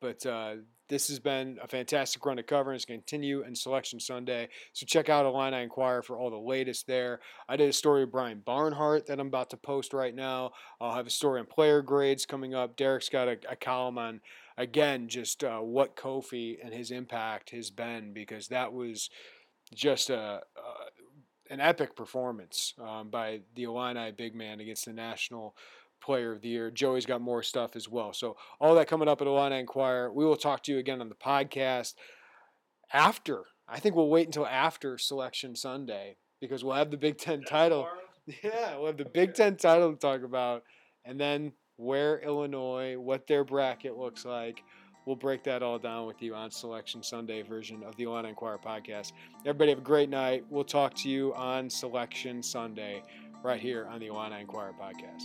but 0.00 0.24
uh, 0.26 0.56
this 0.88 1.08
has 1.08 1.18
been 1.18 1.58
a 1.62 1.66
fantastic 1.66 2.24
run 2.24 2.36
to 2.36 2.42
cover 2.42 2.70
and 2.70 2.76
it's 2.76 2.84
continue 2.84 3.42
in 3.42 3.54
Selection 3.54 3.98
Sunday. 3.98 4.48
So 4.74 4.86
check 4.86 5.08
out 5.08 5.24
Illini 5.26 5.62
Inquirer 5.62 6.02
for 6.02 6.18
all 6.18 6.30
the 6.30 6.36
latest 6.36 6.86
there. 6.86 7.20
I 7.48 7.56
did 7.56 7.68
a 7.68 7.72
story 7.72 8.02
of 8.02 8.12
Brian 8.12 8.42
Barnhart 8.44 9.06
that 9.06 9.18
I'm 9.18 9.28
about 9.28 9.50
to 9.50 9.56
post 9.56 9.92
right 9.92 10.14
now. 10.14 10.52
I'll 10.80 10.94
have 10.94 11.06
a 11.06 11.10
story 11.10 11.40
on 11.40 11.46
player 11.46 11.80
grades 11.82 12.26
coming 12.26 12.54
up. 12.54 12.76
Derek's 12.76 13.08
got 13.08 13.28
a, 13.28 13.38
a 13.48 13.56
column 13.56 13.98
on, 13.98 14.20
again, 14.58 15.08
just 15.08 15.42
uh, 15.42 15.58
what 15.60 15.96
Kofi 15.96 16.58
and 16.62 16.74
his 16.74 16.90
impact 16.90 17.50
has 17.50 17.70
been 17.70 18.12
because 18.12 18.48
that 18.48 18.72
was– 18.72 19.10
just 19.74 20.10
a, 20.10 20.16
a 20.16 20.40
an 21.50 21.60
epic 21.60 21.94
performance 21.94 22.74
um, 22.82 23.10
by 23.10 23.40
the 23.54 23.64
Illini 23.64 24.10
big 24.12 24.34
man 24.34 24.60
against 24.60 24.86
the 24.86 24.92
National 24.92 25.54
Player 26.02 26.32
of 26.32 26.40
the 26.40 26.48
Year. 26.48 26.70
Joey's 26.70 27.06
got 27.06 27.20
more 27.20 27.42
stuff 27.42 27.76
as 27.76 27.88
well. 27.88 28.12
So 28.12 28.36
all 28.60 28.74
that 28.74 28.88
coming 28.88 29.08
up 29.08 29.20
at 29.20 29.26
Illini 29.26 29.60
Inquirer. 29.60 30.12
We 30.12 30.24
will 30.24 30.36
talk 30.36 30.62
to 30.64 30.72
you 30.72 30.78
again 30.78 31.00
on 31.00 31.08
the 31.08 31.14
podcast 31.14 31.94
after. 32.92 33.44
I 33.68 33.78
think 33.78 33.94
we'll 33.94 34.08
wait 34.08 34.26
until 34.26 34.46
after 34.46 34.98
Selection 34.98 35.54
Sunday 35.56 36.16
because 36.40 36.64
we'll 36.64 36.76
have 36.76 36.90
the 36.90 36.96
Big 36.96 37.18
Ten 37.18 37.42
title. 37.42 37.88
Yeah, 38.42 38.78
we'll 38.78 38.86
have 38.86 38.96
the 38.96 39.04
Big 39.04 39.34
Ten 39.34 39.56
title 39.56 39.92
to 39.92 39.98
talk 39.98 40.22
about, 40.22 40.62
and 41.04 41.20
then 41.20 41.52
where 41.76 42.18
Illinois, 42.20 42.96
what 42.98 43.26
their 43.26 43.44
bracket 43.44 43.98
looks 43.98 44.24
like. 44.24 44.62
We'll 45.06 45.16
break 45.16 45.44
that 45.44 45.62
all 45.62 45.78
down 45.78 46.06
with 46.06 46.22
you 46.22 46.34
on 46.34 46.50
Selection 46.50 47.02
Sunday 47.02 47.42
version 47.42 47.82
of 47.82 47.94
the 47.96 48.04
Illini 48.04 48.30
Inquirer 48.30 48.58
podcast. 48.58 49.12
Everybody 49.40 49.70
have 49.70 49.78
a 49.78 49.82
great 49.82 50.08
night. 50.08 50.44
We'll 50.48 50.64
talk 50.64 50.94
to 50.94 51.10
you 51.10 51.34
on 51.34 51.68
Selection 51.68 52.42
Sunday 52.42 53.02
right 53.42 53.60
here 53.60 53.86
on 53.90 54.00
the 54.00 54.06
Illini 54.06 54.40
Inquirer 54.40 54.72
podcast. 54.80 55.24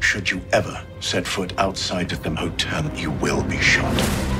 Should 0.00 0.30
you 0.30 0.40
ever 0.52 0.82
set 1.00 1.26
foot 1.26 1.52
outside 1.58 2.12
of 2.12 2.22
the 2.22 2.30
hotel, 2.30 2.90
you 2.94 3.10
will 3.10 3.42
be 3.42 3.60
shot. 3.60 4.35